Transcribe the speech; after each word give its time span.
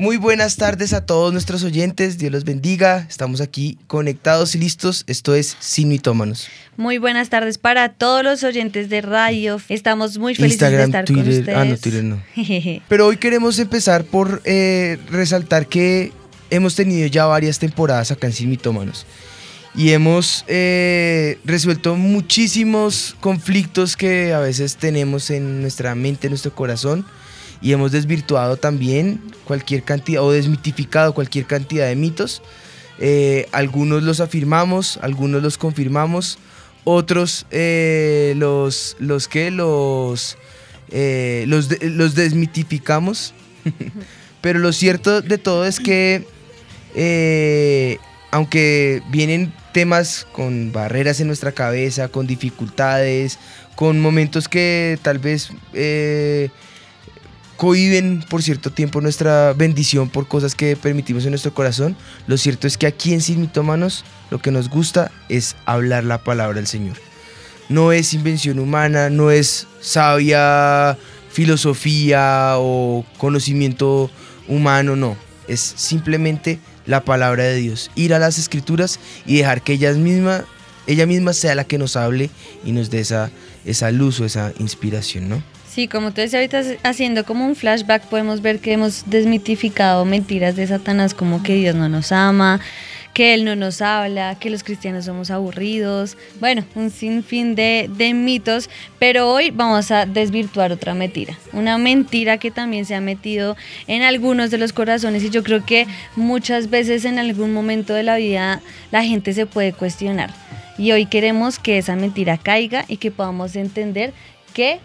Muy 0.00 0.16
buenas 0.16 0.56
tardes 0.56 0.94
a 0.94 1.04
todos 1.04 1.30
nuestros 1.30 1.62
oyentes, 1.62 2.16
Dios 2.16 2.32
los 2.32 2.44
bendiga. 2.44 3.04
Estamos 3.10 3.42
aquí 3.42 3.76
conectados 3.86 4.54
y 4.54 4.58
listos. 4.58 5.04
Esto 5.06 5.34
es 5.34 5.58
Sin 5.60 5.90
Mitómanos. 5.90 6.48
Muy 6.78 6.96
buenas 6.96 7.28
tardes 7.28 7.58
para 7.58 7.90
todos 7.90 8.24
los 8.24 8.42
oyentes 8.42 8.88
de 8.88 9.02
radio. 9.02 9.60
Estamos 9.68 10.16
muy 10.16 10.34
felices 10.34 10.58
de 10.58 10.84
estar 10.84 11.04
con 11.04 11.18
ustedes. 11.18 11.54
Ah, 11.54 11.66
no, 11.66 11.76
Twitter 11.76 12.02
no. 12.02 12.18
Pero 12.88 13.08
hoy 13.08 13.18
queremos 13.18 13.58
empezar 13.58 14.04
por 14.04 14.40
eh, 14.46 14.96
resaltar 15.10 15.66
que 15.66 16.12
hemos 16.48 16.74
tenido 16.76 17.06
ya 17.06 17.26
varias 17.26 17.58
temporadas 17.58 18.10
acá 18.10 18.26
en 18.26 18.32
Sin 18.32 18.48
Mitómanos. 18.48 19.04
Y 19.74 19.90
hemos 19.90 20.46
eh, 20.48 21.38
resuelto 21.44 21.94
muchísimos 21.94 23.16
conflictos 23.20 23.98
que 23.98 24.32
a 24.32 24.38
veces 24.38 24.76
tenemos 24.76 25.28
en 25.28 25.60
nuestra 25.60 25.94
mente, 25.94 26.28
en 26.28 26.30
nuestro 26.30 26.54
corazón 26.54 27.04
y 27.62 27.72
hemos 27.72 27.92
desvirtuado 27.92 28.56
también 28.56 29.20
cualquier 29.44 29.82
cantidad 29.82 30.22
o 30.22 30.32
desmitificado 30.32 31.14
cualquier 31.14 31.46
cantidad 31.46 31.86
de 31.86 31.96
mitos. 31.96 32.42
Eh, 32.98 33.48
algunos 33.52 34.02
los 34.02 34.20
afirmamos, 34.20 34.98
algunos 35.02 35.42
los 35.42 35.58
confirmamos, 35.58 36.38
otros 36.84 37.46
eh, 37.50 38.34
los, 38.36 38.96
los 38.98 39.28
que 39.28 39.50
los, 39.50 40.36
eh, 40.90 41.44
los, 41.46 41.68
los, 41.82 42.14
desmitificamos. 42.14 43.34
Pero 44.40 44.58
lo 44.58 44.72
cierto 44.72 45.20
de 45.20 45.38
todo 45.38 45.66
es 45.66 45.80
que 45.80 46.26
aunque 48.30 49.02
vienen 49.10 49.52
temas 49.72 50.26
con 50.32 50.72
barreras 50.72 51.20
en 51.20 51.26
nuestra 51.26 51.52
cabeza, 51.52 52.08
con 52.08 52.26
dificultades, 52.26 53.38
con 53.76 54.00
momentos 54.00 54.48
que 54.48 54.98
tal 55.02 55.18
vez 55.18 55.50
cohiben 57.60 58.24
por 58.26 58.42
cierto 58.42 58.70
tiempo 58.72 59.02
nuestra 59.02 59.52
bendición 59.52 60.08
por 60.08 60.26
cosas 60.26 60.54
que 60.54 60.76
permitimos 60.76 61.24
en 61.24 61.32
nuestro 61.32 61.52
corazón, 61.52 61.94
lo 62.26 62.38
cierto 62.38 62.66
es 62.66 62.78
que 62.78 62.86
aquí 62.86 63.12
en 63.12 63.20
Sin 63.20 63.38
Mitómanos 63.38 64.02
lo 64.30 64.38
que 64.38 64.50
nos 64.50 64.70
gusta 64.70 65.12
es 65.28 65.56
hablar 65.66 66.04
la 66.04 66.24
palabra 66.24 66.56
del 66.56 66.66
Señor. 66.66 66.96
No 67.68 67.92
es 67.92 68.14
invención 68.14 68.60
humana, 68.60 69.10
no 69.10 69.30
es 69.30 69.66
sabia 69.78 70.96
filosofía 71.30 72.54
o 72.56 73.04
conocimiento 73.18 74.10
humano, 74.48 74.96
no. 74.96 75.14
Es 75.46 75.60
simplemente 75.60 76.60
la 76.86 77.04
palabra 77.04 77.44
de 77.44 77.56
Dios. 77.56 77.90
Ir 77.94 78.14
a 78.14 78.18
las 78.18 78.38
escrituras 78.38 78.98
y 79.26 79.36
dejar 79.36 79.60
que 79.60 79.74
ella 79.74 79.92
misma, 79.92 80.46
ella 80.86 81.04
misma 81.04 81.34
sea 81.34 81.54
la 81.54 81.64
que 81.64 81.76
nos 81.76 81.96
hable 81.96 82.30
y 82.64 82.72
nos 82.72 82.88
dé 82.88 83.00
esa, 83.00 83.30
esa 83.66 83.90
luz 83.90 84.18
o 84.18 84.24
esa 84.24 84.50
inspiración, 84.58 85.28
¿no? 85.28 85.59
Sí, 85.70 85.86
como 85.86 86.10
tú 86.10 86.20
decías 86.20 86.52
ahorita 86.52 86.80
haciendo 86.82 87.24
como 87.24 87.46
un 87.46 87.54
flashback 87.54 88.02
podemos 88.06 88.42
ver 88.42 88.58
que 88.58 88.72
hemos 88.72 89.08
desmitificado 89.08 90.04
mentiras 90.04 90.56
de 90.56 90.66
Satanás 90.66 91.14
como 91.14 91.44
que 91.44 91.54
Dios 91.54 91.76
no 91.76 91.88
nos 91.88 92.10
ama, 92.10 92.58
que 93.14 93.34
Él 93.34 93.44
no 93.44 93.54
nos 93.54 93.80
habla, 93.80 94.36
que 94.40 94.50
los 94.50 94.64
cristianos 94.64 95.04
somos 95.04 95.30
aburridos, 95.30 96.16
bueno, 96.40 96.64
un 96.74 96.90
sinfín 96.90 97.54
de, 97.54 97.88
de 97.88 98.14
mitos, 98.14 98.68
pero 98.98 99.30
hoy 99.30 99.52
vamos 99.52 99.92
a 99.92 100.06
desvirtuar 100.06 100.72
otra 100.72 100.92
mentira, 100.94 101.38
una 101.52 101.78
mentira 101.78 102.38
que 102.38 102.50
también 102.50 102.84
se 102.84 102.96
ha 102.96 103.00
metido 103.00 103.56
en 103.86 104.02
algunos 104.02 104.50
de 104.50 104.58
los 104.58 104.72
corazones 104.72 105.22
y 105.22 105.30
yo 105.30 105.44
creo 105.44 105.64
que 105.64 105.86
muchas 106.16 106.68
veces 106.68 107.04
en 107.04 107.20
algún 107.20 107.52
momento 107.52 107.94
de 107.94 108.02
la 108.02 108.16
vida 108.16 108.60
la 108.90 109.04
gente 109.04 109.32
se 109.34 109.46
puede 109.46 109.72
cuestionar. 109.72 110.34
Y 110.78 110.90
hoy 110.90 111.06
queremos 111.06 111.60
que 111.60 111.78
esa 111.78 111.94
mentira 111.94 112.38
caiga 112.38 112.86
y 112.88 112.96
que 112.96 113.12
podamos 113.12 113.54
entender 113.54 114.12
que 114.52 114.80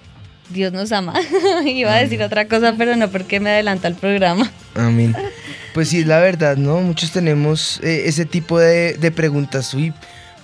Dios 0.50 0.72
nos 0.72 0.91
ama. 0.91 1.13
Iba 1.66 1.94
a 1.94 1.97
decir 1.97 2.22
otra 2.22 2.47
cosa, 2.47 2.75
pero 2.78 2.95
no 2.95 3.09
porque 3.09 3.39
me 3.39 3.50
adelanta 3.50 3.88
el 3.88 3.95
programa. 3.95 4.51
Amén. 4.75 5.16
Pues 5.73 5.89
sí, 5.89 6.00
es 6.00 6.07
la 6.07 6.22
verdad, 6.22 6.56
¿no? 6.56 6.79
Muchos 6.79 7.11
tenemos 7.11 7.81
eh, 7.83 8.03
ese 8.06 8.23
tipo 8.23 8.57
de, 8.57 9.11
preguntas. 9.13 9.73
Uy, 9.73 9.91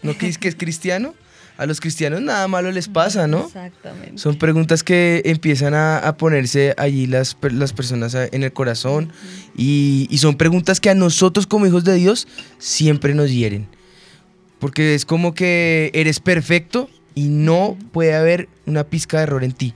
¿no 0.04 0.14
crees 0.18 0.38
que 0.38 0.50
es 0.50 0.56
cristiano? 0.56 1.14
A 1.58 1.66
los 1.66 1.80
cristianos 1.80 2.22
nada 2.22 2.50
malo 2.50 2.70
les 2.70 2.90
pasa, 2.90 3.28
¿no? 3.28 3.46
Exactamente. 3.46 4.18
Son 4.18 4.36
preguntas 4.36 4.84
que 4.84 5.22
empiezan 5.24 5.74
a, 5.74 6.18
ponerse 6.18 6.74
allí 6.78 7.08
las, 7.08 7.38
las 7.44 7.72
personas 7.72 8.14
en 8.14 8.44
el 8.44 8.52
corazón 8.52 9.14
y, 9.56 10.06
y 10.10 10.18
son 10.18 10.36
preguntas 10.36 10.82
que 10.82 10.90
a 10.90 10.96
nosotros 10.96 11.48
como 11.48 11.66
hijos 11.66 11.86
de 11.86 11.94
Dios 11.94 12.28
siempre 12.58 13.14
nos 13.14 13.32
hieren. 13.32 13.70
Porque 14.60 14.96
es 14.96 15.06
como 15.06 15.34
que 15.34 15.92
eres 15.94 16.20
perfecto 16.20 16.90
y 17.16 17.30
no 17.30 17.78
puede 17.92 18.16
haber 18.16 18.50
una 18.66 18.84
pizca 18.84 19.18
de 19.18 19.24
error 19.24 19.44
en 19.44 19.52
ti. 19.54 19.74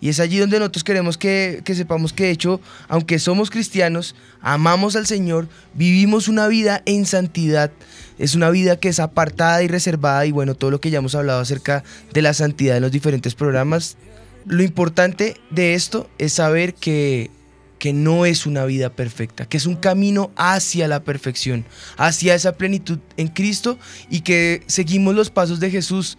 Y 0.00 0.08
es 0.08 0.20
allí 0.20 0.38
donde 0.38 0.58
nosotros 0.58 0.84
queremos 0.84 1.16
que, 1.16 1.62
sepamos 1.66 2.12
que 2.12 2.24
de 2.24 2.30
hecho, 2.30 2.60
aunque 2.88 3.18
somos 3.18 3.50
cristianos, 3.50 4.14
amamos 4.40 4.94
al 4.94 5.06
Señor, 5.06 5.48
vivimos 5.74 6.28
una 6.28 6.48
vida 6.48 6.82
en 6.84 7.06
santidad. 7.06 7.70
Es 8.18 8.34
una 8.34 8.50
vida 8.50 8.78
que 8.78 8.88
es 8.88 9.00
apartada 9.00 9.62
y 9.62 9.68
reservada 9.68 10.26
y 10.26 10.32
bueno, 10.32 10.54
todo 10.54 10.70
lo 10.70 10.80
que 10.80 10.90
ya 10.90 10.98
hemos 10.98 11.14
hablado 11.14 11.40
acerca 11.40 11.82
de 12.12 12.22
la 12.22 12.34
santidad 12.34 12.76
en 12.76 12.82
los 12.82 12.92
diferentes 12.92 13.34
programas. 13.34 13.96
Lo 14.44 14.62
importante 14.62 15.36
de 15.50 15.74
esto 15.74 16.08
es 16.18 16.34
saber 16.34 16.74
que, 16.74 17.30
que 17.78 17.92
no 17.92 18.26
es 18.26 18.46
una 18.46 18.64
vida 18.64 18.90
perfecta, 18.90 19.46
que 19.46 19.56
es 19.56 19.66
un 19.66 19.76
camino 19.76 20.30
hacia 20.36 20.88
la 20.88 21.00
perfección, 21.00 21.64
hacia 21.96 22.34
esa 22.34 22.52
plenitud 22.52 22.98
en 23.16 23.28
Cristo 23.28 23.78
y 24.08 24.20
que 24.20 24.62
seguimos 24.66 25.14
los 25.14 25.30
pasos 25.30 25.58
de 25.58 25.70
Jesús 25.70 26.16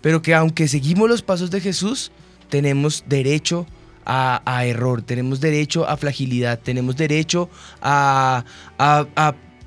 pero 0.00 0.22
que 0.22 0.34
aunque 0.34 0.68
seguimos 0.68 1.08
los 1.08 1.22
pasos 1.22 1.50
de 1.50 1.60
Jesús, 1.60 2.10
tenemos 2.48 3.04
derecho 3.06 3.66
a, 4.06 4.64
error, 4.64 5.02
tenemos 5.02 5.40
derecho 5.40 5.86
a 5.88 5.96
fragilidad, 5.96 6.58
tenemos 6.58 6.96
derecho 6.96 7.48
a, 7.80 8.44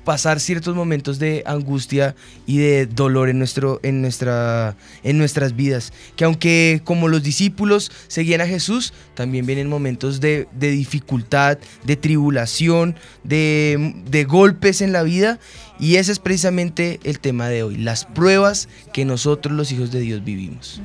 pasar 0.04 0.40
ciertos 0.40 0.74
momentos 0.74 1.18
de 1.18 1.42
angustia 1.46 2.14
y 2.46 2.58
de 2.58 2.86
dolor 2.86 3.28
en, 3.28 3.38
nuestro, 3.38 3.80
en, 3.82 4.02
nuestra, 4.02 4.76
en 5.02 5.18
nuestras 5.18 5.56
vidas. 5.56 5.92
Que 6.16 6.24
aunque 6.24 6.80
como 6.84 7.08
los 7.08 7.22
discípulos 7.22 7.90
seguían 8.08 8.40
a 8.40 8.46
Jesús, 8.46 8.92
también 9.14 9.46
vienen 9.46 9.68
momentos 9.68 10.20
de, 10.20 10.48
de 10.52 10.70
dificultad, 10.70 11.58
de 11.84 11.96
tribulación, 11.96 12.96
de, 13.22 13.94
de 14.08 14.24
golpes 14.24 14.80
en 14.80 14.92
la 14.92 15.02
vida 15.02 15.38
y 15.78 15.96
ese 15.96 16.12
es 16.12 16.18
precisamente 16.18 17.00
el 17.02 17.18
tema 17.18 17.48
de 17.48 17.62
hoy, 17.62 17.76
las 17.76 18.04
pruebas 18.04 18.68
que 18.92 19.04
nosotros 19.04 19.54
los 19.56 19.72
hijos 19.72 19.90
de 19.90 20.00
Dios 20.00 20.22
vivimos. 20.24 20.80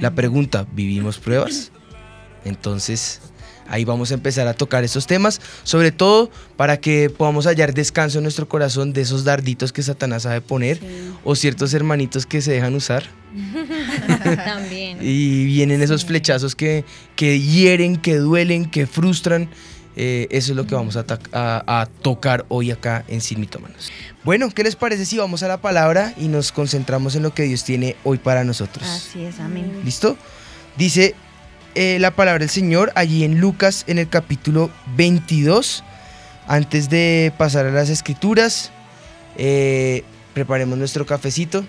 La 0.00 0.14
pregunta, 0.14 0.66
¿vivimos 0.72 1.18
pruebas? 1.18 1.70
Entonces, 2.44 3.20
ahí 3.68 3.84
vamos 3.84 4.10
a 4.10 4.14
empezar 4.14 4.46
a 4.48 4.54
tocar 4.54 4.84
esos 4.84 5.06
temas, 5.06 5.40
sobre 5.62 5.92
todo 5.92 6.30
para 6.56 6.78
que 6.78 7.10
podamos 7.10 7.46
hallar 7.46 7.74
descanso 7.74 8.18
en 8.18 8.24
nuestro 8.24 8.48
corazón 8.48 8.92
de 8.92 9.02
esos 9.02 9.24
darditos 9.24 9.72
que 9.72 9.82
Satanás 9.82 10.22
sabe 10.22 10.40
poner 10.40 10.80
o 11.24 11.34
ciertos 11.34 11.74
hermanitos 11.74 12.26
que 12.26 12.40
se 12.40 12.52
dejan 12.52 12.74
usar. 12.74 13.04
También. 14.44 14.98
y 15.02 15.44
vienen 15.46 15.82
esos 15.82 16.04
flechazos 16.04 16.54
que, 16.54 16.84
que 17.16 17.40
hieren, 17.40 17.96
que 17.96 18.16
duelen, 18.16 18.70
que 18.70 18.86
frustran 18.86 19.48
eh, 19.96 20.26
eso 20.30 20.52
es 20.52 20.56
lo 20.56 20.66
que 20.66 20.74
vamos 20.74 20.96
a, 20.96 21.86
tocar 22.02 22.44
hoy 22.48 22.70
acá 22.70 23.04
en 23.08 23.20
Sin 23.20 23.40
Mitómanos. 23.40 23.90
Bueno, 24.24 24.50
¿qué 24.50 24.64
les 24.64 24.76
parece 24.76 25.06
si 25.06 25.18
vamos 25.18 25.42
a 25.42 25.48
la 25.48 25.58
palabra 25.58 26.14
y 26.16 26.28
nos 26.28 26.52
concentramos 26.52 27.14
en 27.14 27.22
lo 27.22 27.34
que 27.34 27.44
Dios 27.44 27.64
tiene 27.64 27.96
hoy 28.04 28.18
para 28.18 28.44
nosotros? 28.44 28.88
Así 28.88 29.24
es, 29.24 29.38
amén. 29.38 29.80
¿Listo? 29.84 30.16
Dice 30.76 31.14
eh, 31.74 31.98
la 32.00 32.10
palabra 32.12 32.40
del 32.40 32.50
Señor 32.50 32.92
allí 32.94 33.24
en 33.24 33.40
Lucas 33.40 33.84
en 33.86 33.98
el 33.98 34.08
capítulo 34.08 34.70
22. 34.96 35.82
Antes 36.46 36.88
de 36.90 37.32
pasar 37.36 37.66
a 37.66 37.70
las 37.70 37.90
escrituras, 37.90 38.70
eh, 39.36 40.04
preparemos 40.34 40.78
nuestro 40.78 41.06
cafecito 41.06 41.64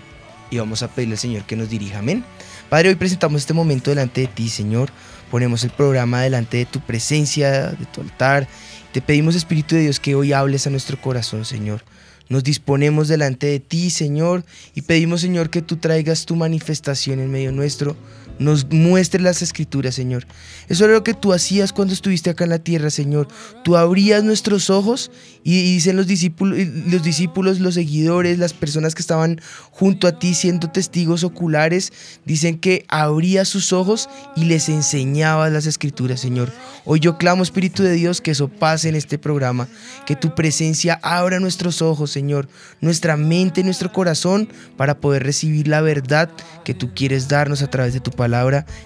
y 0.52 0.57
vamos 0.57 0.84
a 0.84 0.90
pedirle 0.90 1.16
al 1.16 1.19
Señor 1.19 1.44
que 1.46 1.56
nos 1.56 1.69
dirija. 1.69 2.00
Amén. 2.00 2.24
Padre, 2.69 2.90
hoy 2.90 2.96
presentamos 2.96 3.42
este 3.42 3.54
momento 3.54 3.90
delante 3.90 4.22
de 4.22 4.28
ti, 4.28 4.50
Señor. 4.50 4.90
Ponemos 5.31 5.63
el 5.63 5.72
programa 5.72 6.22
delante 6.22 6.57
de 6.57 6.66
tu 6.66 6.80
presencia, 6.81 7.72
de 7.72 7.86
tu 7.86 8.02
altar. 8.02 8.48
Te 8.92 9.02
pedimos, 9.02 9.36
Espíritu 9.36 9.75
de 9.75 9.81
Dios, 9.81 10.00
que 10.00 10.16
hoy 10.16 10.34
hables 10.34 10.68
a 10.68 10.69
nuestro 10.69 11.00
corazón, 11.02 11.46
Señor. 11.46 11.84
Nos 12.28 12.44
disponemos 12.44 13.07
delante 13.07 13.48
de 13.48 13.60
ti, 13.60 13.90
Señor, 13.90 14.46
y 14.74 14.81
pedimos, 14.81 15.22
Señor, 15.22 15.50
que 15.50 15.62
tú 15.62 15.78
traigas 15.78 16.25
tu 16.25 16.36
manifestación 16.36 17.19
en 17.19 17.31
medio 17.31 17.52
nuestro 17.52 17.96
nos 18.40 18.70
muestres 18.70 19.24
las 19.24 19.42
escrituras, 19.42 19.96
Señor. 19.96 20.26
Eso 20.68 20.86
era 20.86 20.94
lo 20.94 21.04
que 21.04 21.14
tú 21.14 21.34
hacías 21.34 21.74
cuando 21.74 21.94
estuviste 21.94 22.30
acá 22.30 22.44
en 22.44 22.50
la 22.50 22.60
tierra, 22.60 22.90
Señor. 22.90 23.28
Tú 23.64 23.78
abrías 23.78 24.24
nuestros 24.24 24.70
ojos 24.70 25.12
y, 25.44 25.62
dicen 25.74 25.96
los 25.96 26.08
discípulos, 26.08 26.58
los 26.88 27.04
discípulos, 27.04 27.60
los 27.60 27.76
seguidores, 27.76 28.40
las 28.40 28.54
personas 28.54 28.96
que 28.96 29.02
estaban 29.02 29.40
junto 29.72 30.08
a 30.08 30.20
ti 30.20 30.34
siendo 30.34 30.70
testigos 30.70 31.24
oculares, 31.24 31.94
dicen 32.26 32.58
que 32.58 32.86
abrías 32.88 33.48
sus 33.48 33.74
ojos 33.74 34.10
y 34.36 34.46
les 34.46 34.70
enseñabas 34.70 35.52
las 35.52 35.66
escrituras, 35.66 36.20
Señor. 36.20 36.52
Hoy 36.84 37.00
yo 37.00 37.18
clamo, 37.18 37.44
Espíritu 37.44 37.84
de 37.84 37.94
Dios, 37.94 38.22
que 38.22 38.31
eso 38.31 38.48
pase 38.48 38.90
en 38.90 38.96
este 38.96 39.18
programa, 39.18 39.68
que 40.06 40.16
tu 40.16 40.36
presencia 40.36 41.00
abra 41.02 41.40
nuestros 41.40 41.81
ojos, 41.81 42.12
Señor, 42.12 42.48
nuestra 42.81 43.18
mente, 43.18 43.64
nuestro 43.64 43.92
corazón, 43.92 44.50
para 44.78 45.00
poder 45.00 45.24
recibir 45.24 45.68
la 45.68 45.81
verdad 45.81 46.30
que 46.64 46.74
tú 46.74 46.94
quieres 46.94 47.28
darnos 47.28 47.62
a 47.62 47.70
través 47.70 47.94
de 47.94 48.00
tu 48.00 48.12
palabra, 48.12 48.25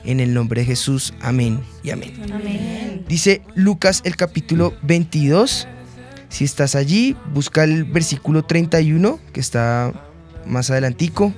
en 0.04 0.20
el 0.20 0.34
nombre 0.34 0.62
de 0.62 0.68
Jesús. 0.68 1.14
Amén 1.22 1.62
y 1.84 1.92
amén. 1.92 2.14
amén. 2.34 3.06
Dice 3.08 3.42
Lucas 3.56 4.02
el 4.04 4.16
capítulo 4.16 4.74
22. 4.84 5.68
Si 6.30 6.46
estás 6.46 6.76
allí, 6.76 7.16
busca 7.34 7.64
el 7.64 7.86
versículo 7.86 8.44
31, 8.44 9.20
que 9.34 9.40
está 9.40 9.94
más 10.46 10.70
adelantico, 10.70 11.34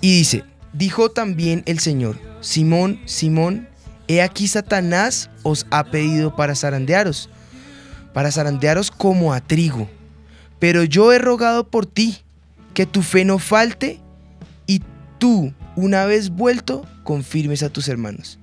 y 0.00 0.18
dice, 0.18 0.44
dijo 0.72 1.10
también 1.10 1.62
el 1.66 1.78
Señor, 1.78 2.18
Simón, 2.40 3.00
Simón, 3.04 3.68
he 4.08 4.20
aquí 4.22 4.48
Satanás 4.48 5.30
os 5.42 5.66
ha 5.70 5.84
pedido 5.84 6.34
para 6.34 6.56
zarandearos, 6.56 7.28
para 8.12 8.32
zarandearos 8.32 8.90
como 8.90 9.32
a 9.32 9.40
trigo, 9.40 9.88
pero 10.58 10.82
yo 10.82 11.12
he 11.12 11.18
rogado 11.18 11.68
por 11.68 11.86
ti, 11.86 12.18
que 12.74 12.86
tu 12.86 13.02
fe 13.02 13.24
no 13.24 13.38
falte, 13.38 14.00
y 14.66 14.82
tú, 15.18 15.52
una 15.76 16.04
vez 16.06 16.30
vuelto, 16.30 16.86
confirmes 17.04 17.62
a 17.62 17.70
tus 17.70 17.88
hermanos. 17.88 18.38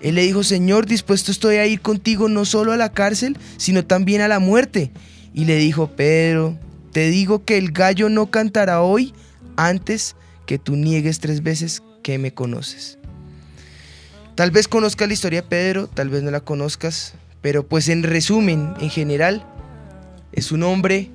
Él 0.00 0.16
le 0.16 0.22
dijo, 0.22 0.44
Señor, 0.44 0.86
dispuesto 0.86 1.30
estoy 1.30 1.56
a 1.56 1.66
ir 1.66 1.80
contigo 1.80 2.28
no 2.28 2.44
solo 2.44 2.72
a 2.72 2.76
la 2.76 2.92
cárcel, 2.92 3.38
sino 3.56 3.84
también 3.84 4.20
a 4.20 4.28
la 4.28 4.38
muerte. 4.38 4.90
Y 5.32 5.46
le 5.46 5.56
dijo, 5.56 5.88
Pedro, 5.88 6.58
te 6.92 7.08
digo 7.08 7.44
que 7.44 7.56
el 7.58 7.72
gallo 7.72 8.08
no 8.08 8.30
cantará 8.30 8.82
hoy 8.82 9.14
antes 9.56 10.14
que 10.46 10.58
tú 10.58 10.76
niegues 10.76 11.20
tres 11.20 11.42
veces 11.42 11.82
que 12.02 12.18
me 12.18 12.34
conoces. 12.34 12.98
Tal 14.34 14.50
vez 14.50 14.68
conozcas 14.68 15.08
la 15.08 15.14
historia 15.14 15.42
de 15.42 15.48
Pedro, 15.48 15.86
tal 15.86 16.08
vez 16.08 16.22
no 16.22 16.30
la 16.30 16.40
conozcas, 16.40 17.14
pero 17.40 17.66
pues 17.66 17.88
en 17.88 18.02
resumen, 18.02 18.74
en 18.80 18.90
general, 18.90 19.46
es 20.32 20.52
un 20.52 20.64
hombre, 20.64 21.10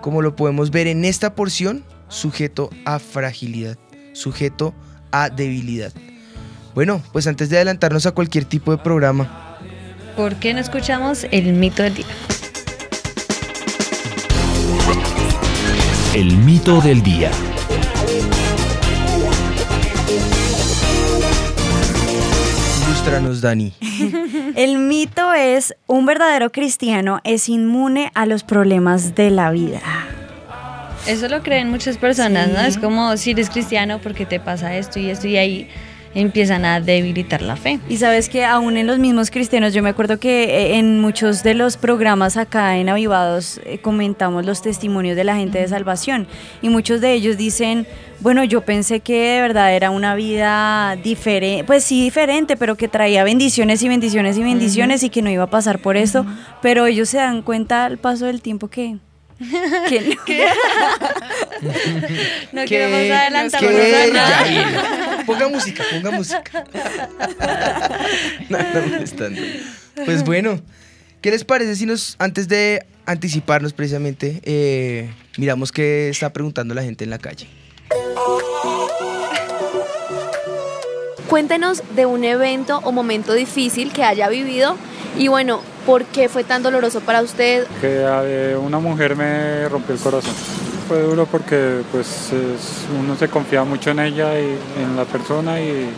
como 0.00 0.22
lo 0.22 0.36
podemos 0.36 0.70
ver 0.70 0.86
en 0.86 1.04
esta 1.04 1.34
porción, 1.34 1.84
sujeto 2.08 2.70
a 2.84 2.98
fragilidad, 2.98 3.78
sujeto 4.12 4.74
a 5.10 5.28
debilidad. 5.30 5.92
Bueno, 6.74 7.02
pues 7.12 7.26
antes 7.26 7.50
de 7.50 7.56
adelantarnos 7.56 8.06
a 8.06 8.12
cualquier 8.12 8.44
tipo 8.44 8.70
de 8.70 8.78
programa. 8.78 9.58
¿Por 10.16 10.36
qué 10.36 10.54
no 10.54 10.60
escuchamos 10.60 11.26
el 11.30 11.52
mito 11.52 11.82
del 11.82 11.94
día? 11.94 12.06
El 16.14 16.36
mito 16.36 16.80
del 16.80 17.02
día. 17.02 17.30
Ilustranos, 22.86 23.40
Dani. 23.40 23.72
El 24.54 24.78
mito 24.78 25.32
es, 25.32 25.74
un 25.86 26.04
verdadero 26.04 26.52
cristiano 26.52 27.20
es 27.24 27.48
inmune 27.48 28.12
a 28.14 28.26
los 28.26 28.44
problemas 28.44 29.14
de 29.14 29.30
la 29.30 29.50
vida. 29.50 29.80
Eso 31.06 31.28
lo 31.28 31.42
creen 31.42 31.68
muchas 31.68 31.98
personas, 31.98 32.48
¿no? 32.48 32.60
Es 32.60 32.78
como 32.78 33.16
si 33.16 33.32
eres 33.32 33.50
cristiano 33.50 33.98
porque 34.00 34.24
te 34.24 34.38
pasa 34.38 34.76
esto 34.76 35.00
y 35.00 35.10
esto 35.10 35.26
y 35.26 35.36
ahí 35.36 35.68
empiezan 36.14 36.64
a 36.64 36.80
debilitar 36.80 37.42
la 37.42 37.56
fe. 37.56 37.80
Y 37.88 37.96
sabes 37.96 38.28
que 38.28 38.44
aún 38.44 38.76
en 38.76 38.86
los 38.86 38.98
mismos 38.98 39.30
cristianos, 39.30 39.72
yo 39.74 39.82
me 39.82 39.88
acuerdo 39.88 40.18
que 40.20 40.44
eh, 40.44 40.76
en 40.78 41.00
muchos 41.00 41.42
de 41.42 41.54
los 41.54 41.76
programas 41.76 42.36
acá 42.36 42.76
en 42.76 42.88
Avivados 42.88 43.60
eh, 43.64 43.78
comentamos 43.78 44.44
los 44.46 44.62
testimonios 44.62 45.16
de 45.16 45.24
la 45.24 45.36
gente 45.36 45.58
de 45.58 45.68
salvación. 45.68 46.26
Y 46.60 46.68
muchos 46.68 47.00
de 47.00 47.14
ellos 47.14 47.36
dicen, 47.36 47.86
bueno, 48.20 48.44
yo 48.44 48.60
pensé 48.60 49.00
que 49.00 49.34
de 49.34 49.40
verdad 49.40 49.74
era 49.74 49.90
una 49.90 50.14
vida 50.14 50.96
diferente, 51.02 51.64
pues 51.64 51.82
sí 51.82 52.02
diferente, 52.02 52.56
pero 52.56 52.76
que 52.76 52.88
traía 52.88 53.24
bendiciones 53.24 53.82
y 53.82 53.88
bendiciones 53.88 54.38
y 54.38 54.42
bendiciones 54.42 55.02
y 55.02 55.10
que 55.10 55.22
no 55.22 55.30
iba 55.30 55.44
a 55.44 55.50
pasar 55.50 55.80
por 55.80 55.96
esto, 55.96 56.24
pero 56.60 56.86
ellos 56.86 57.08
se 57.08 57.16
dan 57.18 57.42
cuenta 57.42 57.86
al 57.86 57.98
paso 57.98 58.26
del 58.26 58.40
tiempo 58.40 58.68
que 58.68 58.98
¿Qué? 59.88 60.16
no 62.52 62.64
quiero 62.64 62.90
más 62.90 63.00
adelantar. 63.20 63.60
Ponga 65.26 65.48
música, 65.48 65.84
ponga 65.90 66.10
música. 66.10 66.64
no, 68.48 68.58
no 68.58 69.36
Pues 70.04 70.24
bueno, 70.24 70.60
¿qué 71.20 71.30
les 71.30 71.44
parece 71.44 71.76
si 71.76 71.86
nos, 71.86 72.16
antes 72.18 72.48
de 72.48 72.84
anticiparnos 73.06 73.72
precisamente, 73.72 74.40
eh, 74.44 75.10
miramos 75.36 75.70
qué 75.72 76.08
está 76.08 76.32
preguntando 76.32 76.74
la 76.74 76.82
gente 76.82 77.04
en 77.04 77.10
la 77.10 77.18
calle? 77.18 77.46
Cuéntenos 81.28 81.82
de 81.94 82.04
un 82.06 82.24
evento 82.24 82.80
o 82.84 82.92
momento 82.92 83.32
difícil 83.32 83.92
que 83.92 84.04
haya 84.04 84.28
vivido 84.28 84.76
y 85.16 85.28
bueno, 85.28 85.62
¿Por 85.86 86.04
qué 86.04 86.28
fue 86.28 86.44
tan 86.44 86.62
doloroso 86.62 87.00
para 87.00 87.22
usted? 87.22 87.66
Que 87.80 88.56
una 88.56 88.78
mujer 88.78 89.16
me 89.16 89.68
rompió 89.68 89.94
el 89.94 90.00
corazón. 90.00 90.32
Fue 90.86 91.00
duro 91.00 91.26
porque 91.26 91.80
pues 91.90 92.30
uno 93.00 93.16
se 93.16 93.28
confía 93.28 93.64
mucho 93.64 93.90
en 93.90 94.00
ella 94.00 94.38
y 94.38 94.58
en 94.80 94.96
la 94.96 95.04
persona 95.04 95.60
y, 95.60 95.88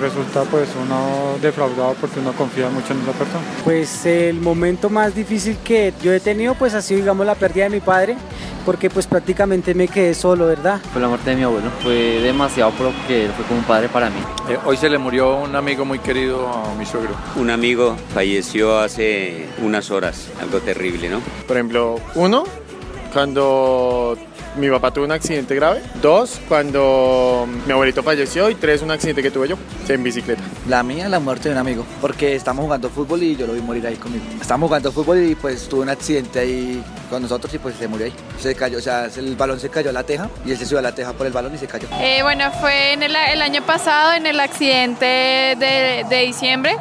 resulta 0.00 0.42
pues 0.42 0.68
uno 0.80 1.38
defraudado 1.40 1.94
porque 2.00 2.20
uno 2.20 2.32
confía 2.32 2.68
mucho 2.68 2.92
en 2.92 3.00
esa 3.02 3.12
persona. 3.12 3.44
Pues 3.62 4.04
el 4.06 4.40
momento 4.40 4.90
más 4.90 5.14
difícil 5.14 5.56
que 5.64 5.94
yo 6.02 6.12
he 6.12 6.20
tenido 6.20 6.54
pues 6.54 6.74
ha 6.74 6.82
sido 6.82 7.00
digamos 7.00 7.26
la 7.26 7.34
pérdida 7.34 7.64
de 7.64 7.70
mi 7.70 7.80
padre 7.80 8.16
porque 8.64 8.90
pues 8.90 9.06
prácticamente 9.06 9.74
me 9.74 9.88
quedé 9.88 10.14
solo, 10.14 10.46
¿verdad? 10.46 10.80
Fue 10.92 11.00
la 11.00 11.08
muerte 11.08 11.30
de 11.30 11.36
mi 11.36 11.42
abuelo, 11.42 11.70
fue 11.82 12.20
demasiado 12.20 12.72
porque 12.72 13.26
él 13.26 13.32
fue 13.32 13.44
como 13.46 13.60
un 13.60 13.64
padre 13.66 13.88
para 13.88 14.10
mí. 14.10 14.20
Eh, 14.48 14.58
hoy 14.64 14.76
se 14.76 14.88
le 14.88 14.98
murió 14.98 15.36
un 15.36 15.54
amigo 15.54 15.84
muy 15.84 15.98
querido 15.98 16.48
a 16.48 16.74
mi 16.74 16.86
suegro. 16.86 17.14
Un 17.36 17.50
amigo 17.50 17.96
falleció 18.12 18.78
hace 18.78 19.46
unas 19.62 19.90
horas, 19.90 20.28
algo 20.40 20.58
terrible, 20.60 21.08
¿no? 21.08 21.20
Por 21.46 21.56
ejemplo, 21.56 21.96
uno, 22.14 22.44
cuando 23.12 24.16
mi 24.56 24.70
papá 24.70 24.90
tuvo 24.92 25.04
un 25.04 25.12
accidente 25.12 25.54
grave. 25.54 25.82
Dos, 26.00 26.40
cuando 26.48 27.46
mi 27.66 27.72
abuelito 27.72 28.02
falleció. 28.02 28.50
Y 28.50 28.54
tres, 28.54 28.82
un 28.82 28.90
accidente 28.90 29.22
que 29.22 29.30
tuve 29.30 29.48
yo 29.48 29.56
en 29.88 30.02
bicicleta. 30.02 30.42
La 30.68 30.82
mía, 30.82 31.08
la 31.08 31.20
muerte 31.20 31.48
de 31.48 31.54
un 31.54 31.58
amigo. 31.58 31.84
Porque 32.00 32.34
estamos 32.34 32.64
jugando 32.64 32.88
fútbol 32.90 33.22
y 33.22 33.36
yo 33.36 33.46
lo 33.46 33.54
vi 33.54 33.60
morir 33.60 33.86
ahí 33.86 33.96
conmigo. 33.96 34.24
Estamos 34.40 34.68
jugando 34.68 34.92
fútbol 34.92 35.22
y 35.22 35.34
pues 35.34 35.68
tuvo 35.68 35.82
un 35.82 35.88
accidente 35.88 36.38
ahí 36.38 36.82
con 37.10 37.22
nosotros 37.22 37.52
y 37.54 37.58
pues 37.58 37.76
se 37.76 37.88
murió 37.88 38.06
ahí. 38.06 38.12
Se 38.40 38.54
cayó, 38.54 38.78
o 38.78 38.82
sea, 38.82 39.06
el 39.16 39.36
balón 39.36 39.60
se 39.60 39.68
cayó 39.68 39.90
a 39.90 39.92
la 39.92 40.04
teja 40.04 40.28
y 40.44 40.52
él 40.52 40.58
se 40.58 40.66
subió 40.66 40.78
a 40.78 40.82
la 40.82 40.94
teja 40.94 41.12
por 41.12 41.26
el 41.26 41.32
balón 41.32 41.54
y 41.54 41.58
se 41.58 41.66
cayó. 41.66 41.88
Eh, 42.00 42.20
bueno, 42.22 42.50
fue 42.60 42.92
en 42.92 43.02
el, 43.02 43.14
año 43.14 43.62
pasado 43.62 44.12
en 44.14 44.26
el 44.26 44.40
accidente 44.40 45.04
de, 45.04 46.04
de 46.08 46.20
diciembre 46.26 46.76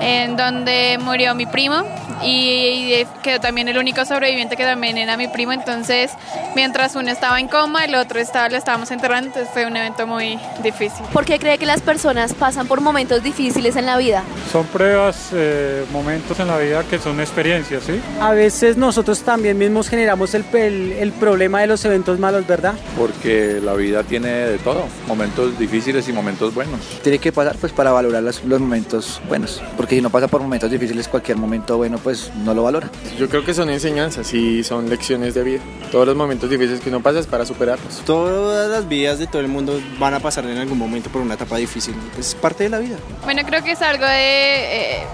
en 0.00 0.36
donde 0.36 0.98
murió 1.00 1.34
mi 1.34 1.46
primo 1.46 1.84
y 2.22 3.04
quedó 3.22 3.40
también 3.40 3.68
el 3.68 3.78
único 3.78 4.04
sobreviviente 4.04 4.56
que 4.56 4.64
también 4.64 4.98
era 4.98 5.16
mi 5.16 5.28
primo, 5.28 5.52
entonces 5.52 6.10
mientras 6.54 6.96
uno 6.96 7.10
estaba 7.10 7.38
en 7.40 7.48
coma, 7.48 7.84
el 7.84 7.94
otro 7.94 8.18
estaba, 8.18 8.48
lo 8.48 8.56
estábamos 8.56 8.90
enterrando, 8.90 9.28
entonces 9.28 9.52
fue 9.52 9.66
un 9.66 9.76
evento 9.76 10.06
muy 10.06 10.38
difícil. 10.62 11.04
¿Por 11.12 11.24
qué 11.24 11.38
cree 11.38 11.58
que 11.58 11.66
las 11.66 11.82
personas 11.82 12.34
pasan 12.34 12.66
por 12.66 12.80
momentos 12.80 13.22
difíciles 13.22 13.76
en 13.76 13.86
la 13.86 13.98
vida? 13.98 14.24
Son 14.50 14.66
pruebas, 14.66 15.30
eh, 15.32 15.84
momentos 15.92 16.38
en 16.40 16.48
la 16.48 16.58
vida 16.58 16.84
que 16.84 16.98
son 16.98 17.20
experiencias, 17.20 17.84
¿sí? 17.84 18.00
A 18.20 18.32
veces 18.32 18.76
nosotros 18.76 19.22
también 19.22 19.58
mismos 19.58 19.88
generamos 19.88 20.34
el, 20.34 20.44
el, 20.54 21.12
problema 21.12 21.60
de 21.60 21.66
los 21.66 21.84
eventos 21.84 22.18
malos, 22.18 22.46
¿verdad? 22.46 22.74
Porque 22.98 23.60
la 23.62 23.74
vida 23.74 24.02
tiene 24.02 24.28
de 24.28 24.58
todo, 24.58 24.86
momentos 25.06 25.58
difíciles 25.58 26.08
y 26.08 26.12
momentos 26.12 26.54
buenos. 26.54 26.80
Tiene 27.02 27.18
que 27.18 27.32
pasar 27.32 27.56
pues 27.56 27.72
para 27.72 27.92
valorar 27.92 28.22
los, 28.22 28.44
los 28.44 28.60
momentos 28.60 29.20
buenos, 29.28 29.62
porque 29.76 29.85
si 29.88 30.00
no 30.00 30.10
pasa 30.10 30.28
por 30.28 30.40
momentos 30.40 30.70
difíciles, 30.70 31.08
cualquier 31.08 31.36
momento 31.36 31.76
bueno 31.76 31.98
pues 31.98 32.30
no 32.44 32.54
lo 32.54 32.62
valora. 32.62 32.90
Yo 33.18 33.28
creo 33.28 33.44
que 33.44 33.54
son 33.54 33.70
enseñanzas 33.70 34.32
y 34.34 34.64
son 34.64 34.88
lecciones 34.88 35.34
de 35.34 35.42
vida. 35.42 35.60
Todos 35.90 36.06
los 36.06 36.16
momentos 36.16 36.50
difíciles 36.50 36.80
que 36.80 36.88
uno 36.88 37.00
pasa 37.00 37.20
es 37.20 37.26
para 37.26 37.44
superarlos. 37.44 38.02
Todas 38.04 38.70
las 38.70 38.88
vidas 38.88 39.18
de 39.18 39.26
todo 39.26 39.40
el 39.40 39.48
mundo 39.48 39.80
van 39.98 40.14
a 40.14 40.20
pasar 40.20 40.44
en 40.46 40.58
algún 40.58 40.78
momento 40.78 41.10
por 41.10 41.22
una 41.22 41.34
etapa 41.34 41.56
difícil. 41.56 41.94
Es 42.18 42.34
parte 42.34 42.64
de 42.64 42.70
la 42.70 42.78
vida. 42.78 42.96
Bueno, 43.24 43.42
creo 43.44 43.62
que 43.62 43.72
es 43.72 43.82
algo 43.82 44.04
de, 44.06 44.98
eh, 44.98 45.06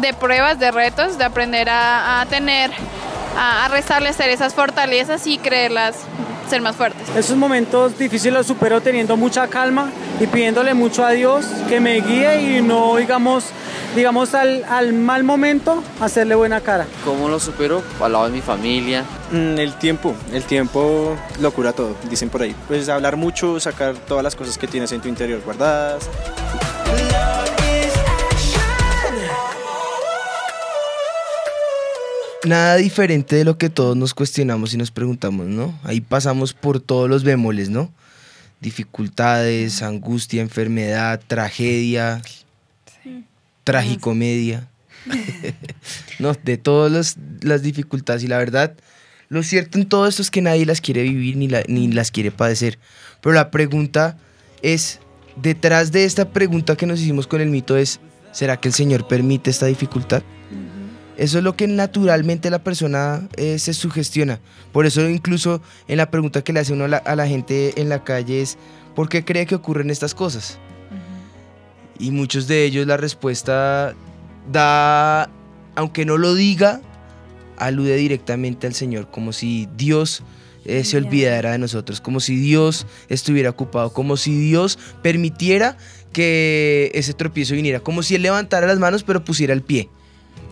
de 0.00 0.14
pruebas, 0.14 0.58
de 0.58 0.70
retos, 0.70 1.18
de 1.18 1.24
aprender 1.24 1.68
a, 1.70 2.24
tener, 2.30 2.70
a, 3.36 3.64
a 3.64 3.68
restablecer 3.68 4.30
esas 4.30 4.54
fortalezas 4.54 5.26
y 5.26 5.38
creerlas 5.38 5.96
ser 6.48 6.60
más 6.60 6.76
fuertes. 6.76 7.08
Esos 7.16 7.36
momentos 7.36 7.98
difíciles 7.98 8.34
los 8.34 8.46
supero 8.46 8.80
teniendo 8.80 9.16
mucha 9.16 9.48
calma 9.48 9.90
y 10.20 10.26
pidiéndole 10.26 10.74
mucho 10.74 11.04
a 11.04 11.10
Dios 11.12 11.46
que 11.68 11.80
me 11.80 12.00
guíe 12.00 12.58
y 12.58 12.62
no, 12.62 12.96
digamos, 12.96 13.44
digamos, 13.94 14.34
al, 14.34 14.64
al, 14.64 14.92
mal 14.92 15.24
momento, 15.24 15.82
hacerle 16.00 16.34
buena 16.34 16.60
cara. 16.60 16.86
¿Cómo 17.04 17.28
lo 17.28 17.38
supero? 17.40 17.82
Al 18.00 18.12
lado 18.12 18.26
de 18.26 18.30
mi 18.32 18.40
familia, 18.40 19.04
Mm, 19.32 19.58
El 19.58 19.72
tiempo, 19.78 20.14
el 20.30 20.44
tiempo 20.44 21.16
lo 21.40 21.52
cura 21.52 21.72
todo, 21.72 21.96
dicen 22.10 22.28
por 22.28 22.42
ahí. 22.42 22.54
Pues 22.68 22.88
hablar 22.90 23.16
mucho, 23.16 23.58
sacar 23.60 23.94
todas 23.96 24.22
las 24.22 24.36
cosas 24.36 24.58
que 24.58 24.66
tienes 24.66 24.92
en 24.92 25.00
tu 25.00 25.08
interior 25.08 25.40
guardadas. 25.42 26.06
Nada 32.44 32.76
diferente 32.76 33.36
de 33.36 33.44
lo 33.44 33.56
que 33.56 33.70
todos 33.70 33.96
nos 33.96 34.14
cuestionamos 34.14 34.74
y 34.74 34.76
nos 34.76 34.90
preguntamos, 34.90 35.46
¿no? 35.46 35.78
Ahí 35.84 36.00
pasamos 36.00 36.52
por 36.52 36.80
todos 36.80 37.08
los 37.08 37.22
bemoles, 37.22 37.70
¿no? 37.70 37.90
Dificultades, 38.60 39.82
angustia, 39.82 40.42
enfermedad, 40.42 41.20
tragedia, 41.26 42.20
tragicomedia. 43.64 44.68
no, 46.18 46.34
de 46.44 46.56
todas 46.58 47.16
las, 47.42 47.62
dificultades. 47.62 48.22
Y 48.22 48.28
la 48.28 48.38
verdad, 48.38 48.74
lo 49.28 49.42
cierto 49.42 49.78
en 49.78 49.86
todo 49.88 50.06
esto 50.06 50.22
es 50.22 50.30
que 50.30 50.42
nadie 50.42 50.66
las 50.66 50.80
quiere 50.80 51.02
vivir 51.02 51.36
ni, 51.36 51.48
la- 51.48 51.64
ni 51.68 51.88
las 51.88 52.10
quiere 52.10 52.30
padecer. 52.30 52.78
Pero 53.20 53.34
la 53.34 53.50
pregunta 53.50 54.16
es, 54.62 55.00
detrás 55.36 55.92
de 55.92 56.04
esta 56.04 56.30
pregunta 56.30 56.76
que 56.76 56.86
nos 56.86 57.00
hicimos 57.00 57.26
con 57.26 57.40
el 57.40 57.48
mito 57.50 57.76
es, 57.76 58.00
¿será 58.32 58.58
que 58.58 58.68
el 58.68 58.74
Señor 58.74 59.08
permite 59.08 59.50
esta 59.50 59.66
dificultad? 59.66 60.22
Eso 61.18 61.38
es 61.38 61.44
lo 61.44 61.56
que 61.56 61.68
naturalmente 61.68 62.48
la 62.50 62.64
persona 62.64 63.28
eh, 63.36 63.58
se 63.58 63.74
sugestiona. 63.74 64.40
Por 64.72 64.86
eso 64.86 65.08
incluso 65.08 65.62
en 65.86 65.98
la 65.98 66.10
pregunta 66.10 66.42
que 66.42 66.52
le 66.52 66.60
hace 66.60 66.72
uno 66.72 66.84
a 66.84 66.88
la, 66.88 66.96
a 66.96 67.14
la 67.16 67.28
gente 67.28 67.80
en 67.80 67.90
la 67.90 68.02
calle 68.02 68.40
es, 68.40 68.56
¿por 68.94 69.08
qué 69.08 69.24
cree 69.24 69.46
que 69.46 69.54
ocurren 69.54 69.90
estas 69.90 70.14
cosas? 70.14 70.58
Y 72.02 72.10
muchos 72.10 72.48
de 72.48 72.64
ellos 72.64 72.84
la 72.88 72.96
respuesta 72.96 73.94
da, 74.50 75.30
aunque 75.76 76.04
no 76.04 76.18
lo 76.18 76.34
diga, 76.34 76.80
alude 77.58 77.94
directamente 77.94 78.66
al 78.66 78.74
Señor, 78.74 79.08
como 79.08 79.32
si 79.32 79.68
Dios 79.76 80.24
eh, 80.64 80.82
se 80.82 80.96
olvidara. 80.96 81.52
de 81.52 81.58
nosotros, 81.58 82.00
como 82.00 82.18
si 82.18 82.34
Dios 82.34 82.88
estuviera 83.08 83.50
ocupado, 83.50 83.92
como 83.92 84.16
si 84.16 84.36
Dios 84.36 84.80
permitiera 85.00 85.76
que 86.12 86.90
ese 86.92 87.14
tropiezo 87.14 87.54
viniera, 87.54 87.78
como 87.78 88.02
si 88.02 88.16
Él 88.16 88.22
levantara 88.22 88.66
las 88.66 88.80
manos 88.80 89.04
pero 89.04 89.24
pusiera 89.24 89.54
el 89.54 89.62
pie 89.62 89.88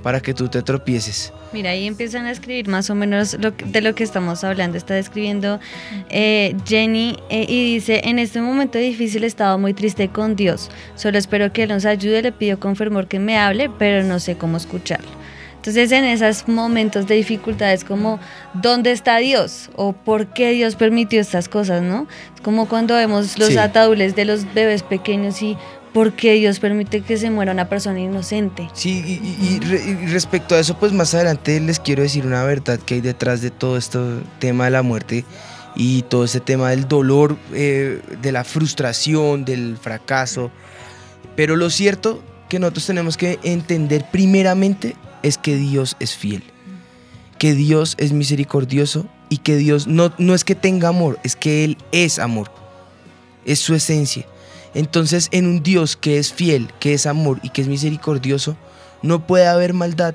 para 0.03 0.21
que 0.21 0.33
tú 0.35 0.49
te 0.49 0.63
tropieces. 0.63 1.33
Mira, 1.53 1.71
ahí 1.71 1.87
empiezan 1.87 2.27
a 2.27 2.31
escribir 2.31 2.69
más 2.69 2.89
o 2.91 2.95
menos 2.95 3.37
lo 3.41 3.57
que- 3.57 3.65
de 3.65 3.81
lo 3.81 3.95
que 3.95 4.05
estamos 4.05 4.45
hablando. 4.45 4.79
Está 4.79 4.95
describiendo 4.95 5.61
eh, 6.09 6.55
Jenny 6.67 7.17
eh, 7.29 7.45
y 7.49 7.75
dice, 7.75 8.01
en 8.05 8.19
este 8.19 8.41
momento 8.41 8.79
difícil 8.79 9.25
estaba 9.25 9.57
muy 9.57 9.75
triste 9.75 10.09
con 10.09 10.37
Dios. 10.37 10.71
Solo 10.95 11.19
espero 11.19 11.53
que 11.53 11.65
Él 11.65 11.71
nos 11.71 11.85
ayude, 11.85 12.23
le 12.23 12.33
pido 12.33 12.59
con 12.61 12.77
fervor 12.77 13.09
que 13.09 13.19
me 13.19 13.37
hable, 13.37 13.69
pero 13.79 14.03
no 14.07 14.21
sé 14.21 14.37
cómo 14.37 14.57
escucharlo. 14.57 15.09
Entonces 15.57 15.93
en 15.93 16.05
esos 16.07 16.49
momentos 16.49 17.07
de 17.07 17.17
dificultades 17.17 17.85
como 17.85 18.19
¿dónde 18.55 18.93
está 18.93 19.19
Dios? 19.19 19.69
o 19.77 19.93
¿por 19.93 20.33
qué 20.33 20.53
Dios 20.53 20.75
permitió 20.75 21.21
estas 21.21 21.51
cosas? 21.51 21.83
¿no? 21.83 22.07
Es 22.35 22.41
como 22.41 22.67
cuando 22.67 22.95
vemos 22.95 23.39
los 23.39 23.49
Sí. 23.49 23.59
ataúdes 23.59 24.17
de 24.17 24.25
los 24.25 24.55
bebés 24.55 24.83
pequeños 24.83 25.43
y 25.43 25.59
¿por 25.93 26.13
qué 26.13 26.35
Dios 26.35 26.59
permite 26.61 27.01
que 27.03 27.17
se 27.17 27.31
muera 27.31 27.53
una 27.53 27.69
persona 27.69 28.01
inocente? 28.01 28.69
Sí, 28.75 29.03
y, 29.07 29.13
y- 29.13 29.61
y 30.05 30.07
respecto 30.07 30.55
a 30.55 30.61
eso, 30.61 30.79
pues 30.79 30.93
más 30.93 31.15
adelante 31.15 31.59
les 31.61 31.81
quiero 31.81 32.03
decir 32.03 32.27
una 32.27 32.45
verdad 32.45 32.79
que 32.79 32.95
hay 32.95 33.01
detrás 33.01 33.41
de 33.43 33.51
todo 33.51 33.77
este 33.77 33.99
tema 34.39 34.65
de 34.67 34.71
la 34.71 34.83
muerte 34.83 35.25
y 35.77 36.03
todo 36.03 36.25
este 36.25 36.41
tema 36.41 36.71
del 36.71 36.89
dolor, 36.89 37.37
eh, 37.53 38.01
de 38.23 38.33
la 38.33 38.45
frustración, 38.45 39.45
del 39.45 39.77
fracaso. 39.77 40.51
Pero 41.37 41.57
lo 41.57 41.71
cierto 41.71 42.23
que 42.49 42.59
nosotros 42.59 42.87
tenemos 42.87 43.17
que 43.17 43.39
entender 43.45 44.05
primeramente 44.11 44.97
es 45.23 45.39
que 45.39 45.57
Dios 45.57 45.97
es 46.01 46.15
fiel, 46.17 46.43
que 47.39 47.55
Dios 47.55 47.95
es 47.99 48.13
misericordioso 48.13 49.07
y 49.29 49.39
que 49.39 49.57
Dios 49.57 49.87
no, 49.87 50.13
no 50.19 50.35
es 50.35 50.43
que 50.45 50.55
tenga 50.57 50.89
amor, 50.89 51.19
es 51.23 51.37
que 51.37 51.63
Él 51.65 51.79
es 51.93 52.19
amor, 52.19 52.51
es 53.45 53.61
su 53.61 53.75
esencia. 53.75 54.27
Entonces 54.75 55.29
en 55.33 55.47
un 55.47 55.63
Dios 55.63 55.97
que 55.97 56.19
es 56.19 56.33
fiel, 56.33 56.73
que 56.79 56.95
es 56.95 57.07
amor 57.07 57.41
y 57.43 57.51
que 57.51 57.63
es 57.63 57.69
misericordioso, 57.69 58.57
no 59.03 59.27
puede 59.27 59.47
haber 59.47 59.73
maldad, 59.73 60.15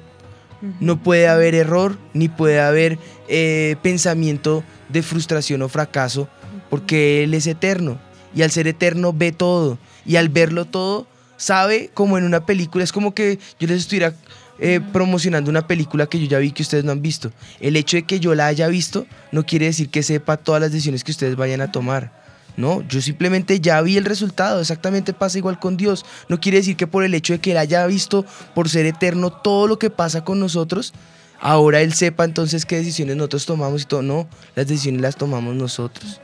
no 0.80 1.02
puede 1.02 1.28
haber 1.28 1.56
error, 1.56 1.98
ni 2.14 2.28
puede 2.28 2.60
haber 2.60 2.98
eh, 3.28 3.76
pensamiento 3.82 4.64
de 4.90 5.04
frustración 5.04 5.62
o 5.62 5.70
fracaso, 5.70 6.28
porque 6.70 7.24
Él 7.24 7.34
es 7.34 7.48
eterno. 7.48 8.00
Y 8.34 8.42
al 8.42 8.52
ser 8.52 8.68
eterno 8.68 9.14
ve 9.14 9.32
todo. 9.32 9.78
Y 10.06 10.18
al 10.18 10.30
verlo 10.30 10.66
todo, 10.66 11.08
sabe 11.38 11.90
como 11.94 12.18
en 12.18 12.24
una 12.24 12.46
película. 12.46 12.84
Es 12.84 12.92
como 12.92 13.14
que 13.14 13.40
yo 13.60 13.68
les 13.68 13.80
estuviera 13.80 14.14
eh, 14.60 14.80
promocionando 14.94 15.50
una 15.50 15.68
película 15.68 16.08
que 16.08 16.20
yo 16.20 16.28
ya 16.28 16.40
vi 16.40 16.52
que 16.52 16.64
ustedes 16.64 16.84
no 16.84 16.92
han 16.92 17.02
visto. 17.02 17.32
El 17.60 17.76
hecho 17.76 17.98
de 17.98 18.04
que 18.04 18.20
yo 18.20 18.36
la 18.36 18.48
haya 18.48 18.68
visto 18.68 19.06
no 19.32 19.46
quiere 19.46 19.68
decir 19.68 19.90
que 19.90 20.04
sepa 20.04 20.38
todas 20.38 20.62
las 20.62 20.72
decisiones 20.72 21.04
que 21.04 21.12
ustedes 21.12 21.36
vayan 21.36 21.62
a 21.62 21.72
tomar. 21.72 22.25
No, 22.58 22.82
yo 22.88 23.02
simplemente 23.02 23.60
ya 23.60 23.82
vi 23.82 23.98
el 23.98 24.06
resultado, 24.06 24.62
exactamente 24.62 25.14
pasa 25.14 25.38
igual 25.38 25.60
con 25.60 25.76
Dios. 25.76 26.06
No 26.30 26.40
quiere 26.40 26.60
decir 26.60 26.78
que 26.78 26.88
por 26.88 27.04
el 27.04 27.14
hecho 27.14 27.34
de 27.34 27.40
que 27.40 27.52
Él 27.52 27.58
haya 27.58 27.86
visto, 27.86 28.26
por 28.54 28.70
ser 28.70 28.86
eterno, 28.86 29.32
todo 29.32 29.68
lo 29.68 29.78
que 29.78 29.90
pasa 29.90 30.24
con 30.24 30.40
nosotros, 30.40 30.94
ahora 31.40 31.82
Él 31.82 31.94
sepa 31.94 32.24
entonces 32.24 32.66
qué 32.66 32.78
decisiones 32.78 33.18
nosotros 33.18 33.46
tomamos 33.46 33.82
y 33.82 33.86
todo. 33.86 34.02
No, 34.02 34.28
las 34.56 34.68
decisiones 34.68 35.02
las 35.02 35.18
tomamos 35.18 35.56
nosotros. 35.56 36.22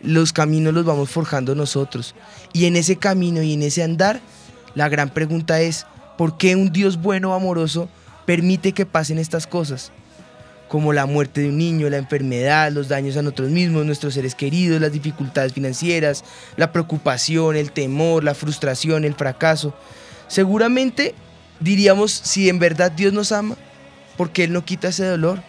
Los 0.00 0.32
caminos 0.32 0.74
los 0.74 0.84
vamos 0.84 1.10
forjando 1.10 1.54
nosotros. 1.54 2.14
Y 2.52 2.66
en 2.66 2.76
ese 2.76 2.96
camino 2.96 3.42
y 3.42 3.54
en 3.54 3.62
ese 3.62 3.82
andar, 3.82 4.20
la 4.74 4.88
gran 4.88 5.10
pregunta 5.10 5.60
es, 5.60 5.86
¿por 6.16 6.36
qué 6.36 6.54
un 6.54 6.72
Dios 6.72 7.00
bueno, 7.00 7.34
amoroso, 7.34 7.88
permite 8.26 8.72
que 8.72 8.86
pasen 8.86 9.18
estas 9.18 9.46
cosas? 9.46 9.90
Como 10.74 10.92
la 10.92 11.06
muerte 11.06 11.42
de 11.42 11.50
un 11.50 11.58
niño, 11.58 11.88
la 11.88 11.98
enfermedad, 11.98 12.72
los 12.72 12.88
daños 12.88 13.16
a 13.16 13.22
nosotros 13.22 13.48
mismos, 13.48 13.86
nuestros 13.86 14.14
seres 14.14 14.34
queridos, 14.34 14.80
las 14.80 14.90
dificultades 14.90 15.52
financieras, 15.52 16.24
la 16.56 16.72
preocupación, 16.72 17.54
el 17.54 17.70
temor, 17.70 18.24
la 18.24 18.34
frustración, 18.34 19.04
el 19.04 19.14
fracaso. 19.14 19.72
Seguramente 20.26 21.14
diríamos 21.60 22.10
si 22.10 22.48
en 22.48 22.58
verdad 22.58 22.90
Dios 22.90 23.12
nos 23.12 23.30
ama, 23.30 23.54
porque 24.16 24.42
Él 24.42 24.52
no 24.52 24.64
quita 24.64 24.88
ese 24.88 25.04
dolor, 25.04 25.40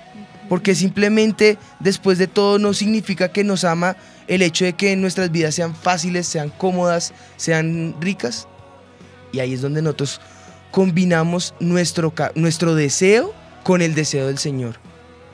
porque 0.48 0.75
simplemente 0.75 1.58
después 1.79 2.20
de 2.20 2.27
todo 2.27 2.60
no 2.60 2.75
significa 2.75 3.29
que 3.29 3.44
nos 3.44 3.63
ama 3.63 3.98
el 4.27 4.44
hecho 4.44 4.63
de 4.63 4.74
que 4.74 4.96
nuestras 4.96 5.32
vidas 5.32 5.55
sean 5.55 5.75
fáciles, 5.75 6.27
sean 6.27 6.51
cómodas, 6.51 7.15
sean 7.36 7.96
ricas. 8.00 8.48
Y 9.32 9.39
ahí 9.39 9.55
es 9.55 9.62
donde 9.62 9.82
nosotros 9.82 10.22
combinamos 10.70 11.55
nuestro, 11.60 12.13
nuestro 12.36 12.75
deseo 12.75 13.34
con 13.63 13.82
el 13.82 13.96
deseo 13.96 14.27
del 14.27 14.38
Señor 14.38 14.86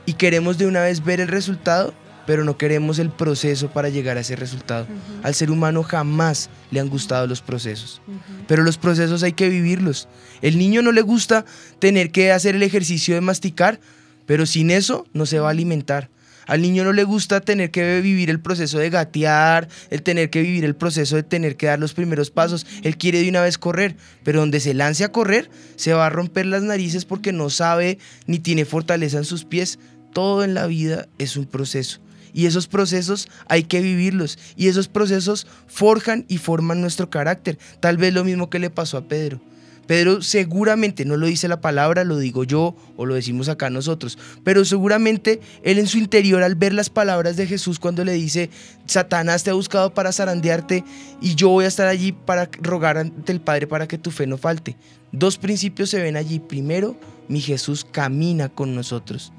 y 0.06 0.14
queremos 0.14 0.58
de 0.58 0.68
una 0.68 0.82
vez 0.82 1.04
ver 1.04 1.20
el 1.20 1.28
resultado, 1.28 1.94
pero 2.26 2.44
no 2.44 2.58
queremos 2.58 3.00
el 3.00 3.10
proceso 3.10 3.72
para 3.72 3.90
llegar 3.90 4.18
a 4.18 4.22
ese 4.22 4.36
resultado. 4.36 4.88
Al 5.24 5.34
ser 5.36 5.52
humano 5.52 5.84
jamás 5.84 6.50
le 6.70 6.80
han 6.80 6.90
gustado 6.90 7.28
los 7.28 7.42
procesos, 7.42 8.02
pero 8.48 8.64
los 8.64 8.78
procesos 8.78 9.24
hay 9.24 9.34
que 9.34 9.50
vivirlos. 9.50 10.08
El 10.42 10.58
niño 10.58 10.82
no 10.82 10.92
le 10.92 11.02
gusta 11.02 11.46
tener 11.80 12.12
que 12.12 12.32
hacer 12.32 12.56
el 12.56 12.64
ejercicio 12.64 13.16
de 13.16 13.22
masticar, 13.22 13.80
pero 14.26 14.46
sin 14.46 14.72
eso 14.72 15.06
no 15.14 15.26
se 15.26 15.40
va 15.40 15.48
a 15.48 15.52
alimentar. 15.52 16.10
Al 16.52 16.62
niño 16.62 16.84
no 16.84 16.92
le 16.92 17.06
gusta 17.06 17.40
tener 17.40 17.72
que 17.72 18.02
vivir 18.02 18.30
el 18.30 18.42
proceso 18.42 18.78
de 18.78 18.90
gatear, 18.90 19.70
el 19.90 20.02
tener 20.02 20.30
que 20.30 20.42
vivir 20.42 20.66
el 20.66 20.76
proceso 20.76 21.16
de 21.16 21.24
tener 21.24 21.56
que 21.56 21.68
dar 21.68 21.80
los 21.80 21.94
primeros 21.94 22.30
pasos. 22.30 22.68
Él 22.84 22.98
quiere 22.98 23.22
de 23.22 23.30
una 23.30 23.42
vez 23.42 23.58
correr, 23.58 23.96
pero 24.26 24.42
donde 24.42 24.60
se 24.60 24.74
lance 24.74 25.06
a 25.06 25.14
correr, 25.14 25.50
se 25.78 25.94
va 25.94 26.08
a 26.08 26.10
romper 26.10 26.48
las 26.48 26.62
narices 26.62 27.06
porque 27.06 27.32
no 27.32 27.50
sabe 27.50 28.00
ni 28.26 28.38
tiene 28.38 28.66
fortaleza 28.66 29.18
en 29.18 29.24
sus 29.24 29.46
pies. 29.46 29.80
Todo 30.12 30.44
en 30.44 30.54
la 30.54 30.68
vida 30.68 31.08
es 31.20 31.38
un 31.38 31.46
proceso. 31.46 32.02
Y 32.34 32.48
esos 32.48 32.68
procesos 32.68 33.30
hay 33.48 33.64
que 33.64 33.80
vivirlos. 33.80 34.38
Y 34.58 34.68
esos 34.68 34.90
procesos 34.90 35.48
forjan 35.68 36.26
y 36.28 36.38
forman 36.38 36.82
nuestro 36.82 37.10
carácter. 37.10 37.60
Tal 37.80 37.96
vez 37.96 38.14
lo 38.14 38.26
mismo 38.26 38.50
que 38.50 38.60
le 38.60 38.70
pasó 38.70 38.98
a 38.98 39.08
Pedro. 39.08 39.40
Pedro 39.88 40.22
seguramente, 40.22 41.06
no 41.06 41.18
lo 41.18 41.28
dice 41.28 41.48
la 41.48 41.62
palabra, 41.62 42.04
lo 42.04 42.18
digo 42.18 42.44
yo 42.44 42.76
o 42.98 43.06
lo 43.06 43.16
decimos 43.16 43.50
acá 43.50 43.70
nosotros, 43.70 44.18
pero 44.44 44.64
seguramente 44.64 45.42
él 45.64 45.80
en 45.80 45.88
su 45.88 45.98
interior 45.98 46.44
al 46.44 46.56
ver 46.56 46.74
las 46.74 46.90
palabras 46.90 47.36
de 47.36 47.48
Jesús 47.48 47.80
cuando 47.80 48.06
le 48.06 48.14
dice, 48.14 48.50
Satanás 48.86 49.44
te 49.44 49.50
ha 49.50 49.54
buscado 49.54 49.94
para 49.94 50.12
zarandearte 50.12 50.84
y 51.22 51.36
yo 51.36 51.50
voy 51.50 51.66
a 51.66 51.70
estar 51.70 51.88
allí 51.88 52.12
para 52.12 52.50
rogar 52.62 52.98
ante 52.98 53.32
el 53.32 53.42
Padre 53.42 53.68
para 53.68 53.88
que 53.88 53.98
tu 53.98 54.12
fe 54.12 54.28
no 54.28 54.38
falte. 54.38 54.78
Dos 55.12 55.38
principios 55.38 55.90
se 55.90 56.02
ven 56.02 56.16
allí. 56.16 56.40
Primero, 56.40 56.96
mi 57.28 57.42
Jesús 57.42 57.86
camina 57.90 58.50
con 58.50 58.76
nosotros. 58.76 59.34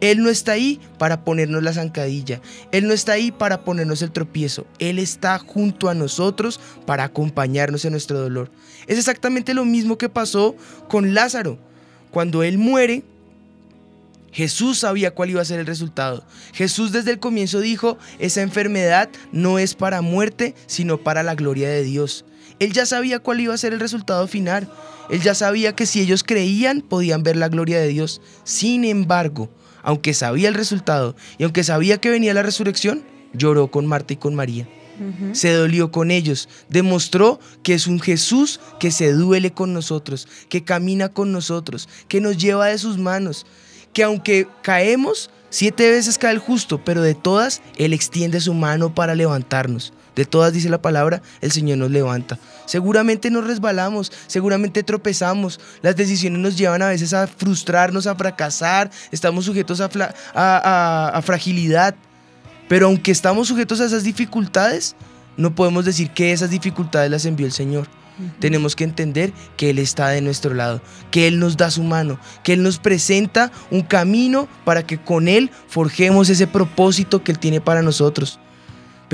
Él 0.00 0.22
no 0.22 0.30
está 0.30 0.52
ahí 0.52 0.80
para 0.98 1.24
ponernos 1.24 1.62
la 1.62 1.72
zancadilla. 1.72 2.40
Él 2.72 2.86
no 2.86 2.92
está 2.92 3.12
ahí 3.12 3.32
para 3.32 3.64
ponernos 3.64 4.02
el 4.02 4.10
tropiezo. 4.10 4.66
Él 4.78 4.98
está 4.98 5.38
junto 5.38 5.88
a 5.88 5.94
nosotros 5.94 6.60
para 6.86 7.04
acompañarnos 7.04 7.84
en 7.84 7.92
nuestro 7.92 8.18
dolor. 8.18 8.50
Es 8.86 8.98
exactamente 8.98 9.54
lo 9.54 9.64
mismo 9.64 9.98
que 9.98 10.08
pasó 10.08 10.56
con 10.88 11.14
Lázaro. 11.14 11.58
Cuando 12.10 12.42
él 12.42 12.58
muere, 12.58 13.02
Jesús 14.34 14.80
sabía 14.80 15.12
cuál 15.12 15.30
iba 15.30 15.40
a 15.40 15.44
ser 15.44 15.60
el 15.60 15.66
resultado. 15.66 16.24
Jesús 16.52 16.90
desde 16.90 17.12
el 17.12 17.20
comienzo 17.20 17.60
dijo, 17.60 17.98
esa 18.18 18.42
enfermedad 18.42 19.08
no 19.30 19.58
es 19.60 19.74
para 19.74 20.02
muerte, 20.02 20.54
sino 20.66 20.98
para 20.98 21.22
la 21.22 21.36
gloria 21.36 21.68
de 21.68 21.84
Dios. 21.84 22.24
Él 22.58 22.72
ya 22.72 22.84
sabía 22.84 23.20
cuál 23.20 23.40
iba 23.40 23.54
a 23.54 23.58
ser 23.58 23.72
el 23.72 23.80
resultado 23.80 24.26
final. 24.26 24.68
Él 25.08 25.22
ya 25.22 25.34
sabía 25.34 25.74
que 25.74 25.86
si 25.86 26.00
ellos 26.00 26.24
creían, 26.24 26.80
podían 26.80 27.22
ver 27.22 27.36
la 27.36 27.48
gloria 27.48 27.78
de 27.78 27.88
Dios. 27.88 28.20
Sin 28.42 28.84
embargo, 28.84 29.50
aunque 29.84 30.14
sabía 30.14 30.48
el 30.48 30.54
resultado 30.54 31.14
y 31.38 31.44
aunque 31.44 31.62
sabía 31.62 31.98
que 31.98 32.10
venía 32.10 32.34
la 32.34 32.42
resurrección, 32.42 33.04
lloró 33.32 33.68
con 33.68 33.86
Marta 33.86 34.14
y 34.14 34.16
con 34.16 34.34
María. 34.34 34.68
Se 35.32 35.52
dolió 35.52 35.90
con 35.90 36.12
ellos, 36.12 36.48
demostró 36.68 37.40
que 37.64 37.74
es 37.74 37.88
un 37.88 37.98
Jesús 37.98 38.60
que 38.78 38.92
se 38.92 39.12
duele 39.12 39.52
con 39.52 39.72
nosotros, 39.72 40.28
que 40.48 40.62
camina 40.62 41.08
con 41.08 41.32
nosotros, 41.32 41.88
que 42.06 42.20
nos 42.20 42.36
lleva 42.38 42.66
de 42.66 42.78
sus 42.78 42.96
manos, 42.96 43.44
que 43.92 44.04
aunque 44.04 44.46
caemos, 44.62 45.30
siete 45.50 45.90
veces 45.90 46.16
cae 46.16 46.32
el 46.32 46.38
justo, 46.38 46.84
pero 46.84 47.02
de 47.02 47.14
todas 47.14 47.60
Él 47.76 47.92
extiende 47.92 48.40
su 48.40 48.54
mano 48.54 48.94
para 48.94 49.16
levantarnos. 49.16 49.92
De 50.14 50.24
todas, 50.24 50.52
dice 50.52 50.68
la 50.68 50.80
palabra, 50.80 51.22
el 51.40 51.50
Señor 51.50 51.78
nos 51.78 51.90
levanta. 51.90 52.38
Seguramente 52.66 53.30
nos 53.30 53.46
resbalamos, 53.46 54.12
seguramente 54.26 54.82
tropezamos. 54.82 55.58
Las 55.82 55.96
decisiones 55.96 56.38
nos 56.40 56.56
llevan 56.56 56.82
a 56.82 56.88
veces 56.88 57.12
a 57.12 57.26
frustrarnos, 57.26 58.06
a 58.06 58.14
fracasar. 58.14 58.90
Estamos 59.10 59.44
sujetos 59.44 59.80
a, 59.80 59.88
fla- 59.90 60.14
a- 60.34 60.58
a- 60.58 61.18
a 61.18 61.22
fragilidad. 61.22 61.94
Pero 62.68 62.86
aunque 62.86 63.10
estamos 63.10 63.48
sujetos 63.48 63.80
a 63.80 63.86
esas 63.86 64.04
dificultades, 64.04 64.94
no 65.36 65.54
podemos 65.54 65.84
decir 65.84 66.10
que 66.10 66.32
esas 66.32 66.50
dificultades 66.50 67.10
las 67.10 67.24
envió 67.26 67.46
el 67.46 67.52
Señor. 67.52 67.88
Tenemos 68.38 68.76
que 68.76 68.84
entender 68.84 69.32
que 69.56 69.70
Él 69.70 69.80
está 69.80 70.08
de 70.10 70.20
nuestro 70.20 70.54
lado, 70.54 70.80
que 71.10 71.26
Él 71.26 71.40
nos 71.40 71.56
da 71.56 71.72
su 71.72 71.82
mano, 71.82 72.20
que 72.44 72.52
Él 72.52 72.62
nos 72.62 72.78
presenta 72.78 73.50
un 73.72 73.82
camino 73.82 74.46
para 74.64 74.86
que 74.86 74.98
con 74.98 75.26
Él 75.26 75.50
forjemos 75.66 76.28
ese 76.30 76.46
propósito 76.46 77.24
que 77.24 77.32
Él 77.32 77.40
tiene 77.40 77.60
para 77.60 77.82
nosotros. 77.82 78.38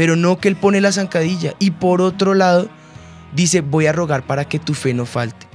Pero 0.00 0.16
no 0.16 0.38
que 0.38 0.48
Él 0.48 0.56
pone 0.56 0.80
la 0.80 0.92
zancadilla. 0.92 1.52
Y 1.58 1.72
por 1.72 2.00
otro 2.00 2.32
lado, 2.32 2.70
dice, 3.34 3.60
voy 3.60 3.84
a 3.84 3.92
rogar 3.92 4.22
para 4.26 4.46
que 4.46 4.58
tu 4.58 4.72
fe 4.72 4.94
no 4.94 5.04
falte. 5.04 5.46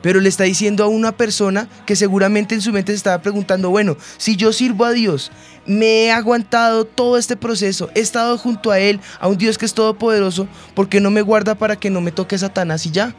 Pero 0.00 0.22
le 0.22 0.30
está 0.30 0.44
diciendo 0.44 0.84
a 0.84 0.86
una 0.86 1.12
persona 1.12 1.68
que 1.84 1.94
seguramente 1.94 2.54
en 2.54 2.62
su 2.62 2.72
mente 2.72 2.92
se 2.92 2.96
estaba 2.96 3.20
preguntando, 3.20 3.68
bueno, 3.68 3.98
si 4.16 4.36
yo 4.36 4.54
sirvo 4.54 4.86
a 4.86 4.92
Dios, 4.92 5.30
me 5.66 6.04
he 6.06 6.12
aguantado 6.12 6.86
todo 6.86 7.18
este 7.18 7.36
proceso, 7.36 7.90
he 7.94 8.00
estado 8.00 8.38
junto 8.38 8.70
a 8.70 8.78
Él, 8.78 9.00
a 9.20 9.28
un 9.28 9.36
Dios 9.36 9.58
que 9.58 9.66
es 9.66 9.74
todopoderoso, 9.74 10.48
¿por 10.72 10.88
qué 10.88 10.98
no 10.98 11.10
me 11.10 11.20
guarda 11.20 11.54
para 11.54 11.76
que 11.76 11.90
no 11.90 12.00
me 12.00 12.10
toque 12.10 12.38
Satanás 12.38 12.86
y 12.86 12.90
ya? 12.90 13.14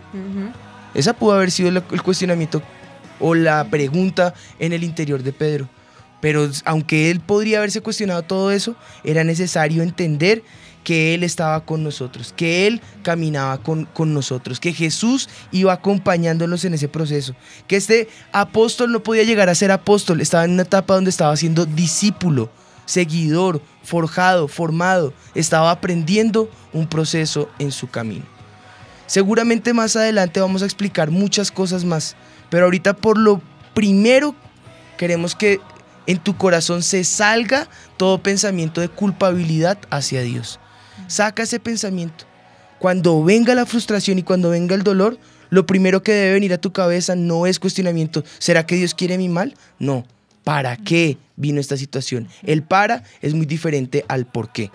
Esa 0.95 1.13
pudo 1.13 1.33
haber 1.33 1.51
sido 1.51 1.69
el 1.69 2.01
cuestionamiento 2.01 2.63
o 3.19 3.35
la 3.35 3.65
pregunta 3.69 4.33
en 4.57 4.73
el 4.73 4.83
interior 4.83 5.21
de 5.21 5.31
Pedro. 5.31 5.69
Pero 6.21 6.49
aunque 6.65 7.11
él 7.11 7.19
podría 7.19 7.59
haberse 7.59 7.81
cuestionado 7.81 8.23
todo 8.23 8.51
eso, 8.51 8.75
era 9.03 9.23
necesario 9.23 9.83
entender 9.83 10.43
que 10.85 11.15
Él 11.15 11.23
estaba 11.23 11.65
con 11.65 11.83
nosotros, 11.83 12.33
que 12.37 12.67
Él 12.67 12.79
caminaba 13.01 13.57
con, 13.57 13.85
con 13.85 14.13
nosotros, 14.13 14.61
que 14.61 14.71
Jesús 14.71 15.27
iba 15.51 15.73
acompañándonos 15.73 16.63
en 16.63 16.75
ese 16.75 16.87
proceso, 16.87 17.35
que 17.67 17.75
este 17.75 18.07
apóstol 18.31 18.93
no 18.93 19.01
podía 19.03 19.23
llegar 19.23 19.49
a 19.49 19.55
ser 19.55 19.71
apóstol, 19.71 20.21
estaba 20.21 20.45
en 20.45 20.51
una 20.51 20.61
etapa 20.61 20.93
donde 20.93 21.09
estaba 21.09 21.35
siendo 21.35 21.65
discípulo, 21.65 22.49
seguidor, 22.85 23.61
forjado, 23.83 24.47
formado, 24.47 25.11
estaba 25.33 25.71
aprendiendo 25.71 26.49
un 26.71 26.87
proceso 26.87 27.49
en 27.57 27.71
su 27.71 27.89
camino. 27.89 28.25
Seguramente 29.07 29.73
más 29.73 29.95
adelante 29.95 30.39
vamos 30.39 30.61
a 30.61 30.65
explicar 30.65 31.09
muchas 31.09 31.51
cosas 31.51 31.83
más, 31.83 32.15
pero 32.49 32.65
ahorita 32.65 32.95
por 32.95 33.17
lo 33.17 33.41
primero 33.73 34.35
queremos 34.97 35.35
que 35.35 35.59
en 36.07 36.17
tu 36.19 36.37
corazón 36.37 36.83
se 36.83 37.03
salga 37.03 37.67
todo 37.97 38.21
pensamiento 38.21 38.81
de 38.81 38.89
culpabilidad 38.89 39.77
hacia 39.89 40.21
Dios. 40.21 40.59
Saca 41.07 41.43
ese 41.43 41.59
pensamiento. 41.59 42.25
Cuando 42.79 43.23
venga 43.23 43.55
la 43.55 43.65
frustración 43.65 44.19
y 44.19 44.23
cuando 44.23 44.49
venga 44.49 44.75
el 44.75 44.83
dolor, 44.83 45.17
lo 45.49 45.65
primero 45.65 46.03
que 46.03 46.11
debe 46.11 46.33
venir 46.33 46.53
a 46.53 46.57
tu 46.57 46.71
cabeza 46.71 47.15
no 47.15 47.47
es 47.47 47.59
cuestionamiento. 47.59 48.23
¿Será 48.39 48.65
que 48.65 48.75
Dios 48.75 48.93
quiere 48.93 49.17
mi 49.17 49.29
mal? 49.29 49.55
No. 49.79 50.05
¿Para 50.43 50.77
qué 50.77 51.17
vino 51.35 51.59
esta 51.59 51.77
situación? 51.77 52.27
El 52.43 52.63
para 52.63 53.03
es 53.21 53.33
muy 53.33 53.45
diferente 53.45 54.05
al 54.07 54.25
por 54.25 54.51
qué. 54.51 54.69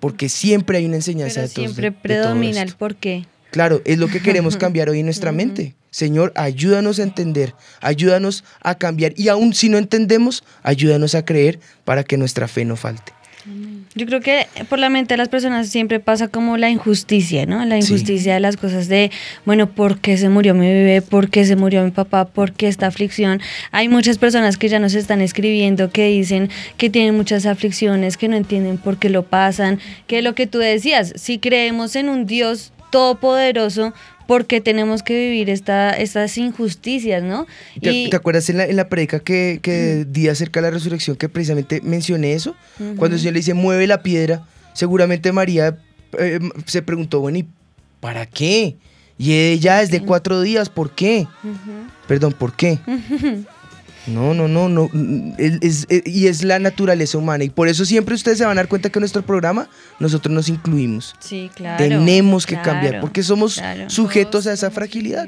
Porque 0.00 0.28
siempre 0.28 0.78
hay 0.78 0.86
una 0.86 0.96
enseñanza 0.96 1.36
Pero 1.36 1.48
de 1.48 1.54
todo 1.54 1.64
siempre 1.64 1.84
de 1.84 1.90
todo 1.92 2.02
predomina 2.02 2.60
esto. 2.60 2.72
el 2.72 2.76
por 2.76 2.96
qué. 2.96 3.26
Claro, 3.50 3.80
es 3.84 3.98
lo 3.98 4.08
que 4.08 4.20
queremos 4.20 4.56
cambiar 4.58 4.90
hoy 4.90 5.00
en 5.00 5.06
nuestra 5.06 5.32
mente. 5.32 5.74
Señor, 5.90 6.32
ayúdanos 6.36 6.98
a 6.98 7.02
entender, 7.02 7.54
ayúdanos 7.80 8.44
a 8.60 8.76
cambiar 8.76 9.14
y 9.16 9.28
aún 9.28 9.54
si 9.54 9.68
no 9.68 9.78
entendemos, 9.78 10.44
ayúdanos 10.62 11.14
a 11.14 11.24
creer 11.24 11.60
para 11.84 12.04
que 12.04 12.16
nuestra 12.16 12.48
fe 12.48 12.64
no 12.64 12.76
falte. 12.76 13.12
Yo 13.94 14.06
creo 14.06 14.20
que 14.20 14.46
por 14.68 14.78
la 14.78 14.90
mente 14.90 15.14
de 15.14 15.18
las 15.18 15.28
personas 15.28 15.68
siempre 15.68 16.00
pasa 16.00 16.28
como 16.28 16.56
la 16.56 16.70
injusticia, 16.70 17.46
¿no? 17.46 17.64
La 17.64 17.78
injusticia 17.78 18.34
de 18.34 18.40
las 18.40 18.56
cosas 18.56 18.88
de, 18.88 19.10
bueno, 19.46 19.70
¿por 19.70 19.98
qué 19.98 20.18
se 20.18 20.28
murió 20.28 20.54
mi 20.54 20.66
bebé? 20.66 21.02
¿Por 21.02 21.30
qué 21.30 21.44
se 21.46 21.56
murió 21.56 21.82
mi 21.82 21.90
papá? 21.90 22.26
¿Por 22.26 22.52
qué 22.52 22.68
esta 22.68 22.86
aflicción? 22.86 23.40
Hay 23.70 23.88
muchas 23.88 24.18
personas 24.18 24.58
que 24.58 24.68
ya 24.68 24.78
nos 24.78 24.94
están 24.94 25.20
escribiendo 25.20 25.90
que 25.90 26.08
dicen 26.08 26.50
que 26.76 26.90
tienen 26.90 27.16
muchas 27.16 27.46
aflicciones, 27.46 28.16
que 28.16 28.28
no 28.28 28.36
entienden 28.36 28.76
por 28.76 28.98
qué 28.98 29.08
lo 29.08 29.24
pasan, 29.24 29.80
que 30.06 30.20
lo 30.20 30.34
que 30.34 30.46
tú 30.46 30.58
decías, 30.58 31.12
si 31.16 31.38
creemos 31.38 31.96
en 31.96 32.08
un 32.08 32.26
Dios 32.26 32.72
todopoderoso, 32.90 33.94
¿por 34.28 34.44
qué 34.44 34.60
tenemos 34.60 35.02
que 35.02 35.18
vivir 35.18 35.48
esta, 35.48 35.90
estas 35.90 36.36
injusticias, 36.36 37.22
no? 37.22 37.46
¿Te, 37.80 38.08
te 38.10 38.14
acuerdas 38.14 38.50
en 38.50 38.58
la, 38.58 38.66
en 38.66 38.76
la 38.76 38.90
predica 38.90 39.20
que, 39.20 39.58
que 39.62 40.04
di 40.06 40.28
acerca 40.28 40.60
de 40.60 40.66
la 40.66 40.70
resurrección 40.70 41.16
que 41.16 41.30
precisamente 41.30 41.80
mencioné 41.82 42.34
eso? 42.34 42.54
Cuando 42.98 43.16
el 43.16 43.20
Señor 43.20 43.32
le 43.32 43.40
dice, 43.40 43.54
mueve 43.54 43.86
la 43.86 44.02
piedra, 44.02 44.46
seguramente 44.74 45.32
María 45.32 45.78
eh, 46.18 46.40
se 46.66 46.82
preguntó, 46.82 47.20
bueno, 47.20 47.38
¿y 47.38 47.46
para 48.00 48.26
qué? 48.26 48.76
Y 49.16 49.32
ella 49.32 49.80
es 49.80 49.90
de 49.90 50.02
cuatro 50.02 50.42
días, 50.42 50.68
¿por 50.68 50.90
qué? 50.90 51.26
Perdón, 52.06 52.34
¿por 52.34 52.52
qué? 52.52 52.78
No, 54.08 54.34
no, 54.34 54.48
no, 54.48 54.68
no. 54.68 54.90
es- 55.38 55.86
es- 55.88 56.06
y 56.06 56.26
es 56.28 56.42
la 56.44 56.58
naturaleza 56.58 57.18
humana. 57.18 57.44
Y 57.44 57.50
por 57.50 57.68
eso 57.68 57.84
siempre 57.84 58.14
ustedes 58.14 58.38
se 58.38 58.44
van 58.44 58.52
a 58.58 58.60
dar 58.62 58.68
cuenta 58.68 58.90
que 58.90 58.98
en 58.98 59.02
nuestro 59.02 59.22
programa 59.22 59.68
nosotros 59.98 60.32
nos 60.34 60.48
incluimos. 60.48 61.14
Sí, 61.20 61.50
claro. 61.54 61.76
Tenemos 61.78 62.46
que 62.46 62.54
claro, 62.54 62.70
cambiar 62.70 63.00
porque 63.00 63.22
somos 63.22 63.54
claro. 63.56 63.88
sujetos 63.90 64.46
a 64.46 64.52
esa 64.52 64.70
fragilidad. 64.70 65.26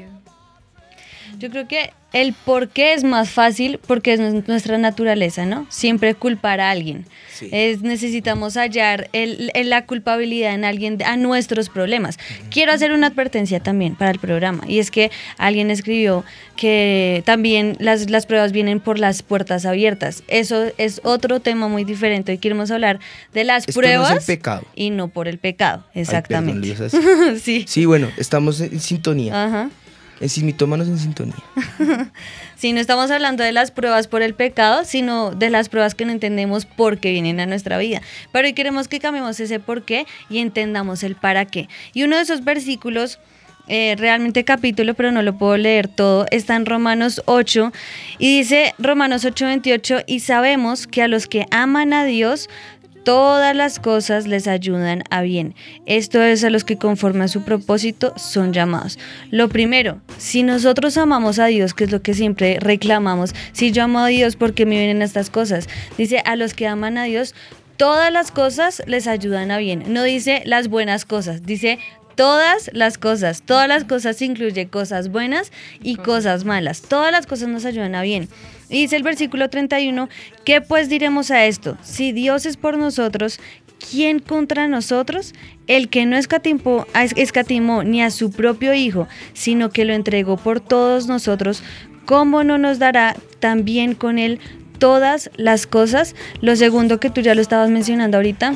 Yo 1.37 1.49
creo 1.49 1.67
que 1.67 1.91
el 2.13 2.33
por 2.33 2.67
qué 2.69 2.93
es 2.93 3.03
más 3.03 3.29
fácil 3.29 3.79
porque 3.87 4.13
es 4.13 4.19
nu- 4.19 4.43
nuestra 4.47 4.77
naturaleza, 4.77 5.45
¿no? 5.45 5.65
Siempre 5.69 6.13
culpar 6.15 6.59
a 6.59 6.69
alguien. 6.71 7.05
Es, 7.51 7.81
necesitamos 7.81 8.55
hallar 8.55 9.09
el- 9.13 9.49
el- 9.55 9.69
la 9.71 9.85
culpabilidad 9.87 10.53
en 10.53 10.63
alguien 10.63 11.01
a 11.03 11.17
nuestros 11.17 11.69
problemas. 11.69 12.19
Quiero 12.51 12.71
hacer 12.71 12.91
una 12.91 13.07
advertencia 13.07 13.59
también 13.61 13.95
para 13.95 14.11
el 14.11 14.19
programa 14.19 14.63
y 14.67 14.77
es 14.77 14.91
que 14.91 15.09
alguien 15.37 15.71
escribió 15.71 16.23
que 16.55 17.23
también 17.25 17.77
las, 17.79 18.09
las 18.11 18.27
pruebas 18.27 18.51
vienen 18.51 18.79
por 18.79 18.99
las 18.99 19.23
puertas 19.23 19.65
abiertas. 19.65 20.23
Eso 20.27 20.65
es 20.77 21.01
otro 21.03 21.39
tema 21.39 21.67
muy 21.67 21.83
diferente. 21.83 22.33
Hoy 22.33 22.37
queremos 22.37 22.69
hablar 22.69 22.99
de 23.33 23.43
las 23.43 23.67
Esto 23.67 23.81
no 23.81 23.87
es 23.87 23.93
el 23.95 23.99
pruebas 24.05 24.25
pecado. 24.25 24.63
y 24.75 24.91
no 24.91 25.07
por 25.07 25.27
el 25.27 25.39
pecado. 25.39 25.83
Ay, 25.95 26.01
Exactamente. 26.03 26.75
perdón, 26.75 27.39
sí. 27.43 27.65
Sí, 27.67 27.85
bueno, 27.85 28.09
estamos 28.17 28.61
en 28.61 28.79
sintonía. 28.79 29.45
Ajá. 29.45 29.69
En 30.21 30.29
Simitómanos 30.29 30.87
en 30.87 30.99
sintonía. 30.99 31.35
Sí, 32.55 32.73
no 32.73 32.79
estamos 32.79 33.09
hablando 33.09 33.43
de 33.43 33.51
las 33.51 33.71
pruebas 33.71 34.07
por 34.07 34.21
el 34.21 34.35
pecado, 34.35 34.85
sino 34.85 35.31
de 35.31 35.49
las 35.49 35.67
pruebas 35.67 35.95
que 35.95 36.05
no 36.05 36.11
entendemos 36.11 36.67
por 36.67 36.99
qué 36.99 37.09
vienen 37.09 37.39
a 37.39 37.47
nuestra 37.47 37.79
vida. 37.79 38.03
Pero 38.31 38.47
hoy 38.47 38.53
queremos 38.53 38.87
que 38.87 38.99
cambiemos 38.99 39.39
ese 39.39 39.59
por 39.59 39.81
qué 39.81 40.05
y 40.29 40.37
entendamos 40.37 41.01
el 41.01 41.15
para 41.15 41.45
qué. 41.45 41.67
Y 41.95 42.03
uno 42.03 42.17
de 42.17 42.21
esos 42.21 42.43
versículos, 42.43 43.17
eh, 43.67 43.95
realmente 43.97 44.43
capítulo, 44.43 44.93
pero 44.93 45.11
no 45.11 45.23
lo 45.23 45.39
puedo 45.39 45.57
leer 45.57 45.87
todo, 45.87 46.27
está 46.29 46.55
en 46.55 46.67
Romanos 46.67 47.23
8 47.25 47.71
y 48.19 48.37
dice 48.37 48.75
Romanos 48.77 49.25
8, 49.25 49.45
28, 49.45 50.01
y 50.05 50.19
sabemos 50.19 50.85
que 50.85 51.01
a 51.01 51.07
los 51.07 51.25
que 51.25 51.47
aman 51.49 51.93
a 51.93 52.05
Dios, 52.05 52.47
Todas 53.03 53.55
las 53.55 53.79
cosas 53.79 54.27
les 54.27 54.47
ayudan 54.47 55.03
a 55.09 55.21
bien. 55.21 55.55
Esto 55.85 56.21
es 56.21 56.43
a 56.43 56.49
los 56.49 56.63
que 56.63 56.77
conforme 56.77 57.23
a 57.23 57.27
su 57.27 57.43
propósito 57.43 58.13
son 58.15 58.53
llamados. 58.53 58.99
Lo 59.31 59.49
primero, 59.49 60.01
si 60.17 60.43
nosotros 60.43 60.97
amamos 60.97 61.39
a 61.39 61.47
Dios, 61.47 61.73
que 61.73 61.85
es 61.85 61.91
lo 61.91 62.01
que 62.01 62.13
siempre 62.13 62.59
reclamamos, 62.59 63.33
si 63.53 63.71
yo 63.71 63.83
amo 63.83 63.99
a 63.99 64.07
Dios, 64.07 64.35
¿por 64.35 64.53
qué 64.53 64.65
me 64.65 64.77
vienen 64.77 65.01
estas 65.01 65.29
cosas? 65.29 65.67
Dice, 65.97 66.21
a 66.25 66.35
los 66.35 66.53
que 66.53 66.67
aman 66.67 66.99
a 66.99 67.05
Dios, 67.05 67.33
todas 67.77 68.13
las 68.13 68.29
cosas 68.29 68.83
les 68.85 69.07
ayudan 69.07 69.49
a 69.49 69.57
bien. 69.57 69.85
No 69.87 70.03
dice 70.03 70.43
las 70.45 70.67
buenas 70.67 71.03
cosas, 71.03 71.43
dice 71.43 71.79
todas 72.21 72.69
las 72.73 72.99
cosas. 72.99 73.41
Todas 73.41 73.67
las 73.67 73.83
cosas 73.83 74.21
incluye 74.21 74.67
cosas 74.67 75.09
buenas 75.09 75.51
y 75.81 75.95
cosas 75.95 76.45
malas. 76.45 76.83
Todas 76.83 77.11
las 77.11 77.25
cosas 77.25 77.49
nos 77.49 77.65
ayudan 77.65 77.95
a 77.95 78.03
bien. 78.03 78.29
Y 78.69 78.81
dice 78.81 78.95
el 78.95 79.01
versículo 79.01 79.49
31, 79.49 80.07
¿qué 80.45 80.61
pues 80.61 80.87
diremos 80.87 81.31
a 81.31 81.47
esto? 81.47 81.79
Si 81.81 82.11
Dios 82.11 82.45
es 82.45 82.57
por 82.57 82.77
nosotros, 82.77 83.39
¿quién 83.89 84.19
contra 84.19 84.67
nosotros? 84.67 85.33
El 85.65 85.89
que 85.89 86.05
no 86.05 86.15
escatimó, 86.15 86.85
escatimó 86.93 87.83
ni 87.83 88.03
a 88.03 88.11
su 88.11 88.29
propio 88.29 88.75
Hijo, 88.75 89.07
sino 89.33 89.71
que 89.71 89.83
lo 89.83 89.93
entregó 89.93 90.37
por 90.37 90.59
todos 90.59 91.07
nosotros, 91.07 91.63
¿cómo 92.05 92.43
no 92.43 92.59
nos 92.59 92.77
dará 92.77 93.15
también 93.39 93.95
con 93.95 94.19
él 94.19 94.39
todas 94.77 95.31
las 95.37 95.65
cosas? 95.65 96.13
Lo 96.39 96.55
segundo 96.55 96.99
que 96.99 97.09
tú 97.09 97.21
ya 97.21 97.33
lo 97.33 97.41
estabas 97.41 97.71
mencionando 97.71 98.17
ahorita, 98.17 98.53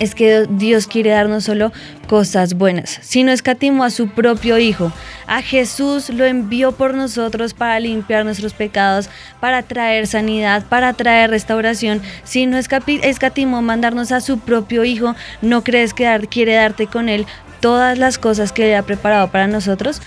es 0.00 0.14
que 0.14 0.46
Dios 0.50 0.86
quiere 0.86 1.10
darnos 1.10 1.44
solo 1.44 1.72
cosas 2.08 2.54
buenas, 2.54 2.98
sino 3.02 3.30
escatimó 3.30 3.84
a 3.84 3.90
su 3.90 4.08
propio 4.08 4.58
Hijo. 4.58 4.92
A 5.28 5.42
Jesús 5.42 6.10
lo 6.10 6.24
envió 6.24 6.72
por 6.72 6.94
nosotros 6.94 7.54
para 7.54 7.78
limpiar 7.78 8.24
nuestros 8.24 8.54
pecados, 8.54 9.08
para 9.38 9.62
traer 9.62 10.08
sanidad, 10.08 10.64
para 10.68 10.94
traer 10.94 11.30
restauración. 11.30 12.02
Si 12.24 12.46
no 12.46 12.56
escatimó 12.58 13.62
mandarnos 13.62 14.10
a 14.10 14.20
su 14.20 14.40
propio 14.40 14.84
Hijo, 14.84 15.14
¿no 15.42 15.62
crees 15.62 15.94
que 15.94 16.26
quiere 16.30 16.54
darte 16.54 16.86
con 16.86 17.08
Él 17.08 17.26
todas 17.60 17.98
las 17.98 18.18
cosas 18.18 18.52
que 18.52 18.70
Él 18.70 18.76
ha 18.76 18.82
preparado 18.82 19.30
para 19.30 19.46
nosotros? 19.46 20.00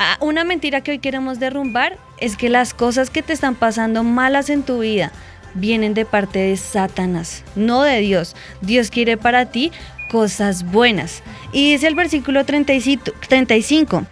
Ah, 0.00 0.16
una 0.20 0.42
mentira 0.42 0.80
que 0.80 0.90
hoy 0.90 0.98
queremos 0.98 1.38
derrumbar 1.38 1.96
es 2.18 2.36
que 2.36 2.48
las 2.48 2.74
cosas 2.74 3.08
que 3.08 3.22
te 3.22 3.32
están 3.32 3.54
pasando 3.54 4.02
malas 4.02 4.50
en 4.50 4.64
tu 4.64 4.80
vida, 4.80 5.12
vienen 5.54 5.94
de 5.94 6.04
parte 6.04 6.38
de 6.38 6.56
Satanás, 6.56 7.44
no 7.56 7.82
de 7.82 8.00
Dios. 8.00 8.34
Dios 8.60 8.90
quiere 8.90 9.16
para 9.16 9.46
ti 9.46 9.72
cosas 10.10 10.70
buenas. 10.70 11.22
Y 11.52 11.72
dice 11.72 11.86
el 11.86 11.94
versículo 11.94 12.44
35, 12.44 14.06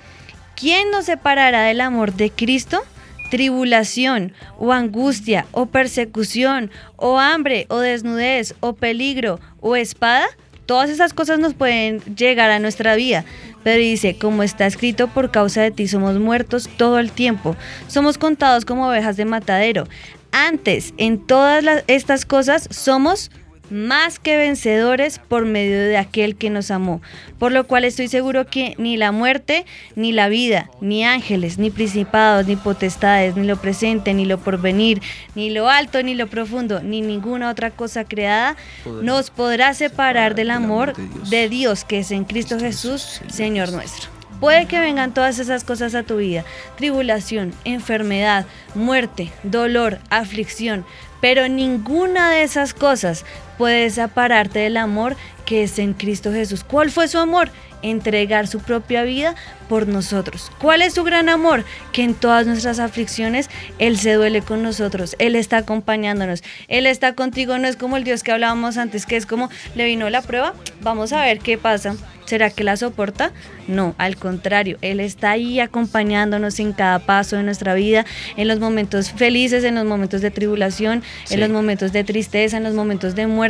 ¿quién 0.57 0.90
nos 0.90 1.05
separará 1.05 1.62
del 1.62 1.81
amor 1.81 2.14
de 2.14 2.31
Cristo? 2.31 2.83
Tribulación 3.31 4.33
o 4.59 4.72
angustia 4.72 5.46
o 5.53 5.66
persecución 5.66 6.70
o 6.96 7.18
hambre 7.20 7.66
o 7.68 7.79
desnudez 7.79 8.55
o 8.61 8.72
peligro 8.72 9.38
o 9.61 9.76
espada. 9.76 10.26
Todas 10.66 10.88
esas 10.88 11.12
cosas 11.12 11.38
nos 11.38 11.55
pueden 11.55 12.00
llegar 12.16 12.50
a 12.50 12.59
nuestra 12.61 12.94
vida. 12.94 13.24
Pero 13.62 13.79
dice, 13.79 14.16
como 14.16 14.42
está 14.42 14.66
escrito, 14.66 15.09
por 15.09 15.31
causa 15.31 15.61
de 15.61 15.70
ti 15.70 15.87
somos 15.87 16.18
muertos 16.18 16.68
todo 16.76 16.98
el 16.98 17.12
tiempo. 17.12 17.57
Somos 17.88 18.18
contados 18.18 18.64
como 18.64 18.88
ovejas 18.88 19.16
de 19.16 19.26
matadero. 19.26 19.87
Antes, 20.33 20.95
en 20.97 21.19
todas 21.19 21.85
estas 21.87 22.25
cosas, 22.25 22.69
somos 22.71 23.31
más 23.71 24.19
que 24.19 24.37
vencedores 24.37 25.19
por 25.19 25.47
medio 25.47 25.79
de 25.79 25.97
aquel 25.97 26.37
que 26.37 26.51
nos 26.51 26.71
amó. 26.71 27.01
Por 27.38 27.53
lo 27.53 27.66
cual 27.66 27.85
estoy 27.85 28.09
seguro 28.09 28.47
que 28.47 28.75
ni 28.79 28.97
la 28.97 29.12
muerte, 29.12 29.64
ni 29.95 30.12
la 30.12 30.29
vida, 30.29 30.71
ni 30.81 31.05
ángeles, 31.05 31.59
ni 31.59 31.71
principados, 31.71 32.47
ni 32.47 32.57
potestades, 32.57 33.37
ni 33.37 33.47
lo 33.47 33.57
presente, 33.57 34.12
ni 34.12 34.25
lo 34.25 34.38
porvenir, 34.38 35.01
ni 35.35 35.51
lo 35.51 35.69
alto, 35.69 36.03
ni 36.03 36.14
lo 36.14 36.27
profundo, 36.27 36.83
ni 36.83 37.01
ninguna 37.01 37.51
otra 37.51 37.71
cosa 37.71 38.05
creada 38.05 38.57
nos 39.03 39.31
podrá 39.31 39.73
separar 39.75 40.35
del 40.35 40.51
amor 40.51 40.95
de 41.29 41.49
Dios 41.49 41.85
que 41.85 42.01
es 42.01 42.11
en 42.11 42.25
Cristo 42.25 42.59
Jesús, 42.59 43.23
Señor 43.29 43.73
nuestro. 43.73 44.20
Puede 44.40 44.66
que 44.66 44.81
vengan 44.81 45.12
todas 45.12 45.38
esas 45.38 45.64
cosas 45.64 45.94
a 45.94 46.03
tu 46.03 46.16
vida, 46.16 46.44
tribulación, 46.76 47.53
enfermedad, 47.64 48.46
muerte, 48.74 49.31
dolor, 49.42 49.98
aflicción, 50.09 50.87
pero 51.20 51.46
ninguna 51.48 52.31
de 52.31 52.42
esas 52.42 52.72
cosas 52.72 53.26
puede 53.61 53.90
separarte 53.90 54.61
del 54.61 54.79
amor 54.79 55.16
que 55.44 55.64
es 55.64 55.79
en 55.79 55.92
Cristo 55.92 56.33
Jesús. 56.33 56.64
¿Cuál 56.64 56.90
fue 56.90 57.09
su 57.09 57.18
amor? 57.18 57.51
Entregar 57.83 58.46
su 58.46 58.61
propia 58.61 59.03
vida 59.03 59.35
por 59.68 59.87
nosotros. 59.87 60.51
¿Cuál 60.59 60.81
es 60.81 60.94
su 60.94 61.05
gran 61.05 61.29
amor? 61.29 61.66
Que 61.92 62.03
en 62.03 62.14
todas 62.14 62.46
nuestras 62.46 62.79
aflicciones 62.79 63.51
Él 63.79 63.99
se 63.99 64.14
duele 64.14 64.40
con 64.40 64.62
nosotros, 64.62 65.14
Él 65.18 65.37
está 65.37 65.59
acompañándonos, 65.59 66.42
Él 66.68 66.87
está 66.87 67.12
contigo, 67.14 67.59
no 67.59 67.68
es 67.68 67.77
como 67.77 67.99
el 67.99 68.05
Dios 68.05 68.23
que 68.23 68.33
hablábamos 68.33 68.79
antes, 68.79 69.05
que 69.05 69.16
es 69.16 69.27
como 69.27 69.51
le 69.75 69.85
vino 69.85 70.09
la 70.09 70.23
prueba, 70.23 70.55
vamos 70.81 71.12
a 71.12 71.23
ver 71.23 71.40
qué 71.40 71.59
pasa. 71.59 71.96
¿Será 72.31 72.49
que 72.49 72.62
la 72.62 72.77
soporta? 72.77 73.33
No, 73.66 73.96
al 73.99 74.14
contrario, 74.14 74.79
Él 74.83 75.01
está 75.01 75.33
ahí 75.33 75.59
acompañándonos 75.59 76.61
en 76.61 76.73
cada 76.73 77.01
paso 77.01 77.35
de 77.35 77.42
nuestra 77.42 77.75
vida, 77.75 78.07
en 78.37 78.46
los 78.46 78.61
momentos 78.61 79.11
felices, 79.11 79.64
en 79.64 79.75
los 79.75 79.85
momentos 79.85 80.20
de 80.20 80.31
tribulación, 80.31 81.03
en 81.29 81.40
los 81.40 81.51
momentos 81.51 81.90
de 81.90 82.05
tristeza, 82.05 82.57
en 82.57 82.62
los 82.62 82.75
momentos 82.75 83.16
de 83.16 83.27
muerte. 83.27 83.50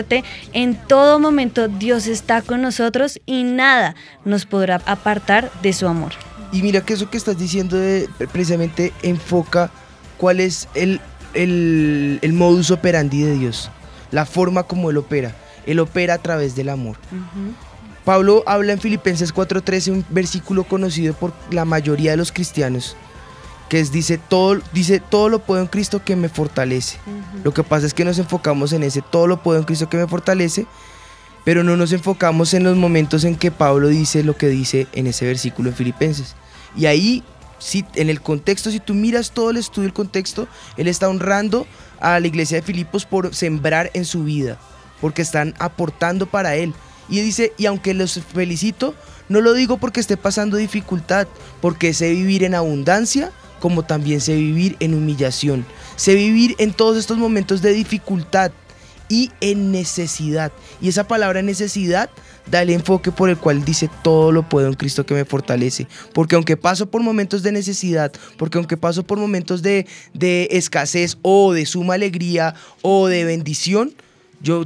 En 0.53 0.75
todo 0.87 1.19
momento 1.19 1.69
Dios 1.69 2.07
está 2.07 2.43
con 2.43 2.63
nosotros 2.63 3.21
y 3.27 3.45
nada 3.45 3.95
nos 4.25 4.47
podrá 4.47 4.81
apartar 4.87 5.51
de 5.63 5.73
su 5.73 5.87
amor. 5.87 6.13
Y 6.53 6.63
mira 6.63 6.81
que 6.81 6.95
eso 6.95 7.11
que 7.11 7.17
estás 7.17 7.39
diciendo 7.39 7.79
precisamente 8.33 8.93
enfoca 9.03 9.71
cuál 10.17 10.41
es 10.41 10.69
el, 10.75 11.01
el, 11.35 12.33
modus 12.33 12.71
operandi 12.71 13.23
de 13.23 13.35
Dios, 13.35 13.71
la 14.11 14.27
forma 14.27 14.65
como 14.65 14.91
Él 14.91 14.97
opera. 14.97 15.35
Él 15.67 15.79
opera 15.79 16.15
a 16.15 16.19
través 16.19 16.57
del 16.57 16.71
amor. 16.71 16.97
Pablo 18.05 18.43
habla 18.47 18.73
en 18.73 18.81
Filipenses 18.81 19.33
4:13, 19.33 19.93
un 19.93 20.05
versículo 20.09 20.65
conocido 20.65 21.15
por 21.15 21.33
la 21.51 21.65
mayoría 21.65 22.13
de 22.13 22.17
los 22.17 22.33
cristianos, 22.33 22.97
que 23.71 23.79
es, 23.79 23.93
dice, 23.93 24.19
todo, 24.19 24.61
dice, 24.73 24.99
todo 24.99 25.29
lo 25.29 25.39
puedo 25.39 25.63
en 25.63 25.69
Cristo 25.69 26.05
que 26.05 26.17
me 26.17 26.29
fortalece. 26.29 26.99
Lo 27.45 27.55
que 27.55 27.63
pasa 27.63 27.87
es 27.87 27.95
que 27.95 28.05
nos 28.05 28.19
enfocamos 28.19 28.73
en 28.73 28.83
ese, 28.83 29.01
todo 29.01 29.29
lo 29.29 29.45
puedo 29.45 29.61
en 29.61 29.65
Cristo 29.65 29.89
que 29.89 29.97
me 29.97 30.09
fortalece, 30.09 30.67
pero 31.45 31.63
no 31.63 31.77
nos 31.77 31.93
enfocamos 31.93 32.53
en 32.53 32.65
los 32.65 32.77
momentos 32.77 33.23
en 33.23 33.37
que 33.37 33.53
Pablo 33.53 33.87
dice 33.87 34.25
lo 34.25 34.37
que 34.37 34.49
dice 34.49 34.89
en 34.93 35.07
ese 35.07 35.25
versículo 35.25 35.71
en 35.71 35.77
Filipenses. 35.77 36.35
Y 36.77 36.87
ahí, 36.87 37.23
si, 37.61 37.85
en 37.95 38.11
el 38.11 38.21
contexto, 38.21 38.73
si 38.73 38.81
tú 38.81 38.93
miras 38.93 39.31
todo 39.31 39.51
el 39.51 39.57
estudio, 39.57 39.87
el 39.87 39.95
contexto, 39.95 40.49
él 40.77 40.89
está 40.89 41.09
honrando 41.09 41.65
a 42.01 42.19
la 42.19 42.27
iglesia 42.27 42.57
de 42.57 42.63
Filipos 42.63 43.07
por 43.07 43.33
sembrar 43.37 43.93
en 43.95 44.05
su 44.05 44.25
vida, 44.25 44.59
porque 45.01 45.23
están 45.23 45.55
aportando 45.61 46.27
para 46.27 46.57
él. 46.57 46.75
Y 47.09 47.21
dice, 47.21 47.53
y 47.57 47.67
aunque 47.67 47.95
los 47.95 48.21
felicito, 48.35 48.97
no 49.29 49.41
lo 49.41 49.53
digo 49.53 49.79
porque 49.79 50.01
esté 50.01 50.17
pasando 50.17 50.57
dificultad, 50.57 51.29
porque 51.61 51.95
sé 51.95 52.11
vivir 52.11 52.43
en 52.43 52.57
abundancia, 52.57 53.31
como 53.61 53.85
también 53.85 54.21
sé 54.21 54.35
vivir 54.35 54.77
en 54.81 54.95
humillación. 54.95 55.65
Sé 55.97 56.15
vivir 56.15 56.57
en 56.59 56.73
todos 56.73 56.97
estos 56.97 57.19
momentos 57.19 57.63
de 57.63 57.73
dificultad 57.73 58.51
y 59.09 59.31
en 59.41 59.73
necesidad. 59.73 60.53
Y 60.81 60.89
esa 60.89 61.07
palabra 61.07 61.43
necesidad 61.43 62.09
da 62.51 62.63
el 62.63 62.71
enfoque 62.71 63.13
por 63.13 63.29
el 63.29 63.37
cual 63.37 63.65
dice 63.65 63.91
todo 64.03 64.33
lo 64.33 64.49
puedo 64.49 64.69
en 64.69 64.75
Cristo 64.75 65.05
que 65.05 65.15
me 65.15 65.25
fortalece. 65.25 65.87
Porque 66.15 66.37
aunque 66.37 66.57
paso 66.57 66.91
por 66.91 67.03
momentos 67.03 67.43
de 67.43 67.53
necesidad, 67.53 68.13
porque 68.39 68.59
aunque 68.59 68.77
paso 68.77 69.03
por 69.03 69.19
momentos 69.19 69.63
de, 69.63 69.87
de 70.15 70.49
escasez 70.53 71.19
o 71.23 71.53
de 71.53 71.67
suma 71.67 71.95
alegría 71.95 72.55
o 72.83 73.09
de 73.09 73.25
bendición, 73.25 73.95
yo, 74.43 74.65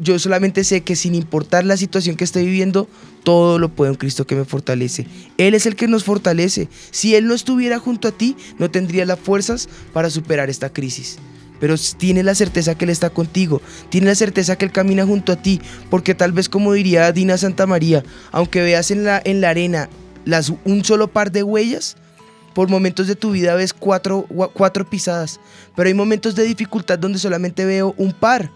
yo 0.00 0.18
solamente 0.18 0.64
sé 0.64 0.80
que 0.80 0.96
sin 0.96 1.14
importar 1.14 1.64
la 1.64 1.76
situación 1.76 2.16
que 2.16 2.24
esté 2.24 2.42
viviendo, 2.42 2.88
todo 3.22 3.58
lo 3.58 3.68
puedo 3.68 3.92
en 3.92 3.98
Cristo 3.98 4.26
que 4.26 4.34
me 4.34 4.44
fortalece. 4.44 5.06
Él 5.36 5.54
es 5.54 5.66
el 5.66 5.76
que 5.76 5.88
nos 5.88 6.04
fortalece. 6.04 6.68
Si 6.90 7.14
Él 7.14 7.26
no 7.26 7.34
estuviera 7.34 7.78
junto 7.78 8.08
a 8.08 8.12
ti, 8.12 8.36
no 8.58 8.70
tendría 8.70 9.04
las 9.04 9.18
fuerzas 9.18 9.68
para 9.92 10.08
superar 10.08 10.48
esta 10.48 10.72
crisis. 10.72 11.18
Pero 11.60 11.74
tiene 11.98 12.22
la 12.22 12.34
certeza 12.34 12.74
que 12.74 12.86
Él 12.86 12.90
está 12.90 13.10
contigo, 13.10 13.60
tiene 13.90 14.06
la 14.06 14.14
certeza 14.14 14.56
que 14.56 14.64
Él 14.64 14.72
camina 14.72 15.04
junto 15.04 15.32
a 15.32 15.36
ti, 15.36 15.60
porque 15.90 16.14
tal 16.14 16.32
vez 16.32 16.48
como 16.48 16.72
diría 16.72 17.12
Dina 17.12 17.36
Santa 17.36 17.66
María, 17.66 18.02
aunque 18.32 18.62
veas 18.62 18.90
en 18.90 19.04
la, 19.04 19.20
en 19.22 19.42
la 19.42 19.50
arena 19.50 19.90
las, 20.24 20.50
un 20.64 20.84
solo 20.84 21.08
par 21.08 21.30
de 21.30 21.42
huellas, 21.42 21.96
por 22.54 22.68
momentos 22.68 23.06
de 23.06 23.14
tu 23.14 23.32
vida 23.32 23.54
ves 23.54 23.74
cuatro, 23.74 24.26
cuatro 24.54 24.88
pisadas, 24.88 25.38
pero 25.76 25.88
hay 25.88 25.94
momentos 25.94 26.34
de 26.34 26.44
dificultad 26.44 26.98
donde 26.98 27.18
solamente 27.18 27.66
veo 27.66 27.94
un 27.98 28.12
par 28.12 28.50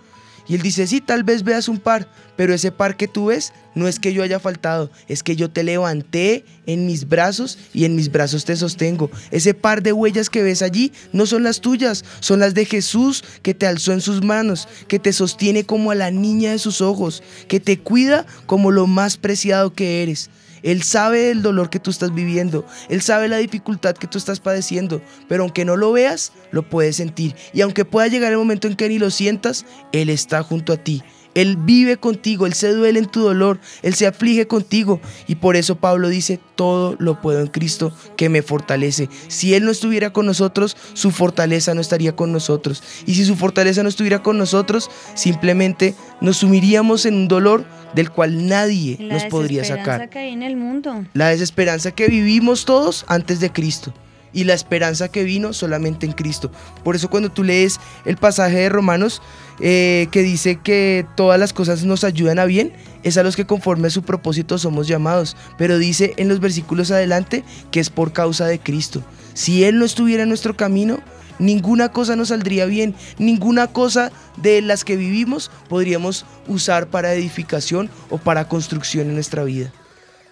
y 0.46 0.54
él 0.54 0.62
dice, 0.62 0.86
sí, 0.86 1.00
tal 1.00 1.24
vez 1.24 1.42
veas 1.42 1.68
un 1.68 1.78
par, 1.78 2.08
pero 2.36 2.52
ese 2.52 2.70
par 2.70 2.96
que 2.96 3.08
tú 3.08 3.26
ves 3.26 3.52
no 3.74 3.88
es 3.88 3.98
que 3.98 4.12
yo 4.12 4.22
haya 4.22 4.38
faltado, 4.38 4.90
es 5.08 5.22
que 5.22 5.36
yo 5.36 5.50
te 5.50 5.64
levanté 5.64 6.44
en 6.66 6.86
mis 6.86 7.08
brazos 7.08 7.58
y 7.72 7.84
en 7.84 7.96
mis 7.96 8.12
brazos 8.12 8.44
te 8.44 8.54
sostengo. 8.54 9.10
Ese 9.30 9.54
par 9.54 9.82
de 9.82 9.92
huellas 9.92 10.28
que 10.28 10.42
ves 10.42 10.62
allí 10.62 10.92
no 11.12 11.26
son 11.26 11.42
las 11.42 11.60
tuyas, 11.60 12.04
son 12.20 12.40
las 12.40 12.54
de 12.54 12.66
Jesús 12.66 13.24
que 13.42 13.54
te 13.54 13.66
alzó 13.66 13.92
en 13.92 14.00
sus 14.00 14.22
manos, 14.22 14.68
que 14.86 14.98
te 14.98 15.12
sostiene 15.12 15.64
como 15.64 15.90
a 15.90 15.94
la 15.94 16.10
niña 16.10 16.52
de 16.52 16.58
sus 16.58 16.80
ojos, 16.80 17.22
que 17.48 17.60
te 17.60 17.78
cuida 17.78 18.26
como 18.46 18.70
lo 18.70 18.86
más 18.86 19.16
preciado 19.16 19.72
que 19.72 20.02
eres. 20.02 20.30
Él 20.64 20.82
sabe 20.82 21.30
el 21.30 21.42
dolor 21.42 21.70
que 21.70 21.78
tú 21.78 21.90
estás 21.90 22.12
viviendo, 22.12 22.66
Él 22.88 23.02
sabe 23.02 23.28
la 23.28 23.36
dificultad 23.36 23.94
que 23.94 24.08
tú 24.08 24.18
estás 24.18 24.40
padeciendo, 24.40 25.00
pero 25.28 25.44
aunque 25.44 25.64
no 25.64 25.76
lo 25.76 25.92
veas, 25.92 26.32
lo 26.50 26.68
puedes 26.68 26.96
sentir. 26.96 27.36
Y 27.52 27.60
aunque 27.60 27.84
pueda 27.84 28.08
llegar 28.08 28.32
el 28.32 28.38
momento 28.38 28.66
en 28.66 28.74
que 28.74 28.88
ni 28.88 28.98
lo 28.98 29.10
sientas, 29.10 29.66
Él 29.92 30.10
está 30.10 30.42
junto 30.42 30.72
a 30.72 30.78
ti. 30.78 31.04
Él 31.34 31.56
vive 31.56 31.96
contigo, 31.96 32.46
Él 32.46 32.54
se 32.54 32.72
duele 32.72 32.98
en 32.98 33.06
tu 33.06 33.22
dolor, 33.22 33.60
Él 33.82 33.94
se 33.94 34.06
aflige 34.06 34.46
contigo. 34.46 35.00
Y 35.26 35.36
por 35.36 35.56
eso 35.56 35.76
Pablo 35.76 36.08
dice, 36.08 36.40
todo 36.56 36.96
lo 36.98 37.20
puedo 37.20 37.40
en 37.40 37.48
Cristo 37.48 37.92
que 38.16 38.28
me 38.28 38.42
fortalece. 38.42 39.08
Si 39.28 39.54
Él 39.54 39.64
no 39.64 39.70
estuviera 39.70 40.12
con 40.12 40.26
nosotros, 40.26 40.76
su 40.94 41.10
fortaleza 41.10 41.74
no 41.74 41.80
estaría 41.80 42.16
con 42.16 42.32
nosotros. 42.32 42.82
Y 43.06 43.14
si 43.14 43.24
su 43.24 43.36
fortaleza 43.36 43.82
no 43.82 43.88
estuviera 43.88 44.22
con 44.22 44.38
nosotros, 44.38 44.90
simplemente 45.14 45.94
nos 46.20 46.38
sumiríamos 46.38 47.06
en 47.06 47.14
un 47.14 47.28
dolor 47.28 47.64
del 47.94 48.10
cual 48.10 48.48
nadie 48.48 48.98
nos 49.00 49.24
podría 49.24 49.64
sacar. 49.64 50.08
Que 50.10 50.18
hay 50.18 50.32
en 50.32 50.42
el 50.42 50.56
mundo. 50.56 51.04
La 51.14 51.28
desesperanza 51.28 51.92
que 51.92 52.08
vivimos 52.08 52.64
todos 52.64 53.04
antes 53.08 53.40
de 53.40 53.50
Cristo 53.50 53.92
y 54.34 54.44
la 54.44 54.52
esperanza 54.52 55.08
que 55.08 55.24
vino 55.24 55.52
solamente 55.52 56.04
en 56.04 56.12
Cristo. 56.12 56.50
Por 56.82 56.96
eso 56.96 57.08
cuando 57.08 57.30
tú 57.30 57.44
lees 57.44 57.80
el 58.04 58.16
pasaje 58.16 58.56
de 58.56 58.68
Romanos 58.68 59.22
eh, 59.60 60.08
que 60.10 60.22
dice 60.22 60.56
que 60.56 61.06
todas 61.16 61.38
las 61.38 61.52
cosas 61.52 61.84
nos 61.84 62.04
ayudan 62.04 62.38
a 62.38 62.44
bien, 62.44 62.72
es 63.04 63.16
a 63.16 63.22
los 63.22 63.36
que 63.36 63.46
conforme 63.46 63.88
a 63.88 63.90
su 63.90 64.02
propósito 64.02 64.58
somos 64.58 64.88
llamados. 64.88 65.36
Pero 65.56 65.78
dice 65.78 66.12
en 66.16 66.28
los 66.28 66.40
versículos 66.40 66.90
adelante 66.90 67.44
que 67.70 67.80
es 67.80 67.88
por 67.88 68.12
causa 68.12 68.46
de 68.46 68.58
Cristo. 68.58 69.02
Si 69.32 69.64
Él 69.64 69.78
no 69.78 69.84
estuviera 69.84 70.24
en 70.24 70.28
nuestro 70.28 70.56
camino, 70.56 70.98
ninguna 71.38 71.90
cosa 71.90 72.16
nos 72.16 72.28
saldría 72.28 72.66
bien, 72.66 72.94
ninguna 73.18 73.68
cosa 73.68 74.12
de 74.36 74.62
las 74.62 74.84
que 74.84 74.96
vivimos 74.96 75.50
podríamos 75.68 76.26
usar 76.46 76.88
para 76.88 77.14
edificación 77.14 77.90
o 78.10 78.18
para 78.18 78.48
construcción 78.48 79.08
en 79.08 79.14
nuestra 79.14 79.44
vida. 79.44 79.72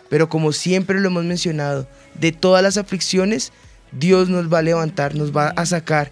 Pero 0.08 0.28
como 0.28 0.52
siempre 0.52 1.00
lo 1.00 1.08
hemos 1.08 1.24
mencionado, 1.24 1.88
de 2.14 2.32
todas 2.32 2.62
las 2.62 2.76
aflicciones, 2.76 3.52
Dios 3.92 4.28
nos 4.28 4.52
va 4.52 4.58
a 4.58 4.62
levantar, 4.62 5.14
nos 5.14 5.34
va 5.36 5.48
a 5.48 5.66
sacar, 5.66 6.10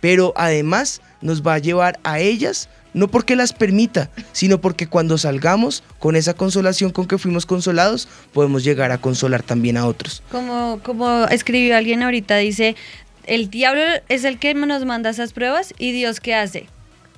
pero 0.00 0.32
además 0.36 1.00
nos 1.20 1.42
va 1.42 1.54
a 1.54 1.58
llevar 1.58 1.98
a 2.04 2.18
ellas, 2.20 2.68
no 2.94 3.08
porque 3.08 3.36
las 3.36 3.52
permita, 3.52 4.10
sino 4.32 4.60
porque 4.60 4.86
cuando 4.86 5.18
salgamos 5.18 5.82
con 5.98 6.16
esa 6.16 6.34
consolación 6.34 6.90
con 6.90 7.06
que 7.06 7.18
fuimos 7.18 7.46
consolados, 7.46 8.08
podemos 8.32 8.64
llegar 8.64 8.92
a 8.92 8.98
consolar 8.98 9.42
también 9.42 9.76
a 9.76 9.86
otros. 9.86 10.22
Como, 10.30 10.80
como 10.82 11.24
escribió 11.26 11.76
alguien 11.76 12.02
ahorita, 12.02 12.36
dice, 12.36 12.76
el 13.24 13.50
diablo 13.50 13.82
es 14.08 14.24
el 14.24 14.38
que 14.38 14.54
nos 14.54 14.84
manda 14.84 15.10
esas 15.10 15.32
pruebas 15.32 15.74
y 15.78 15.92
Dios 15.92 16.20
qué 16.20 16.34
hace? 16.34 16.66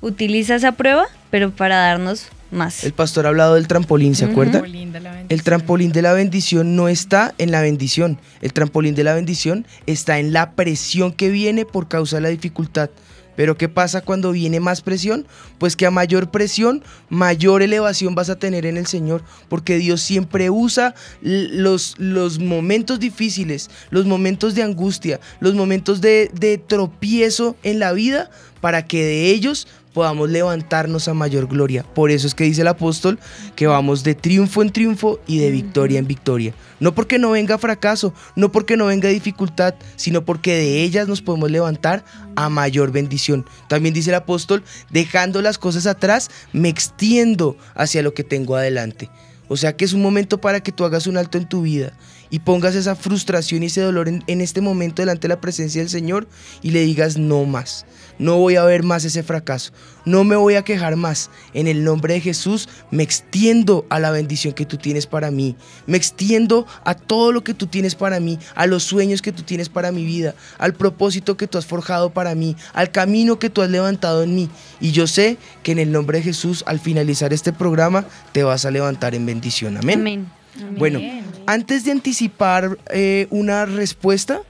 Utiliza 0.00 0.56
esa 0.56 0.72
prueba, 0.72 1.06
pero 1.30 1.50
para 1.50 1.76
darnos 1.76 2.26
más. 2.50 2.84
El 2.84 2.92
pastor 2.92 3.26
ha 3.26 3.30
hablado 3.30 3.54
del 3.54 3.66
trampolín, 3.66 4.14
¿se 4.14 4.24
acuerda? 4.24 4.60
Trampolín 4.60 4.92
de 4.92 5.00
la 5.00 5.20
El 5.28 5.42
trampolín 5.42 5.92
de 5.92 6.02
la 6.02 6.12
bendición 6.12 6.76
no 6.76 6.88
está 6.88 7.34
en 7.38 7.50
la 7.50 7.60
bendición. 7.60 8.18
El 8.40 8.52
trampolín 8.52 8.94
de 8.94 9.04
la 9.04 9.14
bendición 9.14 9.66
está 9.86 10.18
en 10.18 10.32
la 10.32 10.52
presión 10.52 11.12
que 11.12 11.30
viene 11.30 11.64
por 11.64 11.88
causa 11.88 12.16
de 12.16 12.22
la 12.22 12.28
dificultad. 12.28 12.90
Pero 13.36 13.56
¿qué 13.56 13.70
pasa 13.70 14.02
cuando 14.02 14.32
viene 14.32 14.60
más 14.60 14.82
presión? 14.82 15.26
Pues 15.58 15.74
que 15.74 15.86
a 15.86 15.90
mayor 15.90 16.30
presión, 16.30 16.82
mayor 17.08 17.62
elevación 17.62 18.14
vas 18.14 18.28
a 18.28 18.38
tener 18.38 18.66
en 18.66 18.76
el 18.76 18.86
Señor, 18.86 19.22
porque 19.48 19.78
Dios 19.78 20.02
siempre 20.02 20.50
usa 20.50 20.94
los, 21.22 21.94
los 21.98 22.38
momentos 22.38 23.00
difíciles, 23.00 23.70
los 23.88 24.04
momentos 24.04 24.54
de 24.54 24.62
angustia, 24.62 25.20
los 25.40 25.54
momentos 25.54 26.02
de, 26.02 26.30
de 26.38 26.58
tropiezo 26.58 27.56
en 27.62 27.78
la 27.78 27.92
vida, 27.92 28.30
para 28.60 28.86
que 28.86 29.02
de 29.02 29.30
ellos 29.30 29.66
podamos 29.92 30.30
levantarnos 30.30 31.08
a 31.08 31.14
mayor 31.14 31.46
gloria. 31.46 31.82
Por 31.82 32.10
eso 32.10 32.26
es 32.26 32.34
que 32.34 32.44
dice 32.44 32.62
el 32.62 32.68
apóstol 32.68 33.18
que 33.56 33.66
vamos 33.66 34.04
de 34.04 34.14
triunfo 34.14 34.62
en 34.62 34.70
triunfo 34.70 35.20
y 35.26 35.38
de 35.38 35.50
victoria 35.50 35.98
en 35.98 36.06
victoria. 36.06 36.54
No 36.78 36.94
porque 36.94 37.18
no 37.18 37.30
venga 37.30 37.58
fracaso, 37.58 38.14
no 38.36 38.52
porque 38.52 38.76
no 38.76 38.86
venga 38.86 39.08
dificultad, 39.08 39.74
sino 39.96 40.24
porque 40.24 40.54
de 40.54 40.82
ellas 40.82 41.08
nos 41.08 41.22
podemos 41.22 41.50
levantar 41.50 42.04
a 42.36 42.48
mayor 42.48 42.92
bendición. 42.92 43.44
También 43.68 43.94
dice 43.94 44.10
el 44.10 44.16
apóstol, 44.16 44.62
dejando 44.90 45.42
las 45.42 45.58
cosas 45.58 45.86
atrás, 45.86 46.30
me 46.52 46.68
extiendo 46.68 47.56
hacia 47.74 48.02
lo 48.02 48.14
que 48.14 48.24
tengo 48.24 48.56
adelante. 48.56 49.10
O 49.48 49.56
sea 49.56 49.76
que 49.76 49.84
es 49.84 49.92
un 49.92 50.02
momento 50.02 50.40
para 50.40 50.60
que 50.60 50.70
tú 50.70 50.84
hagas 50.84 51.08
un 51.08 51.16
alto 51.16 51.36
en 51.36 51.48
tu 51.48 51.62
vida 51.62 51.92
y 52.30 52.38
pongas 52.38 52.76
esa 52.76 52.94
frustración 52.94 53.64
y 53.64 53.66
ese 53.66 53.80
dolor 53.80 54.08
en, 54.08 54.22
en 54.28 54.40
este 54.40 54.60
momento 54.60 55.02
delante 55.02 55.22
de 55.22 55.34
la 55.34 55.40
presencia 55.40 55.80
del 55.80 55.90
Señor 55.90 56.28
y 56.62 56.70
le 56.70 56.82
digas 56.82 57.18
no 57.18 57.44
más. 57.44 57.84
No 58.20 58.36
voy 58.36 58.56
a 58.56 58.64
ver 58.64 58.82
más 58.82 59.04
ese 59.04 59.22
fracaso. 59.22 59.72
No 60.04 60.24
me 60.24 60.36
voy 60.36 60.54
a 60.54 60.62
quejar 60.62 60.96
más. 60.96 61.30
En 61.54 61.66
el 61.66 61.82
nombre 61.84 62.14
de 62.14 62.20
Jesús 62.20 62.68
me 62.90 63.02
extiendo 63.02 63.86
a 63.88 63.98
la 63.98 64.10
bendición 64.10 64.52
que 64.52 64.66
tú 64.66 64.76
tienes 64.76 65.06
para 65.06 65.30
mí. 65.30 65.56
Me 65.86 65.96
extiendo 65.96 66.66
a 66.84 66.94
todo 66.94 67.32
lo 67.32 67.42
que 67.42 67.54
tú 67.54 67.66
tienes 67.66 67.94
para 67.94 68.20
mí, 68.20 68.38
a 68.54 68.66
los 68.66 68.82
sueños 68.82 69.22
que 69.22 69.32
tú 69.32 69.42
tienes 69.42 69.70
para 69.70 69.90
mi 69.90 70.04
vida, 70.04 70.34
al 70.58 70.74
propósito 70.74 71.38
que 71.38 71.46
tú 71.46 71.56
has 71.56 71.64
forjado 71.64 72.10
para 72.10 72.34
mí, 72.34 72.56
al 72.74 72.90
camino 72.90 73.38
que 73.38 73.48
tú 73.48 73.62
has 73.62 73.70
levantado 73.70 74.22
en 74.22 74.34
mí. 74.34 74.50
Y 74.80 74.92
yo 74.92 75.06
sé 75.06 75.38
que 75.62 75.72
en 75.72 75.78
el 75.78 75.90
nombre 75.90 76.18
de 76.18 76.24
Jesús, 76.24 76.62
al 76.66 76.78
finalizar 76.78 77.32
este 77.32 77.54
programa, 77.54 78.04
te 78.32 78.42
vas 78.42 78.66
a 78.66 78.70
levantar 78.70 79.14
en 79.14 79.24
bendición. 79.24 79.78
Amén. 79.78 80.00
Amén. 80.00 80.30
Bueno, 80.76 81.00
antes 81.46 81.84
de 81.84 81.92
anticipar 81.92 82.78
eh, 82.90 83.26
una 83.30 83.64
respuesta, 83.66 84.42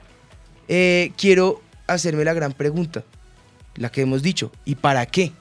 eh, 0.67 1.11
quiero 1.17 1.61
hacerme 1.87 2.25
la 2.25 2.33
gran 2.33 2.53
pregunta, 2.53 3.03
la 3.75 3.91
que 3.91 4.01
hemos 4.01 4.21
dicho, 4.21 4.51
¿y 4.65 4.75
para 4.75 5.05
qué? 5.05 5.31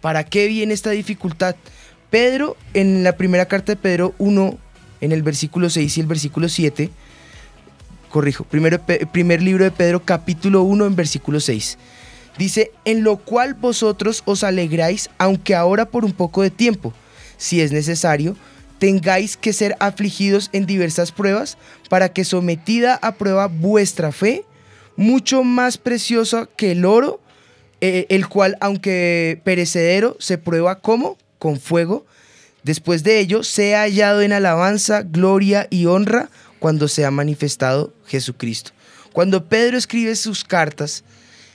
¿Para 0.00 0.24
qué 0.24 0.46
viene 0.46 0.74
esta 0.74 0.90
dificultad? 0.90 1.56
Pedro, 2.10 2.56
en 2.74 3.02
la 3.02 3.16
primera 3.16 3.46
carta 3.46 3.72
de 3.72 3.76
Pedro 3.76 4.14
1, 4.18 4.58
en 5.00 5.12
el 5.12 5.22
versículo 5.22 5.70
6 5.70 5.96
y 5.96 6.00
el 6.00 6.06
versículo 6.06 6.48
7, 6.48 6.90
corrijo, 8.10 8.44
primero, 8.44 8.80
primer 9.12 9.42
libro 9.42 9.64
de 9.64 9.70
Pedro, 9.70 10.04
capítulo 10.04 10.62
1, 10.62 10.86
en 10.86 10.96
versículo 10.96 11.40
6. 11.40 11.78
Dice, 12.38 12.70
en 12.84 13.02
lo 13.02 13.16
cual 13.16 13.54
vosotros 13.54 14.22
os 14.26 14.44
alegráis, 14.44 15.10
aunque 15.18 15.54
ahora 15.54 15.86
por 15.86 16.04
un 16.04 16.12
poco 16.12 16.42
de 16.42 16.50
tiempo, 16.50 16.92
si 17.38 17.60
es 17.60 17.72
necesario, 17.72 18.36
tengáis 18.78 19.36
que 19.36 19.52
ser 19.52 19.74
afligidos 19.80 20.50
en 20.52 20.66
diversas 20.66 21.12
pruebas, 21.12 21.56
para 21.88 22.10
que 22.10 22.24
sometida 22.24 22.94
a 22.96 23.12
prueba 23.12 23.46
vuestra 23.46 24.12
fe, 24.12 24.44
mucho 24.96 25.44
más 25.44 25.78
preciosa 25.78 26.48
que 26.56 26.72
el 26.72 26.84
oro, 26.84 27.20
eh, 27.80 28.06
el 28.08 28.28
cual, 28.28 28.56
aunque 28.60 29.40
perecedero, 29.44 30.16
se 30.18 30.38
prueba 30.38 30.80
como 30.80 31.18
con 31.38 31.60
fuego, 31.60 32.06
después 32.62 33.02
de 33.02 33.20
ello 33.20 33.42
sea 33.42 33.82
hallado 33.82 34.22
en 34.22 34.32
alabanza, 34.32 35.02
gloria 35.02 35.66
y 35.70 35.86
honra 35.86 36.30
cuando 36.58 36.88
sea 36.88 37.10
manifestado 37.10 37.92
Jesucristo. 38.06 38.72
Cuando 39.12 39.44
Pedro 39.44 39.76
escribe 39.76 40.16
sus 40.16 40.44
cartas, 40.44 41.04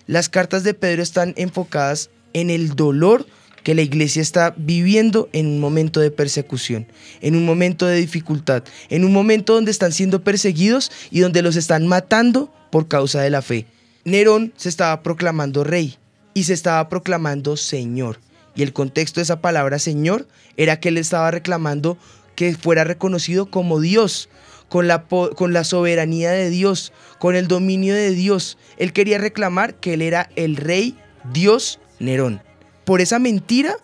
las 0.07 0.29
cartas 0.29 0.63
de 0.63 0.73
Pedro 0.73 1.01
están 1.01 1.33
enfocadas 1.37 2.09
en 2.33 2.49
el 2.49 2.75
dolor 2.75 3.25
que 3.63 3.75
la 3.75 3.81
iglesia 3.81 4.21
está 4.21 4.53
viviendo 4.57 5.29
en 5.33 5.47
un 5.47 5.59
momento 5.59 5.99
de 5.99 6.11
persecución, 6.11 6.87
en 7.21 7.35
un 7.35 7.45
momento 7.45 7.85
de 7.85 7.97
dificultad, 7.97 8.63
en 8.89 9.05
un 9.05 9.13
momento 9.13 9.53
donde 9.53 9.71
están 9.71 9.91
siendo 9.91 10.23
perseguidos 10.23 10.91
y 11.11 11.19
donde 11.19 11.41
los 11.41 11.55
están 11.55 11.87
matando 11.87 12.51
por 12.71 12.87
causa 12.87 13.21
de 13.21 13.29
la 13.29 13.41
fe. 13.41 13.67
Nerón 14.03 14.53
se 14.55 14.69
estaba 14.69 15.03
proclamando 15.03 15.63
rey 15.63 15.97
y 16.33 16.43
se 16.43 16.53
estaba 16.53 16.87
proclamando 16.89 17.57
señor. 17.57 18.19
Y 18.55 18.63
el 18.63 18.73
contexto 18.73 19.19
de 19.19 19.23
esa 19.23 19.41
palabra 19.41 19.79
señor 19.79 20.27
era 20.57 20.79
que 20.79 20.89
él 20.89 20.97
estaba 20.97 21.31
reclamando 21.31 21.97
que 22.35 22.53
fuera 22.55 22.83
reconocido 22.83 23.49
como 23.49 23.79
Dios, 23.79 24.29
con 24.69 24.87
la, 24.87 25.03
con 25.03 25.53
la 25.53 25.63
soberanía 25.63 26.31
de 26.31 26.49
Dios, 26.49 26.93
con 27.19 27.35
el 27.35 27.47
dominio 27.47 27.93
de 27.93 28.11
Dios. 28.11 28.57
Él 28.77 28.93
quería 28.93 29.17
reclamar 29.17 29.75
que 29.75 29.93
él 29.93 30.01
era 30.01 30.29
el 30.35 30.55
rey 30.55 30.97
Dios 31.33 31.79
Nerón. 31.99 32.41
Por 32.85 33.01
esa 33.01 33.19
mentira, 33.19 33.75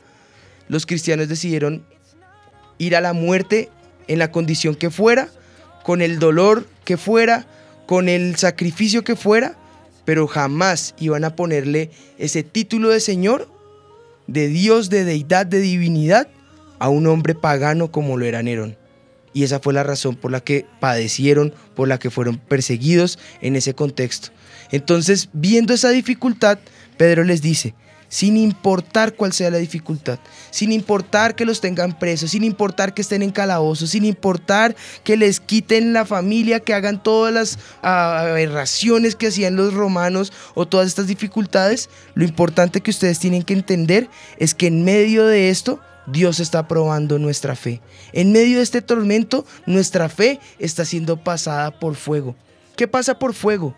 los 0.70 0.86
cristianos 0.86 1.28
decidieron 1.28 1.86
ir 2.78 2.96
a 2.96 3.02
la 3.02 3.14
muerte 3.14 3.70
en 4.08 4.20
la 4.20 4.32
condición 4.32 4.76
que 4.76 4.90
fuera, 4.90 5.30
con 5.84 6.02
el 6.02 6.20
dolor 6.20 6.66
que 6.84 6.98
fuera, 6.98 7.46
con 7.86 8.10
el 8.10 8.36
sacrificio 8.36 9.04
que 9.04 9.16
fuera, 9.16 9.56
pero 10.08 10.26
jamás 10.26 10.96
iban 10.98 11.26
a 11.26 11.36
ponerle 11.36 11.92
ese 12.18 12.42
título 12.42 12.88
de 12.92 13.02
Señor, 13.02 13.50
de 14.26 14.48
Dios, 14.48 14.90
de 14.90 15.04
deidad, 15.04 15.46
de 15.46 15.60
divinidad, 15.60 16.30
a 16.80 16.88
un 16.88 17.08
hombre 17.08 17.36
pagano 17.36 17.92
como 17.92 18.16
lo 18.16 18.24
era 18.24 18.42
Nerón. 18.42 18.78
Y 19.34 19.44
esa 19.44 19.60
fue 19.60 19.74
la 19.74 19.84
razón 19.84 20.16
por 20.16 20.32
la 20.32 20.40
que 20.40 20.66
padecieron, 20.80 21.54
por 21.76 21.90
la 21.90 22.00
que 22.00 22.10
fueron 22.10 22.38
perseguidos 22.38 23.20
en 23.42 23.58
ese 23.58 23.74
contexto. 23.74 24.30
Entonces, 24.72 25.28
viendo 25.34 25.74
esa 25.74 25.90
dificultad, 25.90 26.58
Pedro 26.96 27.26
les 27.26 27.42
dice, 27.42 27.76
sin 28.10 28.38
importar 28.38 29.16
cuál 29.16 29.34
sea 29.34 29.52
la 29.52 29.58
dificultad, 29.58 30.20
sin 30.50 30.72
importar 30.72 31.36
que 31.36 31.46
los 31.46 31.62
tengan 31.62 31.98
presos, 31.98 32.32
sin 32.32 32.44
importar 32.44 32.94
que 32.94 33.02
estén 33.02 33.22
en 33.22 33.32
calabozos, 33.32 33.90
sin 33.90 34.06
importar 34.06 34.76
que 35.04 35.18
les 35.18 35.40
quiten 35.40 35.94
la 35.94 36.06
familia, 36.06 36.60
que 36.60 36.74
hagan 36.74 37.02
todas 37.02 37.34
las 37.34 37.60
ah, 37.82 38.20
aberraciones 38.22 39.16
que 39.16 39.28
hacían 39.28 39.56
los 39.56 39.74
romanos 39.74 40.32
o 40.56 40.68
todas 40.68 40.88
estas 40.88 41.08
dificultades, 41.08 41.90
lo 42.16 42.24
importante 42.24 42.82
que 42.82 42.92
ustedes 42.92 43.20
tienen 43.20 43.44
que 43.44 43.54
entender 43.54 44.10
es 44.38 44.54
que 44.54 44.68
en 44.68 44.84
medio 44.84 45.26
de 45.26 45.50
esto 45.50 45.80
Dios 46.08 46.40
está 46.40 46.68
probando 46.68 47.20
nuestra 47.20 47.56
fe. 47.56 47.82
En 48.14 48.32
medio 48.32 48.58
de 48.58 48.64
este 48.64 48.82
tormento, 48.82 49.46
nuestra 49.66 50.08
fe 50.08 50.40
está 50.58 50.86
siendo 50.86 51.18
pasada 51.18 51.78
por 51.80 51.96
fuego. 51.96 52.36
¿Qué 52.78 52.88
pasa 52.88 53.20
por 53.20 53.34
fuego? 53.34 53.76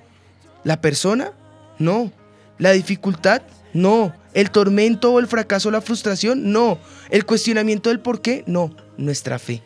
¿La 0.64 0.80
persona? 0.80 1.34
No. 1.80 2.12
¿La 2.60 2.72
dificultad? 2.72 3.42
No. 3.74 4.14
¿El 4.34 4.52
tormento 4.52 5.12
o 5.14 5.20
el 5.20 5.28
fracaso 5.28 5.70
o 5.70 5.72
la 5.72 5.82
frustración? 5.82 6.52
No. 6.52 6.80
¿El 7.10 7.26
cuestionamiento 7.26 7.90
del 7.90 8.00
por 8.00 8.22
qué? 8.22 8.44
No. 8.48 8.74
Nuestra 8.98 9.40
fe. 9.40 9.62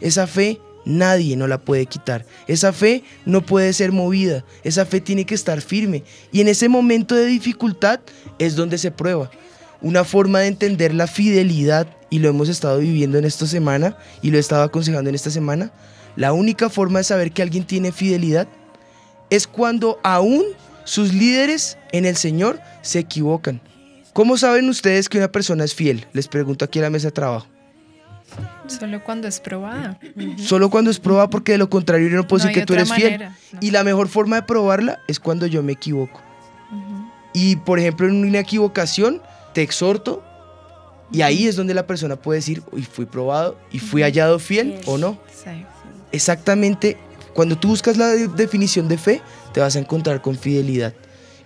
Esa 0.00 0.26
fe 0.26 0.60
nadie 0.84 1.36
no 1.36 1.46
la 1.46 1.58
puede 1.58 1.86
quitar. 1.86 2.24
Esa 2.46 2.72
fe 2.72 3.04
no 3.24 3.42
puede 3.42 3.72
ser 3.72 3.92
movida. 3.92 4.44
Esa 4.64 4.86
fe 4.86 5.00
tiene 5.00 5.24
que 5.24 5.34
estar 5.34 5.60
firme. 5.60 6.04
Y 6.32 6.40
en 6.40 6.48
ese 6.48 6.68
momento 6.68 7.14
de 7.14 7.26
dificultad 7.26 8.00
es 8.38 8.56
donde 8.56 8.78
se 8.78 8.90
prueba. 8.90 9.30
Una 9.82 10.04
forma 10.04 10.40
de 10.40 10.48
entender 10.48 10.92
la 10.92 11.06
fidelidad, 11.06 11.86
y 12.10 12.18
lo 12.18 12.28
hemos 12.28 12.48
estado 12.48 12.78
viviendo 12.80 13.18
en 13.18 13.24
esta 13.24 13.46
semana, 13.46 13.96
y 14.20 14.30
lo 14.30 14.36
he 14.36 14.40
estado 14.40 14.62
aconsejando 14.62 15.08
en 15.08 15.14
esta 15.14 15.30
semana, 15.30 15.72
la 16.16 16.32
única 16.32 16.68
forma 16.68 16.98
de 16.98 17.04
saber 17.04 17.32
que 17.32 17.42
alguien 17.42 17.64
tiene 17.64 17.92
fidelidad 17.92 18.46
es 19.30 19.46
cuando 19.46 19.98
aún 20.02 20.44
sus 20.84 21.12
líderes 21.14 21.78
en 21.92 22.04
el 22.04 22.16
Señor 22.16 22.60
se 22.82 22.98
equivocan. 23.00 23.60
¿Cómo 24.12 24.36
saben 24.36 24.68
ustedes 24.68 25.08
que 25.08 25.18
una 25.18 25.30
persona 25.30 25.64
es 25.64 25.74
fiel? 25.74 26.06
Les 26.12 26.26
pregunto 26.28 26.64
aquí 26.64 26.78
a 26.78 26.82
la 26.82 26.90
mesa 26.90 27.08
de 27.08 27.12
trabajo. 27.12 27.46
Solo 28.66 29.02
cuando 29.02 29.26
es 29.28 29.40
probada. 29.40 29.98
Solo 30.38 30.70
cuando 30.70 30.90
es 30.90 30.98
prueba, 31.00 31.28
porque 31.30 31.52
de 31.52 31.58
lo 31.58 31.68
contrario 31.68 32.08
yo 32.08 32.16
no 32.16 32.26
puedo 32.28 32.44
No 32.44 32.48
decir 32.48 32.62
que 32.62 32.66
tú 32.66 32.74
eres 32.74 32.92
fiel. 32.92 33.28
Y 33.60 33.70
la 33.72 33.82
mejor 33.84 34.08
forma 34.08 34.36
de 34.36 34.42
probarla 34.42 35.00
es 35.08 35.18
cuando 35.20 35.46
yo 35.46 35.62
me 35.62 35.72
equivoco. 35.72 36.20
y 37.32 37.54
por 37.56 37.78
ejemplo 37.78 38.08
en 38.08 38.24
una 38.24 38.40
equivocación 38.40 39.22
te 39.54 39.62
exhorto 39.62 40.20
y 41.12 41.22
ahí 41.22 41.46
es 41.46 41.54
donde 41.54 41.74
la 41.74 41.86
persona 41.86 42.16
puede 42.16 42.38
decir, 42.38 42.62
y 42.76 42.82
fui 42.82 43.04
probado 43.06 43.56
y 43.72 43.78
fui 43.80 44.02
hallado 44.02 44.38
fiel 44.40 44.80
o 44.86 44.98
no. 44.98 45.18
Sí. 45.32 45.50
Exactamente, 46.12 46.96
cuando 47.34 47.56
tú 47.56 47.68
buscas 47.68 47.96
la 47.96 48.08
de- 48.08 48.26
definición 48.28 48.88
de 48.88 48.98
fe, 48.98 49.22
te 49.52 49.60
vas 49.60 49.76
a 49.76 49.78
encontrar 49.78 50.22
con 50.22 50.36
fidelidad. 50.36 50.94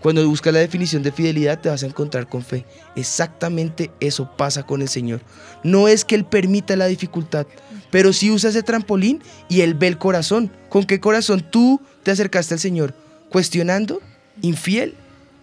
Cuando 0.05 0.29
buscas 0.29 0.53
la 0.53 0.61
definición 0.61 1.03
de 1.03 1.13
fidelidad, 1.13 1.61
te 1.61 1.71
vas 1.71 1.83
a 1.83 1.87
encontrar 1.87 2.29
con 2.29 2.43
fe. 2.43 2.67
Exactamente 2.95 3.91
eso 4.01 4.31
pasa 4.37 4.63
con 4.63 4.83
el 4.83 4.91
Señor. 4.91 5.23
No 5.63 5.89
es 5.89 6.05
que 6.05 6.15
Él 6.15 6.27
permita 6.27 6.77
la 6.77 6.85
dificultad, 6.85 7.47
pero 7.91 8.13
sí 8.13 8.31
usa 8.31 8.51
ese 8.51 8.63
trampolín 8.63 9.23
y 9.49 9.63
Él 9.63 9.73
ve 9.73 9.87
el 9.87 9.97
corazón. 9.97 10.51
¿Con 10.69 10.85
qué 10.85 11.01
corazón 11.01 11.47
tú 11.51 11.81
te 12.03 12.11
acercaste 12.11 12.53
al 12.53 12.61
Señor? 12.61 12.95
¿Cuestionando? 13.31 14.03
¿Infiel 14.43 14.95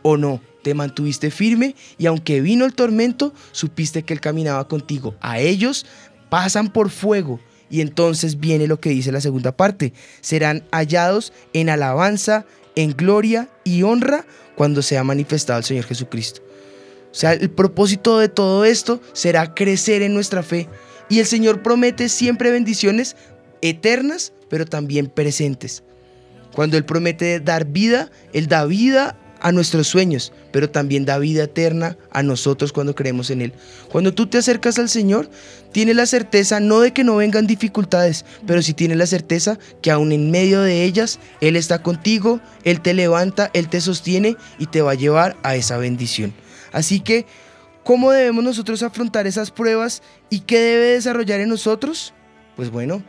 o 0.04 0.15
no? 0.15 0.39
Te 0.62 0.76
mantuviste 0.76 1.32
firme 1.32 1.76
y 1.97 2.06
aunque 2.06 2.39
vino 2.39 2.65
el 2.65 2.76
tormento, 2.76 3.34
supiste 3.52 4.04
que 4.04 4.13
Él 4.13 4.21
caminaba 4.21 4.67
contigo. 4.67 5.15
A 5.21 5.39
ellos 5.39 5.88
pasan 6.30 6.71
por 6.71 6.91
fuego. 6.91 7.39
Y 7.72 7.82
entonces 7.82 8.40
viene 8.40 8.68
lo 8.68 8.80
que 8.80 8.90
dice 8.90 9.12
la 9.12 9.22
segunda 9.22 9.56
parte. 9.56 9.94
Serán 10.20 10.64
hallados 10.72 11.32
en 11.54 11.70
alabanza, 11.70 12.46
en 12.76 12.92
gloria 12.92 13.50
y 13.64 13.84
honra 13.84 14.26
cuando 14.56 14.82
sea 14.82 15.04
manifestado 15.04 15.60
el 15.60 15.66
Señor 15.66 15.86
Jesucristo. 15.86 16.42
O 17.12 17.16
sea, 17.16 17.34
el 17.34 17.50
propósito 17.50 18.20
de 18.20 18.30
todo 18.30 18.66
esto 18.66 19.02
será 19.14 19.54
crecer 19.54 20.02
en 20.02 20.14
nuestra 20.14 20.44
fe. 20.44 20.68
Y 21.10 21.20
el 21.20 21.26
Señor 21.26 21.64
promete 21.64 22.10
siempre 22.10 22.52
bendiciones 22.52 23.16
eternas, 23.62 24.34
pero 24.50 24.66
también 24.66 25.08
presentes. 25.08 25.84
Cuando 26.54 26.78
Él 26.78 26.84
promete 26.84 27.40
dar 27.40 27.66
vida, 27.66 28.12
Él 28.34 28.48
da 28.48 28.66
vida 28.66 29.18
a 29.42 29.52
nuestros 29.52 29.88
sueños, 29.88 30.32
pero 30.52 30.70
también 30.70 31.04
da 31.04 31.18
vida 31.18 31.44
eterna 31.44 31.98
a 32.12 32.24
nosotros 32.24 32.72
cuando 32.72 32.96
creemos 32.96 33.32
en 33.32 33.42
Él. 33.42 33.54
Cuando 33.92 34.14
tú 34.14 34.28
te 34.28 34.38
acercas 34.38 34.78
al 34.78 34.88
Señor, 34.88 35.30
tienes 35.72 35.96
la 35.96 36.06
certeza 36.06 36.60
no 36.60 36.80
de 36.80 36.94
que 36.94 37.04
no 37.04 37.16
vengan 37.16 37.48
dificultades, 37.48 38.24
pero 38.46 38.62
sí 38.62 38.74
tienes 38.74 38.98
la 38.98 39.08
certeza 39.08 39.58
que 39.82 39.92
aún 39.92 40.12
en 40.12 40.30
medio 40.30 40.62
de 40.62 40.84
ellas, 40.84 41.20
Él 41.42 41.56
está 41.56 41.82
contigo, 41.82 42.40
Él 42.64 42.82
te 42.82 42.94
levanta, 42.94 43.50
Él 43.54 43.68
te 43.68 43.82
sostiene 43.82 44.38
y 44.60 44.68
te 44.68 44.82
va 44.82 44.92
a 44.92 44.96
llevar 44.96 45.36
a 45.44 45.56
esa 45.56 45.78
bendición. 45.78 46.34
Así 46.72 47.00
que, 47.00 47.26
¿cómo 47.84 48.12
debemos 48.12 48.44
nosotros 48.44 48.84
afrontar 48.84 49.26
esas 49.26 49.50
pruebas 49.50 50.04
y 50.30 50.42
qué 50.42 50.60
debe 50.60 50.86
desarrollar 50.92 51.40
en 51.40 51.50
nosotros? 51.50 52.14
Pues 52.56 52.70
bueno, 52.70 53.04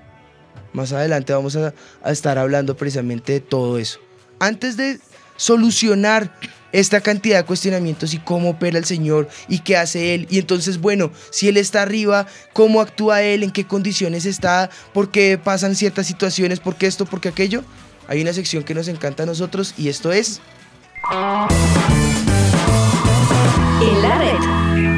más 0.72 0.92
adelante 0.92 1.34
vamos 1.34 1.56
a, 1.56 1.74
a 2.02 2.10
estar 2.10 2.38
hablando 2.38 2.74
precisamente 2.74 3.34
de 3.34 3.40
todo 3.40 3.76
eso. 3.76 4.00
Antes 4.38 4.76
de 4.76 4.98
solucionar 5.42 6.30
esta 6.70 7.00
cantidad 7.00 7.38
de 7.38 7.44
cuestionamientos 7.44 8.14
y 8.14 8.18
cómo 8.18 8.50
opera 8.50 8.78
el 8.78 8.84
Señor 8.84 9.28
y 9.48 9.58
qué 9.58 9.76
hace 9.76 10.14
Él. 10.14 10.28
Y 10.30 10.38
entonces, 10.38 10.80
bueno, 10.80 11.10
si 11.30 11.48
Él 11.48 11.56
está 11.56 11.82
arriba, 11.82 12.28
¿cómo 12.52 12.80
actúa 12.80 13.22
Él? 13.22 13.42
¿En 13.42 13.50
qué 13.50 13.66
condiciones 13.66 14.24
está? 14.24 14.70
¿Por 14.94 15.10
qué 15.10 15.38
pasan 15.42 15.74
ciertas 15.74 16.06
situaciones? 16.06 16.60
¿Por 16.60 16.76
qué 16.76 16.86
esto? 16.86 17.06
¿Por 17.06 17.20
qué 17.20 17.28
aquello? 17.28 17.64
Hay 18.06 18.22
una 18.22 18.32
sección 18.32 18.62
que 18.62 18.72
nos 18.74 18.86
encanta 18.86 19.24
a 19.24 19.26
nosotros 19.26 19.74
y 19.76 19.88
esto 19.88 20.12
es... 20.12 20.40
En 23.80 24.02
la. 24.02 24.91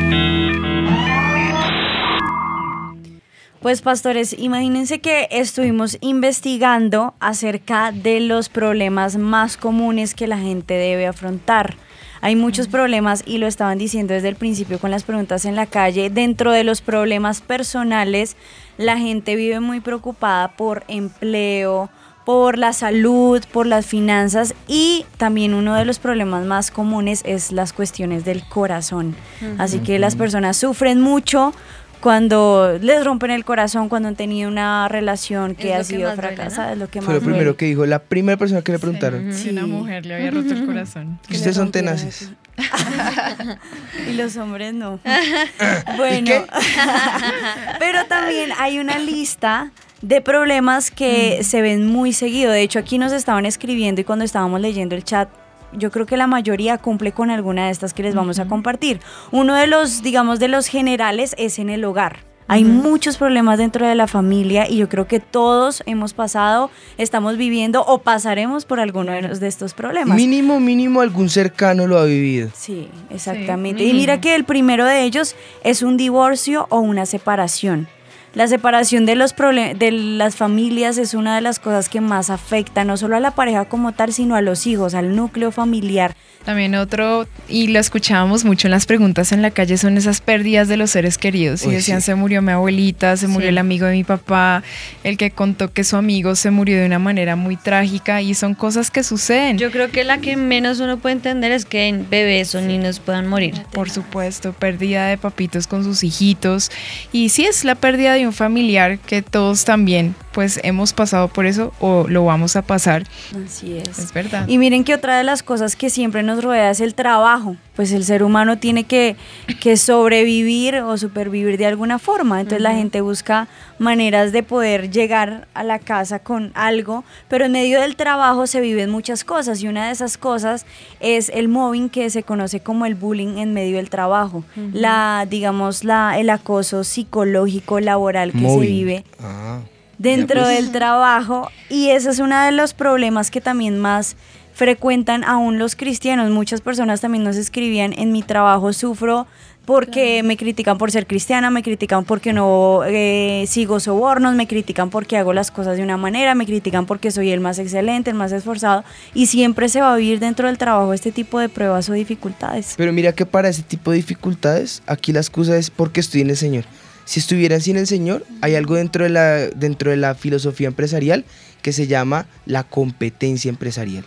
Pues 3.64 3.81
pastores, 3.81 4.37
imagínense 4.38 4.98
que 4.98 5.27
estuvimos 5.31 5.96
investigando 6.03 7.14
acerca 7.18 7.92
de 7.92 8.20
los 8.20 8.50
problemas 8.50 9.16
más 9.16 9.57
comunes 9.57 10.14
que 10.14 10.27
la 10.27 10.37
gente 10.37 10.74
debe 10.74 11.07
afrontar. 11.07 11.74
Hay 12.20 12.37
muchos 12.37 12.68
problemas 12.68 13.22
y 13.24 13.38
lo 13.38 13.46
estaban 13.46 13.79
diciendo 13.79 14.12
desde 14.12 14.29
el 14.29 14.37
principio 14.37 14.79
con 14.79 14.90
las 14.90 15.05
preguntas 15.05 15.46
en 15.46 15.57
la 15.57 15.64
calle. 15.64 16.11
Dentro 16.11 16.53
de 16.53 16.62
los 16.62 16.83
problemas 16.83 17.40
personales, 17.40 18.37
la 18.77 18.98
gente 18.98 19.35
vive 19.35 19.61
muy 19.61 19.81
preocupada 19.81 20.48
por 20.48 20.85
empleo, 20.88 21.88
por 22.27 22.59
la 22.59 22.74
salud, 22.74 23.42
por 23.50 23.66
las 23.66 23.87
finanzas 23.87 24.55
y 24.68 25.07
también 25.16 25.55
uno 25.55 25.74
de 25.74 25.87
los 25.87 25.98
problemas 25.98 26.44
más 26.44 26.70
comunes 26.70 27.22
es 27.24 27.50
las 27.50 27.72
cuestiones 27.72 28.27
del 28.27 28.46
corazón. 28.46 29.16
Así 29.57 29.79
que 29.79 29.98
las 29.98 30.16
personas 30.16 30.59
sufren 30.59 31.00
mucho 31.00 31.55
cuando 32.04 32.78
les 32.82 33.02
rompen 33.02 33.30
el 33.30 33.46
corazón, 33.46 33.88
cuando 33.88 34.08
han 34.08 34.14
tenido 34.14 34.50
una 34.50 34.88
relación 34.88 35.54
que 35.54 35.70
Es 35.70 35.74
ha 35.74 35.78
que 35.78 35.84
sido 35.84 36.00
duele, 36.00 36.16
¿no? 36.16 36.22
fracasada, 36.22 36.72
es 36.72 36.78
lo 36.78 36.86
que 36.90 37.00
Fue 37.00 37.14
más 37.14 37.14
lo 37.14 37.20
primero 37.22 37.44
duele. 37.44 37.56
que 37.56 37.64
dijo 37.64 37.86
la 37.86 37.98
primera 37.98 38.36
persona 38.36 38.60
que 38.60 38.72
le 38.72 38.78
preguntaron. 38.78 39.32
Si 39.32 39.48
una 39.48 39.66
mujer 39.66 40.04
le 40.04 40.16
había 40.16 40.30
roto 40.30 40.52
el 40.52 40.66
corazón. 40.66 41.18
Que 41.26 41.36
Ustedes 41.36 41.56
son 41.56 41.72
tenaces. 41.72 42.30
y 44.10 44.12
los 44.12 44.36
hombres 44.36 44.74
no. 44.74 45.00
bueno, 45.96 46.30
pero 47.78 48.04
también 48.04 48.50
hay 48.58 48.78
una 48.80 48.98
lista 48.98 49.70
de 50.02 50.20
problemas 50.20 50.90
que 50.90 51.42
se 51.42 51.62
ven 51.62 51.86
muy 51.86 52.12
seguido. 52.12 52.52
De 52.52 52.60
hecho, 52.60 52.80
aquí 52.80 52.98
nos 52.98 53.12
estaban 53.12 53.46
escribiendo 53.46 54.02
y 54.02 54.04
cuando 54.04 54.26
estábamos 54.26 54.60
leyendo 54.60 54.94
el 54.94 55.04
chat, 55.04 55.30
yo 55.76 55.90
creo 55.90 56.06
que 56.06 56.16
la 56.16 56.26
mayoría 56.26 56.78
cumple 56.78 57.12
con 57.12 57.30
alguna 57.30 57.66
de 57.66 57.70
estas 57.72 57.94
que 57.94 58.02
les 58.02 58.14
vamos 58.14 58.38
a 58.38 58.46
compartir. 58.46 59.00
Uno 59.32 59.54
de 59.54 59.66
los, 59.66 60.02
digamos, 60.02 60.38
de 60.38 60.48
los 60.48 60.66
generales 60.66 61.34
es 61.38 61.58
en 61.58 61.70
el 61.70 61.84
hogar. 61.84 62.18
Hay 62.46 62.62
muchos 62.64 63.16
problemas 63.16 63.56
dentro 63.56 63.87
de 63.87 63.94
la 63.94 64.06
familia 64.06 64.68
y 64.68 64.76
yo 64.76 64.90
creo 64.90 65.06
que 65.06 65.18
todos 65.18 65.82
hemos 65.87 66.12
pasado, 66.12 66.70
estamos 66.98 67.38
viviendo 67.38 67.82
o 67.87 68.02
pasaremos 68.02 68.66
por 68.66 68.80
alguno 68.80 69.12
de 69.12 69.22
los- 69.22 69.40
de 69.40 69.48
estos 69.48 69.72
problemas. 69.72 70.14
Mínimo, 70.14 70.60
mínimo 70.60 71.00
algún 71.00 71.30
cercano 71.30 71.87
lo 71.87 71.98
ha 71.98 72.04
vivido. 72.04 72.50
Sí, 72.54 72.90
exactamente. 73.08 73.82
y 73.84 73.94
mira 73.94 74.20
que 74.20 74.34
el 74.34 74.44
primero 74.44 74.84
de 74.84 75.04
ellos 75.04 75.34
es 75.62 75.82
un 75.82 75.96
divorcio 75.96 76.66
o 76.68 76.80
una 76.80 77.06
separación. 77.06 77.88
La 78.35 78.49
separación 78.49 79.07
de, 79.07 79.14
los 79.14 79.33
de 79.37 79.90
las 79.92 80.35
familias 80.35 80.99
es 80.99 81.14
una 81.14 81.37
de 81.37 81.40
las 81.40 81.61
cosas 81.61 81.88
que 81.88 82.01
más 82.01 82.31
afecta 82.31 82.85
no 82.85 82.97
solo 82.97 83.14
a 83.14 83.20
la 83.20 83.31
pareja 83.31 83.66
como 83.66 83.92
tal, 83.92 84.12
sino 84.12 84.35
a 84.35 84.40
los 84.40 84.66
hijos, 84.66 84.94
al 84.94 85.14
núcleo 85.14 85.53
familiar. 85.53 86.16
También 86.44 86.74
otro, 86.74 87.26
y 87.48 87.68
lo 87.68 87.78
escuchábamos 87.80 88.44
mucho 88.44 88.66
en 88.66 88.72
las 88.72 88.85
preguntas 88.85 89.33
en 89.33 89.40
la 89.40 89.50
calle, 89.50 89.78
son 89.78 89.96
esas 89.96 90.20
pérdidas 90.20 90.68
de 90.68 90.76
los 90.76 90.90
seres 90.90 91.16
queridos. 91.16 91.64
Y 91.64 91.68
Uy, 91.68 91.74
decían, 91.76 92.02
sí. 92.02 92.07
se 92.07 92.14
murió 92.16 92.42
mi 92.42 92.52
abuelita, 92.52 93.16
se 93.16 93.28
murió 93.28 93.46
Sí. 93.46 93.48
el 93.48 93.59
amigo 93.59 93.87
de 93.87 93.92
mi 93.92 94.04
papá, 94.04 94.62
el 95.04 95.16
que 95.16 95.30
contó 95.30 95.72
que 95.72 95.85
su 95.85 95.96
amigo 95.96 96.35
se 96.37 96.50
murió 96.50 96.78
de 96.78 96.85
una 96.85 96.98
manera 96.98 97.35
muy 97.35 97.57
trágica, 97.57 98.20
y 98.20 98.35
son 98.35 98.54
cosas 98.54 98.90
que 98.90 99.02
suceden. 99.02 99.57
Yo 99.57 99.70
creo 99.70 99.90
que 99.90 100.04
la 100.04 100.18
que 100.18 100.37
menos 100.37 100.80
uno 100.80 100.98
puede 100.98 101.14
entender 101.14 101.50
es 101.50 101.64
que 101.64 101.88
en 101.88 102.11
bebés 102.11 102.54
o 102.54 102.61
niños 102.61 103.00
puedan 103.00 103.26
morir. 103.26 103.54
Por 103.72 103.88
supuesto, 103.88 104.52
pérdida 104.52 105.07
de 105.07 105.16
papitos 105.16 105.66
con 105.66 105.83
sus 105.83 106.04
hijitos. 106.04 106.70
Y 107.11 107.30
sí 107.30 107.46
es 107.46 107.64
la 107.64 107.74
pérdida 107.74 108.12
de 108.14 108.26
un 108.26 108.35
familiar 108.35 108.98
que 108.98 109.22
todos 109.22 109.64
también 109.64 110.14
pues 110.35 110.59
hemos 110.64 110.92
pasado 110.92 111.29
por 111.29 111.47
eso 111.47 111.73
o 111.81 112.07
lo 112.09 112.25
vamos 112.25 112.57
a 112.57 112.62
pasar. 112.62 113.05
Así 113.47 113.79
es. 113.79 113.99
Es 113.99 114.12
verdad. 114.12 114.47
Y 114.49 114.59
miren 114.59 114.83
que 114.85 114.92
otra 114.92 115.16
de 115.16 115.25
las 115.25 115.42
cosas 115.42 115.77
que 115.77 115.88
siempre 115.90 116.23
nos 116.25 116.42
rodea 116.42 116.70
es 116.70 116.81
el 116.81 116.94
trabajo. 116.94 117.57
Pues 117.77 117.92
el 117.92 118.05
ser 118.05 118.23
humano 118.23 118.59
tiene 118.59 118.85
que, 118.85 119.16
que 119.61 119.77
sobrevivir 119.77 120.77
o 120.81 120.97
supervivir 120.99 121.57
de 121.57 121.66
alguna 121.66 121.99
forma. 121.99 122.40
Entonces 122.40 122.62
la 122.62 122.73
gente 122.75 123.01
busca 123.01 123.49
maneras 123.79 124.33
de 124.33 124.42
poder 124.42 124.90
llegar 124.90 125.49
a 125.55 125.64
la 125.64 125.79
casa 125.79 126.18
con 126.18 126.53
algo, 126.55 127.05
pero 127.29 127.47
en 127.47 127.53
medio 127.53 127.81
del 127.81 127.97
trabajo 127.97 128.47
se 128.47 128.61
viven 128.61 128.90
muchas 128.90 129.25
cosas 129.25 129.62
y 129.62 129.68
una 129.68 129.87
de 129.87 129.92
esas 129.92 130.18
cosas 130.18 130.66
es 131.01 131.31
el 131.31 131.49
mobbing 131.49 131.88
que 131.90 132.11
se 132.11 132.23
conoce 132.23 132.61
como 132.61 132.87
el 132.87 132.94
bullying 132.94 133.38
en 133.38 133.53
medio 133.55 133.77
del 133.77 133.90
trabajo. 133.90 134.44
La, 134.73 135.27
digamos, 135.29 135.85
la, 135.85 136.18
el 136.18 136.31
acoso 136.31 136.85
psicológico, 136.85 137.81
laboral 137.81 138.33
que 138.33 138.49
se 138.49 138.59
vive 138.59 139.05
Ah. 139.20 139.61
Dentro 139.98 140.40
Ya, 140.40 140.46
pues. 140.46 140.57
del 140.57 140.72
trabajo 140.72 141.50
y 141.68 141.90
ese 141.90 142.11
es 142.11 142.18
uno 142.18 142.40
de 142.44 142.52
los 142.52 142.74
problemas 142.74 143.30
que 143.30 143.40
también 143.40 143.78
más 143.78 144.16
frecuentan 144.54 145.24
aún 145.24 145.59
los 145.59 145.76
cristianos. 145.76 146.30
Muchas 146.30 146.61
personas 146.61 147.00
también 147.00 147.24
nos 147.24 147.37
escribían, 147.37 147.92
en 147.92 148.12
mi 148.12 148.22
trabajo 148.22 148.72
sufro 148.72 149.26
porque 149.64 150.22
me 150.22 150.37
critican 150.37 150.76
por 150.76 150.90
ser 150.90 151.07
cristiana, 151.07 151.48
me 151.50 151.62
critican 151.62 152.04
porque 152.04 152.33
no 152.33 152.83
eh, 152.87 153.44
sigo 153.48 153.80
sobornos, 153.80 154.35
me 154.35 154.46
critican 154.46 154.90
porque 154.90 155.16
hago 155.16 155.33
las 155.33 155.50
cosas 155.50 155.76
de 155.78 155.83
una 155.83 155.96
manera, 155.96 156.35
me 156.35 156.44
critican 156.44 156.85
porque 156.85 157.11
soy 157.11 157.30
el 157.30 157.40
más 157.40 157.59
excelente, 157.59 158.11
el 158.11 158.16
más 158.16 158.30
esforzado 158.33 158.85
y 159.14 159.26
siempre 159.26 159.68
se 159.70 159.80
va 159.80 159.94
a 159.94 159.96
vivir 159.96 160.20
dentro 160.20 160.48
del 160.48 160.59
trabajo 160.59 160.92
este 160.92 161.12
tipo 161.12 161.38
de 161.38 161.48
pruebas 161.48 161.88
o 161.88 161.94
dificultades. 161.94 162.74
Pero 162.76 162.92
mira 162.92 163.12
que 163.12 163.24
para 163.24 163.48
ese 163.48 163.62
tipo 163.62 163.90
de 163.90 163.96
dificultades, 163.96 164.83
aquí 164.87 165.12
la 165.12 165.20
excusa 165.20 165.57
es 165.57 165.70
porque 165.70 166.00
estoy 166.00 166.20
en 166.20 166.30
el 166.30 166.37
Señor. 166.37 166.64
Si 167.04 167.20
estuvieran 167.20 167.60
sin 167.60 167.76
el 167.76 167.86
Señor, 167.86 168.24
hay 168.40 168.54
algo 168.54 168.76
dentro 168.76 169.04
de 169.04 169.10
la, 169.10 169.34
dentro 169.50 169.90
de 169.90 169.96
la 169.96 170.14
filosofía 170.14 170.68
empresarial 170.68 171.24
que 171.62 171.72
se 171.72 171.86
llama 171.86 172.26
la 172.46 172.62
competencia 172.64 173.48
empresarial. 173.48 174.04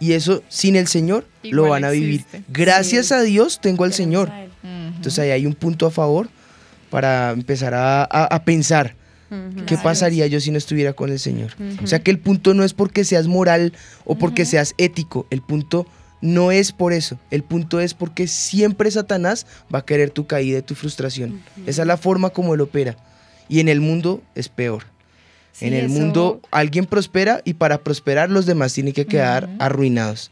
Y 0.00 0.12
eso 0.12 0.42
sin 0.48 0.76
el 0.76 0.86
Señor 0.86 1.26
lo 1.42 1.64
Igual 1.64 1.82
van 1.82 1.84
a 1.84 1.90
vivir. 1.90 2.20
existe. 2.20 2.42
Gracias 2.48 3.06
Sí. 3.06 3.14
a 3.14 3.22
Dios 3.22 3.60
tengo 3.62 3.84
al 3.84 3.92
Señor. 3.94 4.30
Entonces 4.62 5.18
ahí 5.18 5.30
hay 5.30 5.46
un 5.46 5.54
punto 5.54 5.86
a 5.86 5.90
favor 5.90 6.28
para 6.90 7.30
empezar 7.30 7.72
a, 7.74 8.02
a- 8.02 8.24
a 8.34 8.44
pensar. 8.44 8.94
¿Qué 9.66 9.76
pasaría 9.76 10.26
yo 10.28 10.38
si 10.40 10.50
no 10.52 10.58
estuviera 10.58 10.92
con 10.92 11.10
el 11.10 11.18
Señor? 11.18 11.52
Ujú. 11.58 11.84
O 11.84 11.86
sea 11.86 11.98
que 11.98 12.10
el 12.12 12.18
punto 12.18 12.54
no 12.54 12.62
es 12.64 12.74
porque 12.74 13.04
seas 13.04 13.26
moral 13.26 13.72
o 14.04 14.16
porque 14.16 14.44
seas 14.44 14.74
ético, 14.78 15.26
el 15.30 15.42
punto 15.42 15.86
no 16.20 16.50
es 16.50 16.72
por 16.72 16.92
eso. 16.92 17.18
El 17.30 17.42
punto 17.42 17.80
es 17.80 17.94
porque 17.94 18.26
siempre 18.26 18.90
Satanás 18.90 19.46
va 19.74 19.80
a 19.80 19.84
querer 19.84 20.10
tu 20.10 20.26
caída 20.26 20.58
y 20.58 20.62
tu 20.62 20.74
frustración. 20.74 21.42
Esa 21.66 21.82
es 21.82 21.88
la 21.88 21.96
forma 21.96 22.30
como 22.30 22.54
él 22.54 22.60
opera. 22.60 22.96
Y 23.48 23.60
en 23.60 23.68
el 23.68 23.80
mundo 23.80 24.22
es 24.34 24.48
peor. 24.48 24.84
Sí, 25.52 25.66
en 25.66 25.74
el 25.74 25.86
eso- 25.86 25.94
mundo 25.94 26.40
alguien 26.50 26.84
prospera 26.86 27.40
y 27.44 27.54
para 27.54 27.78
prosperar 27.78 28.30
los 28.30 28.44
demás 28.46 28.72
tienen 28.74 28.92
que 28.92 29.06
quedar 29.06 29.48
arruinados. 29.58 30.30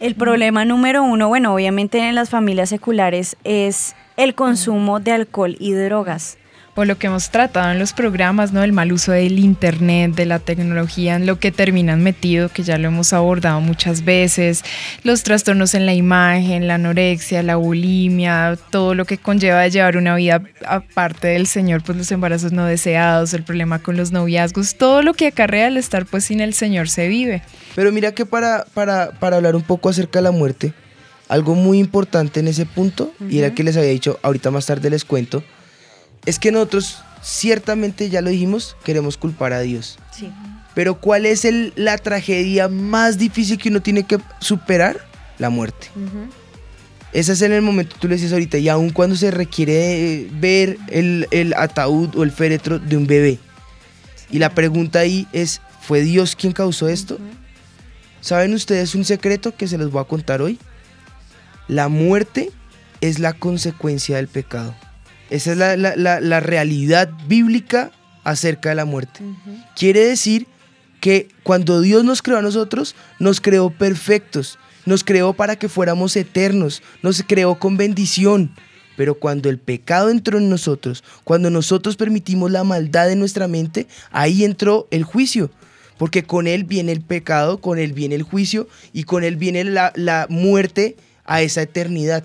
El 0.00 0.14
problema 0.14 0.64
número 0.66 1.02
uno, 1.02 1.28
bueno, 1.28 1.54
obviamente 1.54 1.98
en 2.06 2.14
las 2.14 2.28
familias 2.28 2.68
seculares 2.68 3.36
es 3.44 3.94
el 4.18 4.34
consumo 4.34 5.00
de 5.00 5.12
alcohol 5.12 5.56
y 5.58 5.72
drogas. 5.72 6.36
O 6.76 6.84
lo 6.84 6.98
que 6.98 7.08
hemos 7.08 7.30
tratado 7.30 7.72
en 7.72 7.78
los 7.78 7.94
programas, 7.94 8.52
¿no? 8.52 8.62
El 8.62 8.72
mal 8.72 8.92
uso 8.92 9.10
del 9.10 9.38
internet, 9.38 10.14
de 10.14 10.26
la 10.26 10.38
tecnología, 10.38 11.16
en 11.16 11.24
lo 11.24 11.40
que 11.40 11.50
terminan 11.50 12.02
metido, 12.02 12.50
que 12.50 12.62
ya 12.62 12.76
lo 12.76 12.88
hemos 12.88 13.14
abordado 13.14 13.60
muchas 13.62 14.04
veces, 14.04 14.62
los 15.02 15.22
trastornos 15.22 15.74
en 15.74 15.86
la 15.86 15.94
imagen, 15.94 16.68
la 16.68 16.74
anorexia, 16.74 17.42
la 17.42 17.56
bulimia, 17.56 18.58
todo 18.70 18.94
lo 18.94 19.06
que 19.06 19.16
conlleva 19.16 19.62
de 19.62 19.70
llevar 19.70 19.96
una 19.96 20.14
vida 20.16 20.42
aparte 20.66 21.28
del 21.28 21.46
Señor, 21.46 21.82
pues 21.82 21.96
los 21.96 22.12
embarazos 22.12 22.52
no 22.52 22.66
deseados, 22.66 23.32
el 23.32 23.42
problema 23.42 23.78
con 23.78 23.96
los 23.96 24.12
noviazgos, 24.12 24.76
todo 24.76 25.00
lo 25.00 25.14
que 25.14 25.28
acarrea 25.28 25.68
el 25.68 25.78
estar 25.78 26.04
pues 26.04 26.24
sin 26.24 26.40
el 26.40 26.52
Señor 26.52 26.90
se 26.90 27.08
vive. 27.08 27.42
Pero 27.74 27.90
mira 27.90 28.12
que 28.12 28.26
para, 28.26 28.66
para, 28.74 29.12
para 29.12 29.36
hablar 29.36 29.56
un 29.56 29.62
poco 29.62 29.88
acerca 29.88 30.18
de 30.18 30.24
la 30.24 30.30
muerte, 30.30 30.74
algo 31.28 31.54
muy 31.54 31.78
importante 31.78 32.40
en 32.40 32.48
ese 32.48 32.66
punto, 32.66 33.12
y 33.30 33.38
era 33.38 33.54
que 33.54 33.64
les 33.64 33.78
había 33.78 33.90
dicho, 33.90 34.18
ahorita 34.22 34.50
más 34.50 34.66
tarde 34.66 34.90
les 34.90 35.04
cuento, 35.04 35.42
es 36.26 36.38
que 36.38 36.52
nosotros 36.52 36.98
ciertamente, 37.22 38.08
ya 38.10 38.20
lo 38.20 38.30
dijimos, 38.30 38.76
queremos 38.84 39.16
culpar 39.16 39.52
a 39.52 39.60
Dios. 39.60 39.98
Sí. 40.12 40.30
Pero 40.74 41.00
¿cuál 41.00 41.24
es 41.26 41.44
el- 41.44 41.72
la 41.76 41.96
tragedia 41.98 42.68
más 42.68 43.16
difícil 43.18 43.58
que 43.58 43.68
uno 43.70 43.80
tiene 43.80 44.02
que 44.04 44.18
superar? 44.40 45.00
La 45.38 45.50
muerte. 45.50 45.88
Ese 47.12 47.32
es 47.32 47.42
en 47.42 47.52
el 47.52 47.62
momento, 47.62 47.96
tú 47.98 48.08
le 48.08 48.16
dices 48.16 48.32
ahorita, 48.32 48.58
y 48.58 48.68
aun 48.68 48.90
cuando 48.90 49.16
se 49.16 49.30
requiere 49.30 50.22
eh, 50.22 50.28
ver 50.32 50.76
el, 50.88 51.26
el 51.30 51.54
ataúd 51.54 52.14
o 52.16 52.22
el 52.22 52.30
féretro 52.30 52.78
de 52.78 52.96
un 52.96 53.06
bebé. 53.06 53.38
Y 54.30 54.38
la 54.38 54.50
pregunta 54.50 54.98
ahí 55.00 55.26
es, 55.32 55.60
¿fue 55.80 56.02
Dios 56.02 56.36
quien 56.36 56.52
causó 56.52 56.88
esto? 56.88 57.18
¿Saben 58.20 58.52
ustedes 58.54 58.94
un 58.94 59.04
secreto 59.04 59.54
que 59.56 59.68
se 59.68 59.78
los 59.78 59.90
voy 59.90 60.02
a 60.02 60.04
contar 60.04 60.42
hoy? 60.42 60.58
La 61.68 61.88
muerte 61.88 62.50
es 63.00 63.18
la 63.18 63.32
consecuencia 63.32 64.16
del 64.16 64.28
pecado. 64.28 64.74
Esa 65.30 65.52
es 65.52 65.58
la, 65.58 65.76
la- 65.76 65.96
la- 65.96 66.20
la 66.20 66.40
realidad 66.40 67.10
bíblica 67.26 67.90
acerca 68.24 68.68
de 68.70 68.74
la 68.76 68.84
muerte. 68.84 69.20
Quiere 69.76 70.00
decir 70.06 70.46
que 71.00 71.28
cuando 71.42 71.80
Dios 71.80 72.04
nos 72.04 72.22
creó 72.22 72.38
a 72.38 72.42
nosotros, 72.42 72.94
nos 73.18 73.40
creó 73.40 73.70
perfectos, 73.70 74.58
nos 74.84 75.04
creó 75.04 75.32
para 75.32 75.56
que 75.56 75.68
fuéramos 75.68 76.16
eternos, 76.16 76.82
nos 77.02 77.22
creó 77.26 77.56
con 77.58 77.76
bendición. 77.76 78.52
Pero 78.96 79.16
cuando 79.16 79.50
el 79.50 79.58
pecado 79.58 80.08
entró 80.10 80.38
en 80.38 80.48
nosotros, 80.48 81.04
cuando 81.22 81.50
nosotros 81.50 81.96
permitimos 81.96 82.50
la 82.50 82.64
maldad 82.64 83.10
en 83.10 83.18
nuestra 83.18 83.46
mente, 83.46 83.86
ahí 84.10 84.44
entró 84.44 84.88
el 84.90 85.04
juicio. 85.04 85.50
Porque 85.98 86.24
con 86.24 86.46
él 86.46 86.64
viene 86.64 86.92
el 86.92 87.00
pecado, 87.02 87.58
con 87.60 87.78
él 87.78 87.92
viene 87.92 88.14
el 88.14 88.22
juicio 88.22 88.68
y 88.92 89.04
con 89.04 89.22
él 89.24 89.36
viene 89.36 89.64
la, 89.64 89.92
la 89.96 90.26
muerte 90.30 90.96
a 91.24 91.42
esa 91.42 91.62
eternidad. 91.62 92.24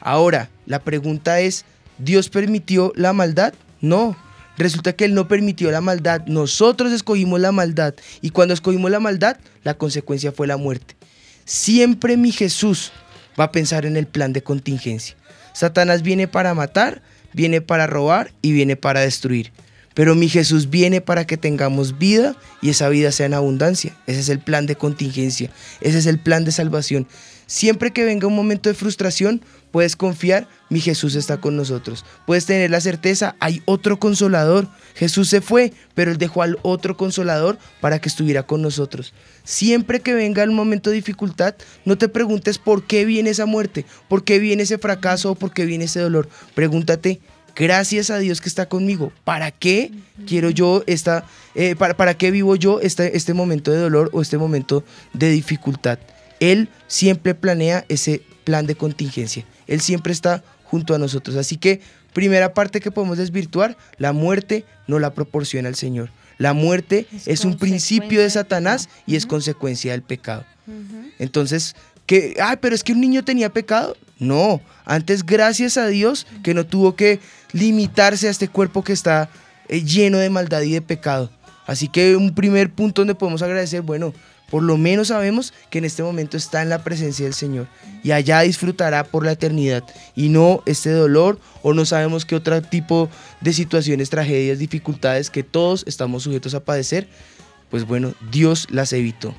Ahora, 0.00 0.50
la 0.66 0.78
pregunta 0.80 1.40
es, 1.40 1.64
¿Dios 1.98 2.28
permitió 2.28 2.92
la 2.96 3.12
maldad? 3.12 3.54
No. 3.80 4.16
Resulta 4.56 4.92
que 4.92 5.04
Él 5.04 5.14
no 5.14 5.28
permitió 5.28 5.70
la 5.70 5.80
maldad. 5.80 6.22
Nosotros 6.26 6.92
escogimos 6.92 7.40
la 7.40 7.52
maldad. 7.52 7.94
Y 8.20 8.30
cuando 8.30 8.54
escogimos 8.54 8.90
la 8.90 9.00
maldad, 9.00 9.36
la 9.62 9.74
consecuencia 9.74 10.32
fue 10.32 10.46
la 10.46 10.56
muerte. 10.56 10.96
Siempre 11.44 12.16
mi 12.16 12.32
Jesús 12.32 12.92
va 13.38 13.44
a 13.44 13.52
pensar 13.52 13.86
en 13.86 13.96
el 13.96 14.06
plan 14.06 14.32
de 14.32 14.42
contingencia. 14.42 15.16
Satanás 15.52 16.02
viene 16.02 16.28
para 16.28 16.54
matar, 16.54 17.02
viene 17.32 17.60
para 17.60 17.86
robar 17.86 18.32
y 18.42 18.52
viene 18.52 18.76
para 18.76 19.00
destruir. 19.00 19.52
Pero 19.94 20.14
mi 20.14 20.28
Jesús 20.28 20.70
viene 20.70 21.00
para 21.00 21.26
que 21.26 21.36
tengamos 21.36 21.98
vida 21.98 22.36
y 22.62 22.70
esa 22.70 22.88
vida 22.88 23.10
sea 23.10 23.26
en 23.26 23.34
abundancia. 23.34 23.96
Ese 24.06 24.20
es 24.20 24.28
el 24.28 24.38
plan 24.38 24.66
de 24.66 24.76
contingencia. 24.76 25.50
Ese 25.80 25.98
es 25.98 26.06
el 26.06 26.20
plan 26.20 26.44
de 26.44 26.52
salvación. 26.52 27.08
Siempre 27.46 27.92
que 27.92 28.04
venga 28.04 28.26
un 28.26 28.36
momento 28.36 28.68
de 28.68 28.74
frustración, 28.74 29.42
puedes 29.70 29.96
confiar, 29.96 30.48
mi 30.70 30.80
Jesús 30.80 31.14
está 31.14 31.40
con 31.40 31.56
nosotros. 31.56 32.04
Puedes 32.26 32.46
tener 32.46 32.70
la 32.70 32.80
certeza, 32.80 33.36
hay 33.40 33.62
otro 33.64 33.98
consolador. 33.98 34.68
Jesús 34.94 35.28
se 35.28 35.40
fue, 35.40 35.72
pero 35.94 36.10
él 36.10 36.18
dejó 36.18 36.42
al 36.42 36.58
otro 36.62 36.96
consolador 36.96 37.58
para 37.80 38.00
que 38.00 38.08
estuviera 38.08 38.42
con 38.42 38.62
nosotros. 38.62 39.14
Siempre 39.44 40.00
que 40.00 40.14
venga 40.14 40.42
el 40.42 40.50
momento 40.50 40.90
de 40.90 40.96
dificultad, 40.96 41.54
no 41.84 41.96
te 41.96 42.08
preguntes 42.08 42.58
por 42.58 42.84
qué 42.84 43.04
viene 43.04 43.30
esa 43.30 43.46
muerte, 43.46 43.86
por 44.08 44.24
qué 44.24 44.38
viene 44.38 44.64
ese 44.64 44.78
fracaso 44.78 45.32
o 45.32 45.34
por 45.34 45.52
qué 45.52 45.64
viene 45.64 45.86
ese 45.86 46.00
dolor. 46.00 46.28
Pregúntate, 46.54 47.20
gracias 47.56 48.10
a 48.10 48.18
Dios 48.18 48.40
que 48.40 48.48
está 48.48 48.68
conmigo. 48.68 49.12
¿Para 49.24 49.50
qué 49.50 49.90
quiero 50.26 50.50
yo 50.50 50.82
esta, 50.86 51.24
eh, 51.54 51.76
para, 51.76 51.96
para 51.96 52.14
qué 52.14 52.30
vivo 52.30 52.56
yo 52.56 52.80
este, 52.80 53.16
este 53.16 53.34
momento 53.34 53.70
de 53.70 53.78
dolor 53.78 54.10
o 54.12 54.22
este 54.22 54.38
momento 54.38 54.84
de 55.12 55.30
dificultad? 55.30 55.98
Él 56.40 56.68
siempre 56.86 57.34
planea 57.34 57.84
ese 57.88 58.22
plan 58.48 58.64
de 58.64 58.76
contingencia. 58.76 59.44
Él 59.66 59.82
siempre 59.82 60.10
está 60.10 60.42
junto 60.64 60.94
a 60.94 60.98
nosotros. 60.98 61.36
Así 61.36 61.58
que, 61.58 61.82
primera 62.14 62.54
parte 62.54 62.80
que 62.80 62.90
podemos 62.90 63.18
desvirtuar, 63.18 63.76
la 63.98 64.14
muerte 64.14 64.64
no 64.86 64.98
la 64.98 65.12
proporciona 65.12 65.68
el 65.68 65.74
Señor. 65.74 66.08
La 66.38 66.54
muerte 66.54 67.06
es, 67.26 67.44
un 67.44 67.58
principio 67.58 68.22
de 68.22 68.30
Satanás 68.30 68.88
y 69.06 69.16
es 69.16 69.26
consecuencia 69.26 69.92
del 69.92 70.00
pecado. 70.00 70.46
Entonces, 71.18 71.76
que, 72.06 72.36
ay, 72.42 72.56
pero 72.58 72.74
es 72.74 72.82
que 72.82 72.92
un 72.92 73.02
niño 73.02 73.22
tenía 73.22 73.50
pecado. 73.50 73.98
No, 74.18 74.62
antes 74.86 75.26
gracias 75.26 75.76
a 75.76 75.88
Dios 75.88 76.26
que 76.42 76.54
no 76.54 76.64
tuvo 76.64 76.96
que 76.96 77.20
limitarse 77.52 78.28
a 78.28 78.30
este 78.30 78.48
cuerpo 78.48 78.82
que 78.82 78.94
está 78.94 79.28
eh, 79.68 79.82
lleno 79.84 80.16
de 80.16 80.30
maldad 80.30 80.62
y 80.62 80.72
de 80.72 80.80
pecado. 80.80 81.30
Así 81.66 81.88
que 81.88 82.16
un 82.16 82.34
primer 82.34 82.70
punto 82.70 83.02
donde 83.02 83.14
podemos 83.14 83.42
agradecer, 83.42 83.82
bueno, 83.82 84.14
por 84.50 84.62
lo 84.62 84.76
menos 84.76 85.08
sabemos 85.08 85.52
que 85.70 85.78
en 85.78 85.84
este 85.84 86.02
momento 86.02 86.36
está 86.36 86.62
en 86.62 86.68
la 86.68 86.82
presencia 86.82 87.24
del 87.24 87.34
Señor 87.34 87.66
y 88.02 88.12
allá 88.12 88.40
disfrutará 88.40 89.04
por 89.04 89.24
la 89.24 89.32
eternidad 89.32 89.84
y 90.14 90.28
no 90.28 90.62
este 90.66 90.90
dolor 90.90 91.38
o 91.62 91.74
no 91.74 91.84
sabemos 91.84 92.24
qué 92.24 92.34
otro 92.34 92.60
tipo 92.62 93.08
de 93.40 93.52
situaciones, 93.52 94.10
tragedias, 94.10 94.58
dificultades 94.58 95.30
que 95.30 95.42
todos 95.42 95.84
estamos 95.86 96.22
sujetos 96.22 96.54
a 96.54 96.64
padecer, 96.64 97.08
pues 97.70 97.86
bueno, 97.86 98.14
Dios 98.30 98.66
las 98.70 98.92
evitó. 98.92 99.34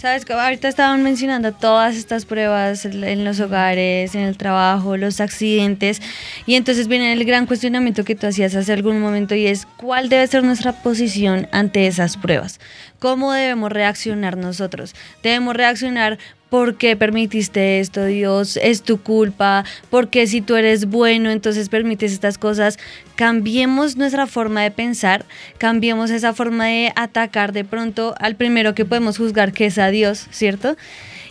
Sabes 0.00 0.24
ahorita 0.30 0.66
estaban 0.66 1.02
mencionando 1.02 1.52
todas 1.52 1.94
estas 1.94 2.24
pruebas 2.24 2.86
en 2.86 3.22
los 3.22 3.38
hogares, 3.38 4.14
en 4.14 4.22
el 4.22 4.38
trabajo, 4.38 4.96
los 4.96 5.20
accidentes, 5.20 6.00
y 6.46 6.54
entonces 6.54 6.88
viene 6.88 7.12
el 7.12 7.26
gran 7.26 7.44
cuestionamiento 7.44 8.02
que 8.02 8.14
tú 8.14 8.26
hacías 8.26 8.54
hace 8.54 8.72
algún 8.72 8.98
momento 8.98 9.34
y 9.34 9.46
es 9.46 9.66
cuál 9.76 10.08
debe 10.08 10.26
ser 10.26 10.42
nuestra 10.42 10.72
posición 10.72 11.48
ante 11.52 11.86
esas 11.86 12.16
pruebas. 12.16 12.60
¿Cómo 12.98 13.32
debemos 13.34 13.70
reaccionar 13.70 14.38
nosotros? 14.38 14.94
Debemos 15.22 15.54
reaccionar 15.54 16.18
¿Por 16.50 16.74
qué 16.74 16.96
permitiste 16.96 17.78
esto, 17.78 18.04
Dios? 18.04 18.58
Es 18.60 18.82
tu 18.82 19.00
culpa. 19.00 19.64
Porque 19.88 20.26
si 20.26 20.40
tú 20.40 20.56
eres 20.56 20.86
bueno, 20.86 21.30
entonces 21.30 21.68
permites 21.68 22.12
estas 22.12 22.38
cosas. 22.38 22.76
Cambiemos 23.14 23.96
nuestra 23.96 24.26
forma 24.26 24.62
de 24.62 24.72
pensar, 24.72 25.24
cambiemos 25.58 26.10
esa 26.10 26.34
forma 26.34 26.66
de 26.66 26.92
atacar 26.96 27.52
de 27.52 27.64
pronto 27.64 28.14
al 28.18 28.34
primero 28.34 28.74
que 28.74 28.84
podemos 28.84 29.18
juzgar, 29.18 29.52
que 29.52 29.66
es 29.66 29.78
a 29.78 29.90
Dios, 29.90 30.26
¿cierto? 30.32 30.76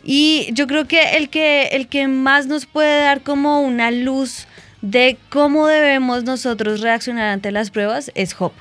Y 0.03 0.47
yo 0.53 0.67
creo 0.67 0.87
que 0.87 1.17
el 1.17 1.29
que, 1.29 1.63
el 1.73 1.87
que 1.87 2.07
más 2.07 2.47
nos 2.47 2.65
puede 2.65 3.01
dar 3.01 3.21
como 3.21 3.61
una 3.61 3.91
luz 3.91 4.47
de 4.81 5.17
cómo 5.29 5.67
debemos 5.67 6.23
nosotros 6.23 6.79
reaccionar 6.79 7.33
ante 7.33 7.51
las 7.51 7.71
pruebas 7.71 8.11
es 8.15 8.33
Job. 8.33 8.53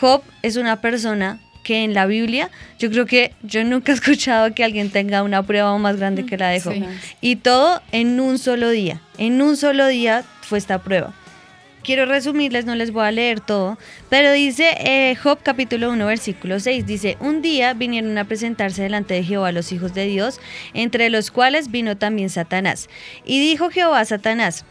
Job 0.00 0.22
es 0.42 0.56
una 0.56 0.80
persona 0.80 1.40
que 1.68 1.84
en 1.84 1.92
la 1.92 2.06
Biblia 2.06 2.50
yo 2.78 2.90
creo 2.90 3.04
que 3.04 3.34
yo 3.42 3.62
nunca 3.62 3.92
he 3.92 3.94
escuchado 3.94 4.54
que 4.54 4.64
alguien 4.64 4.88
tenga 4.88 5.22
una 5.22 5.42
prueba 5.42 5.76
más 5.76 5.98
grande 5.98 6.24
que 6.24 6.38
la 6.38 6.48
de 6.48 6.62
Job. 6.62 6.72
Sí. 6.72 6.82
Y 7.20 7.36
todo 7.36 7.82
en 7.92 8.18
un 8.20 8.38
solo 8.38 8.70
día. 8.70 9.02
En 9.18 9.42
un 9.42 9.54
solo 9.54 9.86
día 9.86 10.24
fue 10.40 10.56
esta 10.56 10.78
prueba. 10.78 11.12
Quiero 11.82 12.06
resumirles, 12.06 12.64
no 12.64 12.74
les 12.74 12.90
voy 12.90 13.04
a 13.04 13.12
leer 13.12 13.40
todo, 13.40 13.76
pero 14.08 14.32
dice 14.32 14.76
eh, 14.78 15.14
Job 15.16 15.40
capítulo 15.42 15.90
1 15.90 16.06
versículo 16.06 16.58
6, 16.58 16.86
dice, 16.86 17.18
un 17.20 17.42
día 17.42 17.74
vinieron 17.74 18.16
a 18.16 18.24
presentarse 18.24 18.82
delante 18.82 19.12
de 19.12 19.22
Jehová 19.22 19.52
los 19.52 19.70
hijos 19.70 19.92
de 19.92 20.06
Dios, 20.06 20.40
entre 20.72 21.10
los 21.10 21.30
cuales 21.30 21.70
vino 21.70 21.98
también 21.98 22.30
Satanás. 22.30 22.88
Y 23.26 23.40
dijo 23.40 23.68
Jehová 23.68 24.00
a 24.00 24.04
Satanás, 24.06 24.64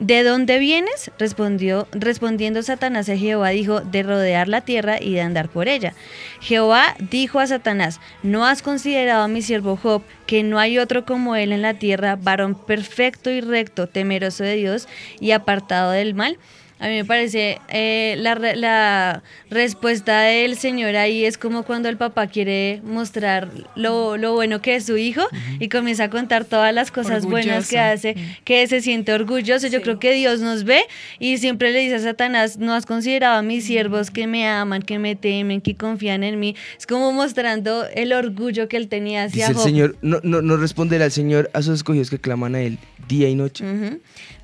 ¿De 0.00 0.24
dónde 0.24 0.58
vienes? 0.58 1.12
Respondió, 1.20 1.86
respondiendo 1.92 2.64
Satanás 2.64 3.08
a 3.08 3.16
Jehová, 3.16 3.50
dijo, 3.50 3.80
de 3.80 4.02
rodear 4.02 4.48
la 4.48 4.62
tierra 4.62 5.00
y 5.00 5.14
de 5.14 5.20
andar 5.20 5.48
por 5.48 5.68
ella. 5.68 5.94
Jehová 6.40 6.96
dijo 6.98 7.38
a 7.38 7.46
Satanás, 7.46 8.00
¿no 8.24 8.44
has 8.44 8.60
considerado 8.60 9.22
a 9.22 9.28
mi 9.28 9.40
siervo 9.40 9.76
Job, 9.76 10.02
que 10.26 10.42
no 10.42 10.58
hay 10.58 10.78
otro 10.78 11.04
como 11.04 11.36
él 11.36 11.52
en 11.52 11.62
la 11.62 11.74
tierra, 11.74 12.16
varón 12.16 12.56
perfecto 12.56 13.30
y 13.30 13.40
recto, 13.40 13.86
temeroso 13.86 14.42
de 14.42 14.56
Dios 14.56 14.88
y 15.20 15.30
apartado 15.30 15.92
del 15.92 16.14
mal? 16.14 16.38
A 16.84 16.88
mí 16.88 16.96
me 16.96 17.04
parece 17.06 17.58
eh, 17.70 18.14
la, 18.18 18.34
re- 18.34 18.56
la 18.56 19.22
respuesta 19.48 20.20
del 20.20 20.58
Señor 20.58 20.96
ahí 20.96 21.24
es 21.24 21.38
como 21.38 21.62
cuando 21.62 21.88
el 21.88 21.96
papá 21.96 22.26
quiere 22.26 22.82
mostrar 22.84 23.48
lo, 23.74 24.18
lo 24.18 24.34
bueno 24.34 24.60
que 24.60 24.74
es 24.76 24.84
su 24.84 24.98
hijo 24.98 25.22
y 25.60 25.70
comienza 25.70 26.04
a 26.04 26.10
contar 26.10 26.44
todas 26.44 26.74
las 26.74 26.90
cosas 26.90 27.24
buenas 27.24 27.68
que 27.70 27.78
hace, 27.78 28.16
que 28.44 28.66
se 28.66 28.82
siente 28.82 29.12
orgulloso. 29.14 29.66
Yo 29.68 29.80
creo 29.80 29.98
que 29.98 30.12
Dios 30.12 30.40
nos 30.40 30.64
ve 30.64 30.82
y 31.18 31.38
siempre 31.38 31.72
le 31.72 31.78
dice 31.80 31.94
a 31.94 32.00
Satanás, 32.00 32.58
no 32.58 32.74
has 32.74 32.84
considerado 32.84 33.38
a 33.38 33.42
mis 33.42 33.64
siervos 33.64 34.10
que 34.10 34.26
me 34.26 34.46
aman, 34.46 34.82
que 34.82 34.98
me 34.98 35.16
temen, 35.16 35.62
que 35.62 35.76
confían 35.76 36.22
en 36.22 36.38
mí. 36.38 36.54
Es 36.78 36.86
como 36.86 37.12
mostrando 37.12 37.86
el 37.94 38.12
orgullo 38.12 38.68
que 38.68 38.76
él 38.76 38.88
tenía 38.88 39.24
hacia 39.24 39.46
Dice 39.48 39.52
el 39.52 39.56
Job. 39.56 39.64
Señor, 39.64 39.96
no, 40.02 40.20
no, 40.22 40.42
no 40.42 40.56
responderá 40.58 41.06
el 41.06 41.12
Señor 41.12 41.50
a 41.54 41.62
sus 41.62 41.76
escogidos 41.76 42.10
que 42.10 42.18
claman 42.18 42.54
a 42.54 42.60
Él 42.60 42.76
día 43.08 43.28
y 43.28 43.34
noche. 43.34 43.64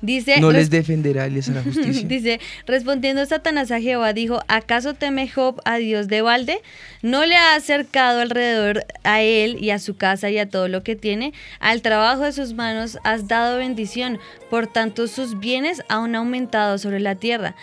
Dice, 0.01 0.39
No 0.39 0.51
les 0.51 0.69
defenderá 0.69 1.27
y 1.27 1.31
les 1.31 1.49
hará 1.49 1.61
justicia. 1.63 2.07
Dice, 2.07 2.30
respondiendo 2.67 3.25
Satanás 3.25 3.71
a 3.71 3.81
Jehová, 3.81 4.13
dijo, 4.13 4.41
¿acaso 4.47 4.93
teme 4.93 5.27
Job 5.27 5.59
a 5.65 5.77
Dios 5.77 6.07
de 6.07 6.21
balde? 6.21 6.61
¿No 7.01 7.25
le 7.25 7.35
ha 7.35 7.55
acercado 7.55 8.21
alrededor 8.21 8.85
a 9.03 9.21
él 9.21 9.57
y 9.59 9.71
a 9.71 9.79
su 9.79 9.97
casa 9.97 10.29
y 10.29 10.37
a 10.37 10.49
todo 10.49 10.67
lo 10.67 10.83
que 10.83 10.95
tiene? 10.95 11.33
Al 11.59 11.81
trabajo 11.81 12.23
de 12.23 12.31
sus 12.31 12.53
manos 12.53 12.99
has 13.03 13.27
dado 13.27 13.57
bendición, 13.57 14.19
por 14.49 14.67
tanto 14.67 15.07
sus 15.07 15.39
bienes 15.39 15.81
han 15.89 16.15
aumentado 16.15 16.77
sobre 16.77 16.99
la 16.99 17.15
tierra. 17.15 17.55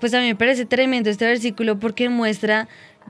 Pues 0.00 0.14
a 0.14 0.20
mí 0.20 0.26
me 0.26 0.34
parece 0.36 0.64
tremendo 0.64 1.10
este 1.10 1.26
versículo 1.26 1.78
porque 1.78 2.08
muestra, 2.08 2.68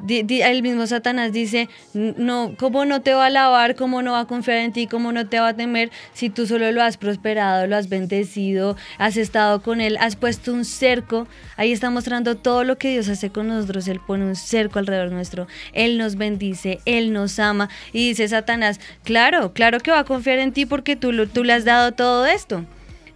el 0.08 0.62
mismo 0.62 0.86
Satanás 0.86 1.32
dice, 1.32 1.68
no, 1.94 2.54
¿cómo 2.58 2.84
no 2.84 3.02
te 3.02 3.14
va 3.14 3.24
a 3.24 3.26
alabar? 3.26 3.74
¿Cómo 3.74 4.02
no 4.02 4.12
va 4.12 4.20
a 4.20 4.24
confiar 4.26 4.58
en 4.58 4.72
ti? 4.72 4.86
¿Cómo 4.86 5.12
no 5.12 5.26
te 5.26 5.40
va 5.40 5.48
a 5.48 5.54
temer 5.54 5.90
si 6.12 6.30
tú 6.30 6.46
solo 6.46 6.70
lo 6.72 6.82
has 6.82 6.96
prosperado, 6.96 7.66
lo 7.66 7.76
has 7.76 7.88
bendecido, 7.88 8.76
has 8.98 9.16
estado 9.16 9.62
con 9.62 9.80
él, 9.80 9.96
has 9.98 10.16
puesto 10.16 10.52
un 10.52 10.64
cerco? 10.64 11.26
Ahí 11.56 11.72
está 11.72 11.90
mostrando 11.90 12.36
todo 12.36 12.64
lo 12.64 12.78
que 12.78 12.90
Dios 12.90 13.08
hace 13.08 13.30
con 13.30 13.48
nosotros. 13.48 13.88
Él 13.88 14.00
pone 14.06 14.24
un 14.24 14.36
cerco 14.36 14.78
alrededor 14.78 15.12
nuestro. 15.12 15.46
Él 15.72 15.98
nos 15.98 16.16
bendice, 16.16 16.80
Él 16.84 17.12
nos 17.12 17.38
ama. 17.38 17.68
Y 17.92 18.08
dice 18.08 18.28
Satanás, 18.28 18.80
claro, 19.04 19.52
claro 19.52 19.80
que 19.80 19.90
va 19.90 20.00
a 20.00 20.04
confiar 20.04 20.38
en 20.38 20.52
ti 20.52 20.66
porque 20.66 20.96
tú, 20.96 21.26
tú 21.26 21.44
le 21.44 21.52
has 21.52 21.64
dado 21.64 21.92
todo 21.92 22.26
esto. 22.26 22.64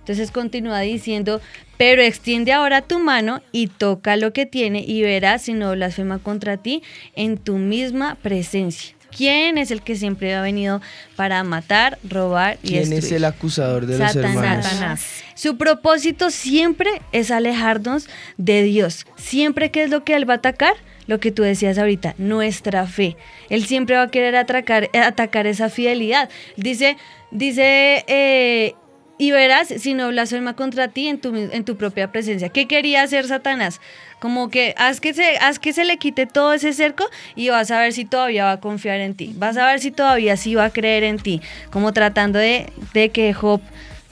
Entonces 0.05 0.30
continúa 0.30 0.80
diciendo, 0.80 1.41
pero 1.76 2.02
extiende 2.02 2.52
ahora 2.52 2.82
tu 2.82 2.98
mano 2.98 3.42
y 3.52 3.68
toca 3.68 4.16
lo 4.16 4.32
que 4.32 4.46
tiene 4.46 4.84
y 4.86 5.02
verás 5.02 5.42
si 5.42 5.52
no 5.52 5.72
blasfema 5.72 6.18
contra 6.18 6.56
ti 6.56 6.82
en 7.14 7.38
tu 7.38 7.56
misma 7.56 8.16
presencia. 8.16 8.94
¿Quién 9.16 9.58
es 9.58 9.70
el 9.70 9.82
que 9.82 9.94
siempre 9.94 10.34
ha 10.34 10.42
venido 10.42 10.80
para 11.14 11.44
matar, 11.44 11.98
robar 12.08 12.58
y 12.62 12.70
¿Quién 12.70 12.92
es 12.92 13.12
el 13.12 13.24
acusador 13.24 13.86
de 13.86 13.98
los 13.98 14.16
hermanos? 14.16 15.00
Su 15.36 15.56
propósito 15.56 16.30
siempre 16.30 16.90
es 17.12 17.30
alejarnos 17.30 18.08
de 18.38 18.64
Dios. 18.64 19.06
Siempre 19.16 19.70
que 19.70 19.84
es 19.84 19.90
lo 19.90 20.04
que 20.04 20.14
Él 20.14 20.28
va 20.28 20.34
a 20.34 20.36
atacar, 20.38 20.74
lo 21.06 21.20
que 21.20 21.30
tú 21.30 21.42
decías 21.42 21.78
ahorita, 21.78 22.14
nuestra 22.18 22.86
fe. 22.86 23.16
Él 23.50 23.66
siempre 23.66 23.96
va 23.96 24.02
a 24.02 24.10
querer 24.10 24.36
atracar, 24.36 24.90
atacar 24.94 25.46
esa 25.46 25.68
fidelidad. 25.68 26.28
Dice, 26.56 26.96
dice, 27.30 28.04
eh, 28.08 28.74
y 29.18 29.30
verás 29.30 29.68
si 29.68 29.94
no 29.94 30.08
blasfema 30.08 30.54
contra 30.54 30.88
ti 30.88 31.08
en 31.08 31.18
tu, 31.18 31.34
en 31.34 31.64
tu 31.64 31.76
propia 31.76 32.10
presencia. 32.10 32.48
¿Qué 32.48 32.66
quería 32.66 33.02
hacer 33.02 33.26
Satanás? 33.26 33.80
Como 34.18 34.48
que 34.48 34.74
haz 34.76 35.00
que, 35.00 35.14
se, 35.14 35.36
haz 35.38 35.58
que 35.58 35.72
se 35.72 35.84
le 35.84 35.98
quite 35.98 36.26
todo 36.26 36.52
ese 36.52 36.72
cerco 36.72 37.04
y 37.36 37.50
vas 37.50 37.70
a 37.70 37.80
ver 37.80 37.92
si 37.92 38.04
todavía 38.04 38.44
va 38.44 38.52
a 38.52 38.60
confiar 38.60 39.00
en 39.00 39.14
ti. 39.14 39.32
Vas 39.36 39.56
a 39.56 39.66
ver 39.66 39.80
si 39.80 39.90
todavía 39.90 40.36
sí 40.36 40.54
va 40.54 40.66
a 40.66 40.70
creer 40.70 41.04
en 41.04 41.18
ti. 41.18 41.40
Como 41.70 41.92
tratando 41.92 42.38
de, 42.38 42.72
de 42.92 43.10
que 43.10 43.32
Job 43.34 43.60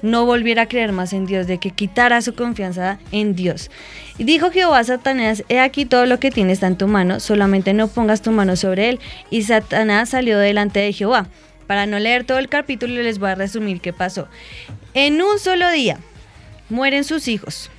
no 0.03 0.26
volviera 0.26 0.62
a 0.62 0.66
creer 0.66 0.92
más 0.92 1.12
en 1.12 1.26
Dios, 1.26 1.46
de 1.46 1.59
que 1.59 1.70
quitara 1.70 2.20
su 2.22 2.34
confianza 2.34 2.98
en 3.12 3.34
Dios. 3.34 3.70
Y 4.18 4.24
dijo 4.24 4.50
Jehová 4.50 4.80
a 4.80 4.84
Satanás, 4.84 5.44
he 5.48 5.61
aquí 5.61 5.86
todo 5.86 6.07
lo 6.07 6.18
que 6.18 6.30
tienes 6.30 6.55
está 6.55 6.66
en 6.66 6.76
tu 6.76 6.88
mano, 6.88 7.20
solamente 7.20 7.72
no 7.72 7.88
pongas 7.88 8.20
tu 8.20 8.32
mano 8.32 8.57
sobre 8.57 8.90
él. 8.90 9.00
Y 9.30 9.42
Satanás 9.42 10.11
salió 10.11 10.38
delante 10.38 10.80
de 10.80 10.92
Jehová. 10.92 11.28
Para 11.73 11.87
no 11.87 11.99
leer 11.99 12.25
todo 12.25 12.37
el 12.37 12.51
capítulo 12.51 13.01
les 13.01 13.18
voy 13.18 13.31
a 13.31 13.35
resumir 13.35 13.81
qué 13.81 13.95
pasó. 13.95 14.29
En 14.93 15.23
un 15.23 15.39
solo 15.39 15.70
día 15.70 15.99
mueren 16.68 17.03
sus 17.03 17.29
hijos. 17.29 17.70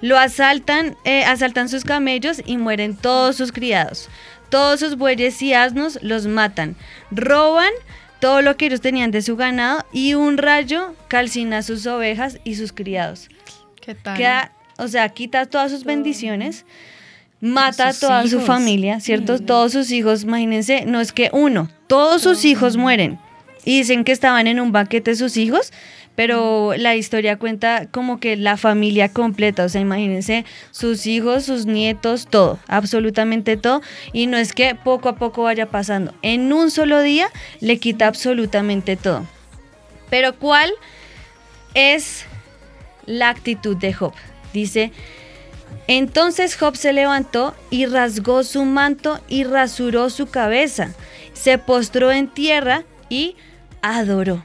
Lo 0.00 0.16
asaltan, 0.16 0.96
eh, 1.04 1.24
asaltan 1.24 1.68
sus 1.68 1.82
camellos 1.82 2.40
y 2.46 2.56
mueren 2.56 2.94
todos 2.96 3.34
sus 3.34 3.50
criados. 3.50 4.08
Todos 4.48 4.78
sus 4.78 4.96
bueyes 4.96 5.42
y 5.42 5.54
asnos 5.54 5.98
los 6.02 6.28
matan. 6.28 6.76
Roban 7.10 7.72
todo 8.20 8.42
lo 8.42 8.56
que 8.56 8.66
ellos 8.66 8.80
tenían 8.80 9.10
de 9.10 9.22
su 9.22 9.34
ganado 9.36 9.84
y 9.92 10.14
un 10.14 10.38
rayo 10.38 10.94
calcina 11.08 11.62
sus 11.64 11.88
ovejas 11.88 12.38
y 12.44 12.54
sus 12.54 12.72
criados. 12.72 13.28
¿Qué 13.80 13.96
tal? 13.96 14.16
Queda- 14.16 14.52
o 14.78 14.86
sea, 14.86 15.08
quita 15.08 15.46
todas 15.46 15.72
sus 15.72 15.82
bendiciones, 15.82 16.64
mata 17.40 17.88
a 17.88 17.92
toda 17.92 18.26
su 18.26 18.40
familia, 18.40 19.00
¿cierto? 19.00 19.38
Todos 19.38 19.72
sus 19.72 19.90
hijos, 19.90 20.24
imagínense, 20.24 20.84
no 20.86 21.00
es 21.00 21.12
que 21.12 21.30
uno, 21.32 21.68
todos 21.86 22.22
sus 22.22 22.44
hijos 22.44 22.76
mueren. 22.76 23.18
Y 23.64 23.78
dicen 23.78 24.04
que 24.04 24.12
estaban 24.12 24.46
en 24.46 24.58
un 24.60 24.72
banquete 24.72 25.14
sus 25.14 25.36
hijos, 25.36 25.72
pero 26.14 26.74
la 26.76 26.96
historia 26.96 27.38
cuenta 27.38 27.86
como 27.90 28.20
que 28.20 28.36
la 28.36 28.56
familia 28.56 29.10
completa, 29.10 29.64
o 29.64 29.68
sea, 29.68 29.80
imagínense 29.80 30.44
sus 30.70 31.06
hijos, 31.06 31.44
sus 31.44 31.66
nietos, 31.66 32.26
todo, 32.28 32.58
absolutamente 32.68 33.56
todo. 33.56 33.80
Y 34.12 34.26
no 34.26 34.36
es 34.36 34.52
que 34.52 34.74
poco 34.74 35.08
a 35.08 35.16
poco 35.16 35.44
vaya 35.44 35.66
pasando, 35.66 36.14
en 36.22 36.52
un 36.52 36.70
solo 36.70 37.00
día 37.00 37.28
le 37.60 37.78
quita 37.78 38.06
absolutamente 38.06 38.96
todo. 38.96 39.26
Pero 40.10 40.36
¿cuál 40.36 40.70
es 41.74 42.26
la 43.06 43.28
actitud 43.28 43.76
de 43.76 43.92
Job? 43.92 44.12
Dice, 44.52 44.92
entonces 45.90 46.54
Job 46.54 46.76
se 46.76 46.92
levantó 46.92 47.52
y 47.68 47.86
rasgó 47.86 48.44
su 48.44 48.64
manto 48.64 49.18
y 49.28 49.42
rasuró 49.42 50.08
su 50.08 50.26
cabeza, 50.26 50.94
se 51.32 51.58
postró 51.58 52.12
en 52.12 52.28
tierra 52.28 52.84
y 53.08 53.34
adoró. 53.82 54.40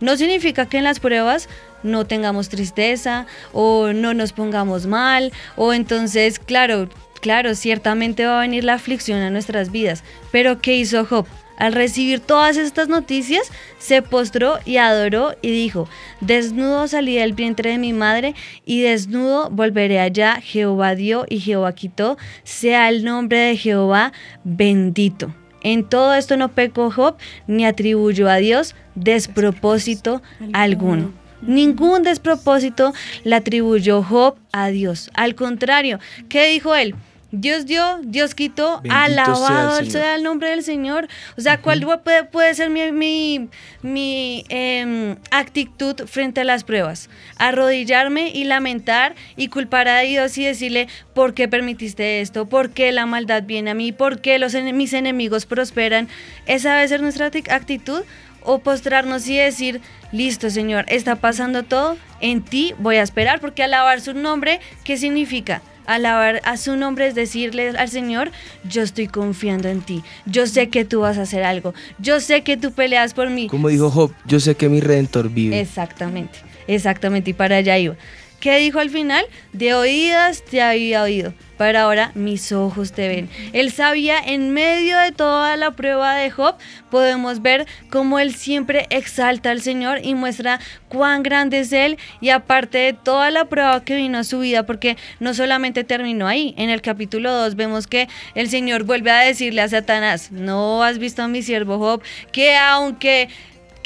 No 0.00 0.16
significa 0.16 0.64
que 0.64 0.78
en 0.78 0.84
las 0.84 0.98
pruebas 0.98 1.50
no 1.82 2.06
tengamos 2.06 2.48
tristeza 2.48 3.26
o 3.52 3.88
no 3.92 4.14
nos 4.14 4.32
pongamos 4.32 4.86
mal 4.86 5.34
o 5.56 5.74
entonces, 5.74 6.38
claro, 6.38 6.88
claro, 7.20 7.54
ciertamente 7.54 8.24
va 8.24 8.38
a 8.38 8.40
venir 8.40 8.64
la 8.64 8.72
aflicción 8.72 9.20
a 9.20 9.28
nuestras 9.28 9.70
vidas. 9.70 10.02
Pero 10.32 10.62
¿qué 10.62 10.76
hizo 10.76 11.04
Job? 11.04 11.26
Al 11.56 11.72
recibir 11.72 12.20
todas 12.20 12.56
estas 12.56 12.88
noticias, 12.88 13.50
se 13.78 14.02
postró 14.02 14.58
y 14.64 14.76
adoró 14.76 15.34
y 15.42 15.50
dijo, 15.50 15.88
desnudo 16.20 16.88
salí 16.88 17.16
del 17.16 17.32
vientre 17.32 17.70
de 17.70 17.78
mi 17.78 17.92
madre 17.92 18.34
y 18.64 18.82
desnudo 18.82 19.50
volveré 19.50 20.00
allá. 20.00 20.40
Jehová 20.42 20.94
dio 20.94 21.24
y 21.28 21.40
Jehová 21.40 21.74
quitó. 21.74 22.18
Sea 22.44 22.88
el 22.88 23.04
nombre 23.04 23.38
de 23.38 23.56
Jehová 23.56 24.12
bendito. 24.44 25.34
En 25.62 25.84
todo 25.84 26.14
esto 26.14 26.36
no 26.36 26.52
pecó 26.52 26.90
Job 26.90 27.16
ni 27.46 27.66
atribuyó 27.66 28.28
a 28.28 28.36
Dios 28.36 28.74
despropósito 28.94 30.22
alguno. 30.52 31.12
Ningún 31.42 32.02
despropósito 32.02 32.92
le 33.24 33.36
atribuyó 33.36 34.02
Job 34.02 34.36
a 34.52 34.68
Dios. 34.68 35.10
Al 35.14 35.34
contrario, 35.34 35.98
¿qué 36.28 36.48
dijo 36.48 36.74
él? 36.74 36.94
Dios 37.38 37.66
dio, 37.66 38.00
Dios 38.02 38.34
quitó, 38.34 38.80
Bendito 38.80 38.94
sea 38.94 39.06
el 39.06 39.18
alabado 39.18 39.84
sea 39.84 40.14
el 40.14 40.22
nombre 40.22 40.50
del 40.50 40.62
Señor. 40.62 41.06
O 41.36 41.40
sea, 41.40 41.60
¿cuál 41.60 41.80
puede, 42.02 42.24
puede 42.24 42.54
ser 42.54 42.70
mi, 42.70 42.90
mi, 42.92 43.48
mi, 43.82 44.44
em, 44.48 45.16
actitud 45.30 46.06
frente 46.06 46.40
a 46.40 46.44
las 46.44 46.64
pruebas? 46.64 47.10
Arrodillarme 47.36 48.30
y 48.30 48.44
lamentar 48.44 49.14
y 49.36 49.48
culpar 49.48 49.88
a 49.88 50.00
Dios 50.00 50.38
y 50.38 50.44
decirle, 50.44 50.88
¿por 51.14 51.34
qué 51.34 51.46
permitiste 51.46 52.22
esto? 52.22 52.46
¿Por 52.46 52.70
qué 52.70 52.90
la 52.92 53.04
maldad 53.04 53.42
viene 53.42 53.70
a 53.70 53.74
mí? 53.74 53.92
¿Por 53.92 54.20
qué 54.20 54.38
los, 54.38 54.54
mis 54.54 54.94
enemigos 54.94 55.44
prosperan? 55.44 56.08
¿Esa 56.46 56.74
debe 56.74 56.88
ser 56.88 57.02
nuestra 57.02 57.26
actitud? 57.26 58.02
O 58.42 58.60
postrarnos 58.60 59.28
y 59.28 59.36
decir, 59.36 59.80
listo 60.12 60.48
Señor, 60.50 60.86
está 60.88 61.16
pasando 61.16 61.64
todo, 61.64 61.96
en 62.20 62.42
ti 62.42 62.74
voy 62.78 62.96
a 62.96 63.02
esperar, 63.02 63.40
porque 63.40 63.64
alabar 63.64 64.00
su 64.00 64.14
nombre, 64.14 64.60
¿qué 64.84 64.96
significa? 64.96 65.62
Alabar 65.86 66.40
a 66.44 66.56
su 66.56 66.76
nombre 66.76 67.06
es 67.06 67.14
decirle 67.14 67.70
al 67.70 67.88
Señor, 67.88 68.30
yo 68.64 68.82
estoy 68.82 69.06
confiando 69.06 69.68
en 69.68 69.80
ti, 69.80 70.02
yo 70.26 70.46
sé 70.46 70.68
que 70.68 70.84
tú 70.84 71.00
vas 71.00 71.18
a 71.18 71.22
hacer 71.22 71.44
algo, 71.44 71.74
yo 71.98 72.20
sé 72.20 72.42
que 72.42 72.56
tú 72.56 72.72
peleas 72.72 73.14
por 73.14 73.30
mí. 73.30 73.48
Como 73.48 73.68
dijo 73.68 73.90
Job, 73.90 74.12
yo 74.24 74.40
sé 74.40 74.54
que 74.54 74.68
mi 74.68 74.80
redentor 74.80 75.30
vive. 75.30 75.60
Exactamente, 75.60 76.38
exactamente, 76.66 77.30
y 77.30 77.34
para 77.34 77.56
allá 77.56 77.78
iba. 77.78 77.96
¿Qué 78.40 78.58
dijo 78.58 78.78
al 78.78 78.90
final? 78.90 79.24
De 79.52 79.74
oídas 79.74 80.44
te 80.44 80.60
había 80.60 81.02
oído, 81.02 81.32
pero 81.56 81.78
ahora 81.78 82.12
mis 82.14 82.52
ojos 82.52 82.92
te 82.92 83.08
ven. 83.08 83.30
Él 83.54 83.72
sabía, 83.72 84.18
en 84.18 84.50
medio 84.50 84.98
de 84.98 85.10
toda 85.10 85.56
la 85.56 85.70
prueba 85.70 86.14
de 86.14 86.30
Job, 86.30 86.56
podemos 86.90 87.40
ver 87.40 87.66
cómo 87.90 88.18
él 88.18 88.34
siempre 88.34 88.86
exalta 88.90 89.50
al 89.50 89.62
Señor 89.62 90.00
y 90.02 90.14
muestra 90.14 90.60
cuán 90.88 91.22
grande 91.22 91.60
es 91.60 91.72
Él, 91.72 91.98
y 92.20 92.28
aparte 92.28 92.78
de 92.78 92.92
toda 92.92 93.30
la 93.30 93.46
prueba 93.46 93.82
que 93.84 93.96
vino 93.96 94.18
a 94.18 94.24
su 94.24 94.40
vida, 94.40 94.64
porque 94.66 94.96
no 95.18 95.32
solamente 95.32 95.82
terminó 95.82 96.28
ahí, 96.28 96.54
en 96.58 96.68
el 96.68 96.82
capítulo 96.82 97.32
2 97.32 97.56
vemos 97.56 97.86
que 97.86 98.06
el 98.34 98.48
Señor 98.50 98.84
vuelve 98.84 99.10
a 99.10 99.20
decirle 99.20 99.62
a 99.62 99.68
Satanás, 99.68 100.30
no 100.30 100.82
has 100.82 100.98
visto 100.98 101.22
a 101.22 101.28
mi 101.28 101.42
siervo 101.42 101.78
Job, 101.78 102.02
que 102.32 102.56
aunque 102.56 103.28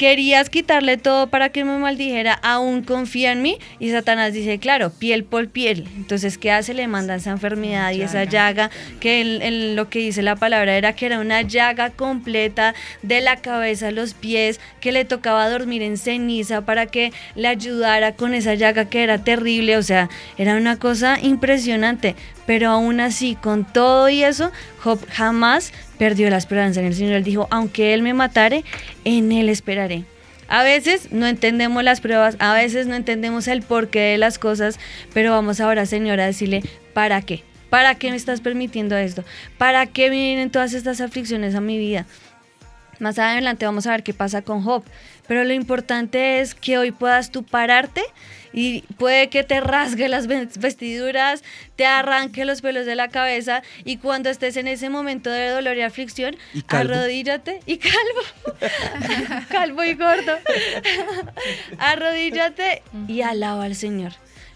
querías 0.05 0.49
quitarle 0.49 0.97
todo 0.97 1.27
para 1.27 1.49
que 1.49 1.63
me 1.63 1.77
maldijera, 1.77 2.33
aún 2.33 2.81
confía 2.81 3.33
en 3.33 3.43
mí. 3.43 3.59
Y 3.79 3.91
Satanás 3.91 4.33
dice, 4.33 4.57
claro, 4.57 4.89
piel 4.89 5.23
por 5.23 5.47
piel. 5.49 5.87
Entonces, 5.95 6.39
¿qué 6.39 6.49
hace? 6.51 6.73
Le 6.73 6.87
manda 6.87 7.13
esa 7.13 7.29
enfermedad 7.29 7.91
y 7.91 8.01
esa 8.01 8.23
llaga, 8.23 8.71
que 8.99 9.21
él- 9.21 9.41
él- 9.43 9.75
lo 9.75 9.89
que 9.91 9.99
dice 9.99 10.23
la 10.23 10.35
palabra 10.35 10.75
era 10.75 10.93
que 10.93 11.05
era 11.05 11.19
una 11.19 11.43
llaga 11.43 11.91
completa 11.91 12.73
de 13.03 13.21
la 13.21 13.35
cabeza 13.35 13.89
a 13.89 13.91
los 13.91 14.15
pies, 14.15 14.59
que 14.79 14.91
le 14.91 15.05
tocaba 15.05 15.47
dormir 15.47 15.83
en 15.83 15.97
ceniza 15.97 16.61
para 16.61 16.87
que 16.87 17.13
le 17.35 17.47
ayudara 17.47 18.15
con 18.15 18.33
esa 18.33 18.55
llaga 18.55 18.85
que 18.85 19.03
era 19.03 19.23
terrible. 19.23 19.77
O 19.77 19.83
sea, 19.83 20.09
era 20.35 20.55
una 20.55 20.77
cosa 20.79 21.19
impresionante. 21.21 22.15
Pero 22.45 22.69
aún 22.69 22.99
así, 22.99 23.35
con 23.35 23.65
todo 23.65 24.09
y 24.09 24.23
eso, 24.23 24.51
Job 24.83 24.99
jamás 25.09 25.71
perdió 25.97 26.29
la 26.29 26.37
esperanza 26.37 26.79
en 26.79 26.87
el 26.87 26.95
Señor. 26.95 27.13
Él 27.13 27.23
dijo, 27.23 27.47
aunque 27.51 27.93
Él 27.93 28.01
me 28.01 28.13
matare, 28.13 28.63
en 29.05 29.31
Él 29.31 29.49
esperaré. 29.49 30.05
A 30.47 30.63
veces 30.63 31.11
no 31.11 31.27
entendemos 31.27 31.81
las 31.81 32.01
pruebas, 32.01 32.35
a 32.39 32.53
veces 32.53 32.85
no 32.85 32.95
entendemos 32.95 33.47
el 33.47 33.61
porqué 33.61 33.99
de 33.99 34.17
las 34.17 34.37
cosas, 34.37 34.79
pero 35.13 35.31
vamos 35.31 35.61
ahora, 35.61 35.85
Señor, 35.85 36.19
a 36.19 36.25
decirle, 36.25 36.61
¿para 36.93 37.21
qué? 37.21 37.43
¿Para 37.69 37.95
qué 37.95 38.09
me 38.09 38.17
estás 38.17 38.41
permitiendo 38.41 38.97
esto? 38.97 39.23
¿Para 39.57 39.85
qué 39.85 40.09
vienen 40.09 40.49
todas 40.49 40.73
estas 40.73 40.99
aflicciones 40.99 41.55
a 41.55 41.61
mi 41.61 41.77
vida? 41.77 42.05
Más 42.99 43.17
adelante 43.17 43.65
vamos 43.65 43.87
a 43.87 43.91
ver 43.91 44.03
qué 44.03 44.13
pasa 44.13 44.41
con 44.41 44.61
Job. 44.61 44.83
Pero 45.31 45.45
lo 45.45 45.53
importante 45.53 46.41
es 46.41 46.53
que 46.55 46.77
hoy 46.77 46.91
puedas 46.91 47.31
tú 47.31 47.43
pararte 47.45 48.01
y 48.51 48.81
puede 48.97 49.29
que 49.29 49.45
te 49.45 49.61
rasgue 49.61 50.09
las 50.09 50.27
ve- 50.27 50.49
vestiduras, 50.59 51.41
te 51.77 51.85
arranque 51.85 52.43
los 52.43 52.59
pelos 52.59 52.85
de 52.85 52.95
la 52.95 53.07
cabeza 53.07 53.61
y 53.85 53.95
cuando 53.95 54.29
estés 54.29 54.57
en 54.57 54.67
ese 54.67 54.89
momento 54.89 55.29
de 55.29 55.47
dolor 55.47 55.77
y 55.77 55.83
aflicción, 55.83 56.35
Y 56.53 56.61
arrodíllate 56.67 57.61
y 57.65 57.77
calvo, 57.77 58.21
calvo 59.49 59.85
y 59.85 59.93
gordo, 59.93 60.33
arrodíllate 61.77 62.83
y 63.07 63.21
alaba 63.21 63.63
al 63.63 63.75
Señor. 63.75 64.11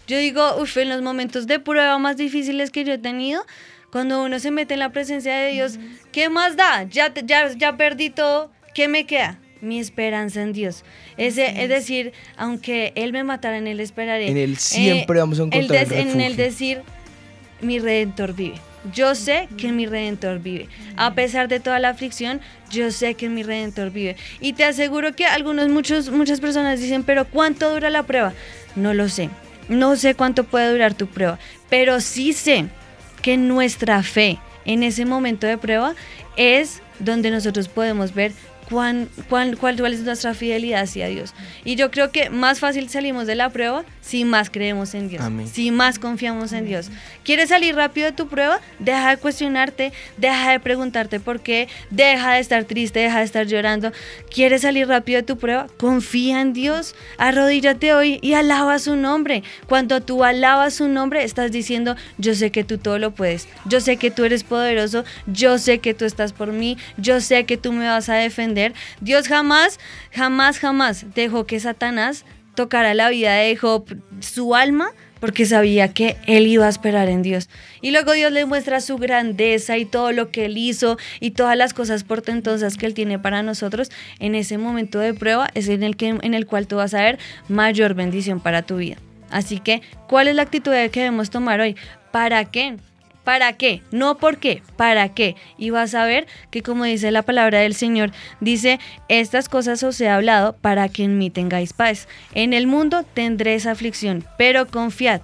Yo 0.06 0.18
digo, 0.18 0.56
uff, 0.60 0.76
en 0.76 0.90
los 0.90 1.00
momentos 1.00 1.46
de 1.46 1.58
prueba 1.58 1.96
más 1.96 2.18
difíciles 2.18 2.70
que 2.70 2.84
yo 2.84 2.92
he 2.92 2.98
tenido, 2.98 3.46
cuando 3.90 4.22
uno 4.22 4.38
se 4.40 4.50
mete 4.50 4.74
en 4.74 4.80
la 4.80 4.90
presencia 4.90 5.34
de 5.36 5.52
Dios, 5.52 5.78
¿qué 6.12 6.28
más 6.28 6.54
da? 6.56 6.82
Ya, 6.82 7.14
te- 7.14 7.22
ya, 7.24 7.48
ya 7.56 7.78
perdí 7.78 8.10
todo, 8.10 8.52
¿qué 8.74 8.88
me 8.88 9.06
queda? 9.06 9.38
Mi 9.66 9.80
esperanza 9.80 10.42
en 10.42 10.52
Dios. 10.52 10.84
Ese, 11.16 11.62
es 11.62 11.68
decir, 11.68 12.12
aunque 12.36 12.92
Él 12.94 13.12
me 13.12 13.24
matara, 13.24 13.58
en 13.58 13.66
Él 13.66 13.80
esperaré. 13.80 14.28
En 14.30 14.36
Él 14.36 14.56
siempre 14.56 15.18
vamos 15.18 15.38
a 15.40 15.42
encontrar 15.42 15.62
el 15.62 15.88
des- 15.88 15.98
En 15.98 16.08
el 16.20 16.36
refugio. 16.36 16.44
decir, 16.44 16.82
mi 17.60 17.78
Redentor 17.78 18.34
vive. 18.34 18.54
Yo 18.94 19.16
sé 19.16 19.48
que 19.58 19.72
mi 19.72 19.86
Redentor 19.86 20.38
vive. 20.38 20.68
A 20.96 21.14
pesar 21.14 21.48
de 21.48 21.58
toda 21.58 21.80
la 21.80 21.88
aflicción, 21.88 22.40
yo 22.70 22.92
sé 22.92 23.14
que 23.14 23.28
mi 23.28 23.42
Redentor 23.42 23.90
vive. 23.90 24.14
Y 24.40 24.52
te 24.52 24.62
aseguro 24.64 25.14
que 25.16 25.26
algunos, 25.26 25.68
muchos, 25.68 26.10
muchas 26.10 26.38
personas 26.40 26.78
dicen, 26.80 27.02
pero 27.02 27.24
¿cuánto 27.24 27.68
dura 27.72 27.90
la 27.90 28.04
prueba? 28.04 28.32
No 28.76 28.94
lo 28.94 29.08
sé. 29.08 29.30
No 29.68 29.96
sé 29.96 30.14
cuánto 30.14 30.44
puede 30.44 30.70
durar 30.70 30.94
tu 30.94 31.08
prueba. 31.08 31.40
Pero 31.68 32.00
sí 32.00 32.32
sé 32.32 32.66
que 33.22 33.36
nuestra 33.36 34.04
fe 34.04 34.38
en 34.64 34.84
ese 34.84 35.04
momento 35.04 35.48
de 35.48 35.58
prueba 35.58 35.96
es 36.36 36.80
donde 37.00 37.30
nosotros 37.32 37.66
podemos 37.66 38.14
ver 38.14 38.30
cuán, 38.68 39.08
cuán- 39.28 39.56
cuál, 39.56 39.76
cuál 39.76 39.92
es 39.94 40.00
nuestra 40.00 40.34
fidelidad 40.34 40.82
hacia 40.82 41.06
Dios. 41.08 41.34
Y 41.64 41.76
yo 41.76 41.90
creo 41.90 42.10
que 42.10 42.30
más 42.30 42.58
fácil 42.60 42.88
salimos 42.88 43.26
de 43.26 43.34
la 43.34 43.50
prueba 43.50 43.84
si 44.00 44.24
más 44.24 44.50
creemos 44.50 44.94
en 44.94 45.08
Dios, 45.08 45.22
Amén. 45.22 45.48
si 45.48 45.70
más 45.70 45.98
confiamos 45.98 46.52
en 46.52 46.64
Dios. 46.66 46.90
¿Quieres 47.24 47.48
salir 47.48 47.74
rápido 47.74 48.06
de 48.06 48.12
tu 48.12 48.28
prueba? 48.28 48.60
Deja 48.78 49.10
de 49.10 49.16
cuestionarte, 49.16 49.92
deja 50.16 50.52
de 50.52 50.60
preguntarte 50.60 51.18
por 51.20 51.40
qué, 51.40 51.68
deja 51.90 52.34
de 52.34 52.40
estar 52.40 52.64
triste, 52.64 53.00
deja 53.00 53.18
de 53.18 53.24
estar 53.24 53.46
llorando. 53.46 53.90
¿Quieres 54.32 54.62
salir 54.62 54.86
rápido 54.86 55.16
de 55.18 55.22
tu 55.24 55.36
prueba? 55.38 55.66
Confía 55.76 56.40
en 56.40 56.52
Dios, 56.52 56.94
arrodíllate 57.18 57.94
hoy 57.94 58.18
y 58.22 58.34
alaba 58.34 58.78
su 58.78 58.94
nombre. 58.96 59.42
Cuando 59.66 60.00
tú 60.00 60.22
alabas 60.24 60.74
su 60.74 60.86
nombre, 60.88 61.24
estás 61.24 61.50
diciendo, 61.50 61.96
yo 62.18 62.34
sé 62.34 62.50
que 62.52 62.62
tú 62.62 62.78
todo 62.78 62.98
lo 62.98 63.10
puedes, 63.12 63.48
yo 63.64 63.80
sé 63.80 63.96
que 63.96 64.10
tú 64.12 64.24
eres 64.24 64.44
poderoso, 64.44 65.04
yo 65.26 65.58
sé 65.58 65.78
que 65.80 65.94
tú 65.94 66.04
estás 66.04 66.32
por 66.32 66.52
mí, 66.52 66.78
yo 66.96 67.20
sé 67.20 67.44
que 67.44 67.56
tú 67.56 67.72
me 67.72 67.86
vas 67.88 68.08
a 68.08 68.14
defender. 68.14 68.55
Dios 69.00 69.28
jamás, 69.28 69.78
jamás, 70.12 70.58
jamás 70.58 71.06
dejó 71.14 71.46
que 71.46 71.60
Satanás 71.60 72.24
tocara 72.54 72.94
la 72.94 73.10
vida 73.10 73.34
de 73.34 73.56
Job, 73.56 73.84
su 74.20 74.54
alma, 74.54 74.90
porque 75.20 75.46
sabía 75.46 75.92
que 75.92 76.16
él 76.26 76.46
iba 76.46 76.66
a 76.66 76.68
esperar 76.68 77.08
en 77.08 77.22
Dios. 77.22 77.48
Y 77.80 77.90
luego 77.90 78.12
Dios 78.12 78.32
le 78.32 78.44
muestra 78.44 78.80
su 78.80 78.98
grandeza 78.98 79.78
y 79.78 79.84
todo 79.84 80.12
lo 80.12 80.30
que 80.30 80.46
él 80.46 80.58
hizo 80.58 80.98
y 81.20 81.30
todas 81.30 81.56
las 81.56 81.74
cosas 81.74 82.04
portentosas 82.04 82.76
que 82.76 82.86
él 82.86 82.94
tiene 82.94 83.18
para 83.18 83.42
nosotros. 83.42 83.90
En 84.18 84.34
ese 84.34 84.58
momento 84.58 84.98
de 84.98 85.14
prueba 85.14 85.48
es 85.54 85.68
en 85.68 85.82
el, 85.82 85.96
que, 85.96 86.08
en 86.08 86.34
el 86.34 86.46
cual 86.46 86.66
tú 86.66 86.76
vas 86.76 86.94
a 86.94 87.02
ver 87.02 87.18
mayor 87.48 87.94
bendición 87.94 88.40
para 88.40 88.62
tu 88.62 88.76
vida. 88.76 88.96
Así 89.30 89.58
que, 89.58 89.82
¿cuál 90.08 90.28
es 90.28 90.34
la 90.34 90.42
actitud 90.42 90.72
que 90.72 91.00
debemos 91.00 91.30
tomar 91.30 91.60
hoy? 91.60 91.76
¿Para 92.12 92.44
qué? 92.44 92.76
¿Para 93.26 93.54
qué? 93.54 93.82
No 93.90 94.18
por 94.18 94.38
qué, 94.38 94.62
¿para 94.76 95.08
qué? 95.08 95.34
Y 95.58 95.70
vas 95.70 95.96
a 95.96 96.04
ver 96.04 96.28
que 96.52 96.62
como 96.62 96.84
dice 96.84 97.10
la 97.10 97.22
palabra 97.22 97.58
del 97.58 97.74
Señor, 97.74 98.12
dice, 98.40 98.78
estas 99.08 99.48
cosas 99.48 99.82
os 99.82 100.00
he 100.00 100.08
hablado 100.08 100.52
para 100.58 100.88
que 100.88 101.02
en 101.02 101.18
mí 101.18 101.28
tengáis 101.28 101.72
paz. 101.72 102.06
En 102.34 102.52
el 102.52 102.68
mundo 102.68 103.02
tendréis 103.02 103.66
aflicción, 103.66 104.24
pero 104.38 104.68
confiad, 104.68 105.22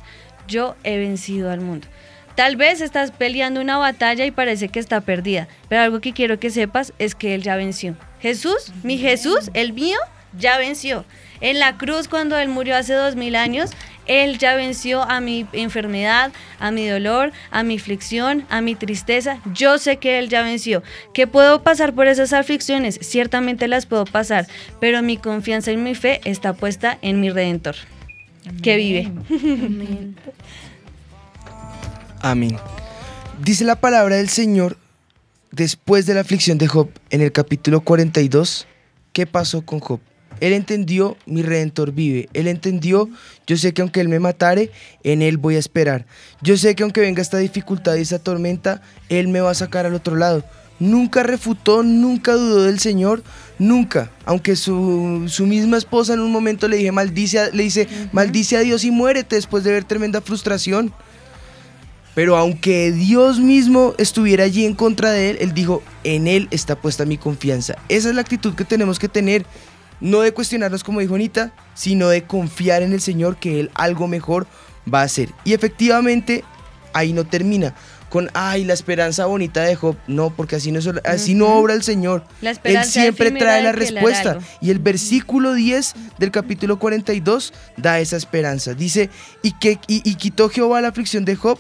yo 0.49 0.75
he 0.83 0.99
vencido 0.99 1.53
al 1.53 1.61
mundo. 1.61 1.87
Tal 2.35 2.57
vez 2.57 2.81
estás 2.81 3.13
peleando 3.13 3.61
una 3.61 3.79
batalla 3.79 4.27
y 4.27 4.33
parece 4.33 4.69
que 4.69 4.81
está 4.81 5.01
perdida, 5.03 5.47
pero 5.69 5.83
algo 5.83 6.01
que 6.01 6.13
quiero 6.13 6.41
que 6.41 6.51
sepas 6.51 6.93
es 6.99 7.15
que 7.15 7.37
Él 7.37 7.43
ya 7.45 7.55
venció. 7.55 7.95
Jesús, 8.21 8.73
mi 8.83 8.99
Jesús, 8.99 9.49
el 9.55 9.75
mío, 9.75 9.99
ya 10.37 10.59
venció. 10.59 11.05
En 11.41 11.61
la 11.61 11.77
cruz, 11.77 12.09
cuando 12.09 12.37
Él 12.37 12.49
murió 12.49 12.77
hace 12.77 12.95
dos 12.95 13.15
mil 13.15 13.37
años, 13.37 13.71
Él 14.07 14.39
ya 14.39 14.55
venció 14.55 15.03
a 15.03 15.21
mi 15.21 15.47
enfermedad, 15.53 16.33
a 16.59 16.71
mi 16.71 16.87
dolor, 16.87 17.33
a 17.51 17.63
mi 17.63 17.77
aflicción, 17.77 18.45
a 18.49 18.61
mi 18.61 18.75
tristeza. 18.75 19.39
Yo 19.55 19.79
sé 19.79 19.99
que 19.99 20.19
Él 20.19 20.29
ya 20.29 20.43
venció. 20.43 20.83
¿Que 21.15 21.27
puedo 21.27 21.63
pasar 21.63 21.95
por 21.95 22.07
esas 22.07 22.33
aflicciones? 22.33 22.99
Ciertamente 23.01 23.69
las 23.69 23.87
puedo 23.87 24.05
pasar, 24.05 24.47
pero 24.81 25.03
mi 25.03 25.17
confianza 25.17 25.73
y 25.73 25.77
mi 25.77 25.95
fe 25.95 26.21
está 26.25 26.53
puesta 26.53 26.99
en 27.03 27.21
mi 27.21 27.31
Redentor, 27.31 27.77
que 28.63 28.77
vive. 28.77 29.13
Amén. 32.21 32.57
Dice 33.43 33.65
la 33.65 33.77
palabra 33.77 34.17
del 34.17 34.29
Señor 34.29 34.77
después 35.51 36.07
de 36.07 36.15
la 36.15 36.21
aflicción 36.21 36.59
de 36.59 36.69
Job 36.69 36.91
en 37.11 37.21
el 37.21 37.33
capítulo 37.33 37.81
42. 37.81 38.67
¿Qué 39.13 39.27
pasó 39.27 39.63
con 39.63 39.81
Job? 39.81 40.01
Él 40.43 40.53
entendió, 40.55 41.17
mi 41.25 41.43
redentor 41.43 41.93
vive. 41.93 42.29
Él 42.35 42.49
entendió, 42.49 43.09
yo 43.47 43.57
sé 43.57 43.73
que 43.73 43.81
aunque 43.81 44.01
Él 44.01 44.09
me 44.09 44.19
matare, 44.19 44.71
en 45.05 45.23
Él 45.23 45.37
voy 45.39 45.55
a 45.55 45.61
esperar. 45.61 46.05
Yo 46.43 46.57
sé 46.57 46.75
que 46.75 46.83
aunque 46.83 47.01
venga 47.01 47.23
esta 47.23 47.39
dificultad 47.39 47.95
y 47.95 48.01
esta 48.01 48.19
tormenta, 48.19 48.83
Él 49.09 49.29
me 49.29 49.41
va 49.41 49.53
a 49.53 49.55
sacar 49.55 49.87
al 49.87 49.95
otro 49.95 50.17
lado. 50.17 50.45
Nunca 50.81 51.23
refutó, 51.23 51.85
nunca 51.85 52.33
dudó 52.33 52.65
del 52.65 52.81
Señor, 52.81 53.23
nunca. 53.61 54.11
Aunque 54.25 54.57
su, 54.57 55.27
su 55.29 55.47
misma 55.47 55.77
esposa 55.77 56.15
en 56.15 56.19
un 56.21 56.33
momento 56.33 56.67
le, 56.67 56.77
dije, 56.79 56.91
maldice 56.91 57.39
a- 57.39 57.51
le 57.51 57.63
dice, 57.63 57.87
maldice 58.11 58.57
a 58.57 58.61
Dios 58.61 58.83
y 58.85 58.91
muérete 58.91 59.37
después 59.37 59.63
de 59.63 59.71
ver 59.71 59.85
tremenda 59.85 60.21
frustración. 60.21 60.93
Pero 62.15 62.37
aunque 62.37 62.93
Dios 62.93 63.39
mismo 63.41 63.95
estuviera 63.97 64.45
allí 64.45 64.67
en 64.67 64.75
contra 64.75 65.13
de 65.13 65.31
él, 65.31 65.37
él 65.41 65.55
dijo, 65.55 65.83
en 66.05 66.27
él 66.27 66.47
está 66.51 66.77
puesta 66.77 67.07
mi 67.07 67.17
confianza. 67.17 67.77
Esa 67.89 68.11
es 68.11 68.15
la 68.15 68.21
actitud 68.21 68.55
que 68.55 68.65
tenemos 68.67 68.99
que 68.99 69.09
tener. 69.09 69.47
No 70.03 70.21
de 70.21 70.33
cuestionarnos 70.35 70.85
como 70.85 71.01
dijo 71.01 71.15
Anita, 71.15 71.53
sino 71.75 72.09
de 72.09 72.25
confiar 72.25 72.83
en 72.83 72.93
el 72.93 73.01
Señor 73.01 73.37
que 73.37 73.61
Él 73.61 73.71
algo 73.75 74.09
mejor 74.09 74.47
va 74.93 75.01
a 75.01 75.05
hacer. 75.05 75.31
Y 75.45 75.55
efectivamente, 75.55 76.45
ahí 76.93 77.13
no 77.13 77.25
termina 77.25 77.75
con, 78.11 78.29
ay, 78.35 78.65
la 78.65 78.75
esperanza 78.75 79.25
bonita 79.25 79.63
de 79.63 79.75
Job. 79.75 79.97
No, 80.07 80.29
porque 80.37 80.57
así 80.57 80.71
no, 80.71 80.81
así 81.05 81.35
no 81.35 81.55
obra 81.55 81.73
el 81.73 81.83
Señor. 81.83 82.25
La 82.43 82.51
Él 82.51 82.85
siempre 82.85 83.31
trae 83.31 83.63
la 83.63 83.73
respuesta. 83.73 84.39
Y 84.61 84.71
el 84.71 84.81
versículo 84.81 85.55
10 85.55 85.95
del 86.19 86.31
capítulo 86.31 86.79
42 86.79 87.55
da 87.79 88.01
esa 88.01 88.19
esperanza. 88.19 88.75
Dice, 88.75 89.09
y, 89.43 89.53
que, 89.53 89.79
y, 89.87 90.03
y 90.05 90.17
quitó 90.17 90.51
Jehová 90.51 90.83
la 90.83 90.89
aflicción 90.89 91.25
de 91.25 91.37
Job 91.37 91.59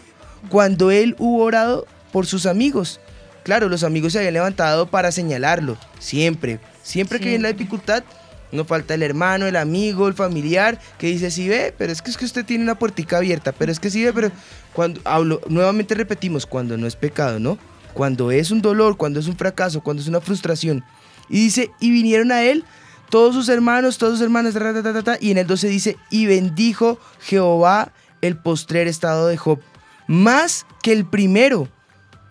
cuando 0.51 0.91
él 0.91 1.17
hubo 1.19 1.43
orado 1.43 1.87
por 2.13 2.27
sus 2.27 2.45
amigos. 2.45 3.01
Claro, 3.45 3.69
los 3.69 3.83
amigos 3.83 4.13
se 4.13 4.19
habían 4.19 4.35
levantado 4.35 4.87
para 4.87 5.11
señalarlo, 5.11 5.79
siempre. 5.99 6.61
Siempre 6.83 7.19
que 7.19 7.31
viene 7.31 7.45
la 7.45 7.53
dificultad, 7.53 8.05
no 8.53 8.65
falta 8.65 8.95
el 8.95 9.03
hermano, 9.03 9.47
el 9.47 9.57
amigo, 9.57 10.09
el 10.09 10.15
familiar, 10.15 10.79
que 10.99 11.09
dice, 11.09 11.31
sí 11.31 11.49
ve, 11.49 11.75
pero 11.77 11.93
es 11.93 12.03
que, 12.03 12.11
es 12.11 12.17
que 12.17 12.25
usted 12.25 12.45
tiene 12.45 12.63
una 12.63 12.79
puertica 12.79 13.17
abierta, 13.17 13.53
pero 13.53 13.73
es 13.73 13.81
que 13.81 13.91
sí 13.91 14.05
ve, 14.05 14.13
pero 14.13 14.31
cuando 14.73 15.01
hablo, 15.05 15.41
nuevamente 15.49 15.95
repetimos, 15.95 16.47
cuando 16.47 16.77
no 16.77 16.87
es 16.87 16.95
pecado, 16.95 17.41
¿no? 17.41 17.59
Cuando 17.95 18.31
es 18.31 18.51
un 18.51 18.63
dolor, 18.63 18.97
cuando 18.97 19.21
es 19.21 19.27
un 19.27 19.37
fracaso, 19.37 19.83
cuando 19.83 20.03
es 20.03 20.09
una 20.09 20.21
frustración. 20.21 20.85
Y 21.29 21.37
dice, 21.37 21.71
y 21.81 21.91
vinieron 21.91 22.31
a 22.31 22.43
él 22.43 22.65
todos 23.11 23.35
sus 23.35 23.49
hermanos, 23.49 23.99
todos 23.99 24.19
sus 24.19 24.33
ta, 24.33 24.83
ta, 24.83 24.93
ta, 24.93 25.03
ta, 25.03 25.19
y 25.21 25.31
en 25.31 25.39
el 25.39 25.47
12 25.47 25.69
dice, 25.69 25.97
y 26.11 26.27
bendijo 26.27 26.99
Jehová 27.21 27.93
el 28.21 28.37
postrer 28.37 28.87
estado 28.87 29.27
de 29.29 29.37
Job, 29.37 29.61
más 30.07 30.67
que 30.83 30.93
el 30.93 31.05
primero. 31.05 31.69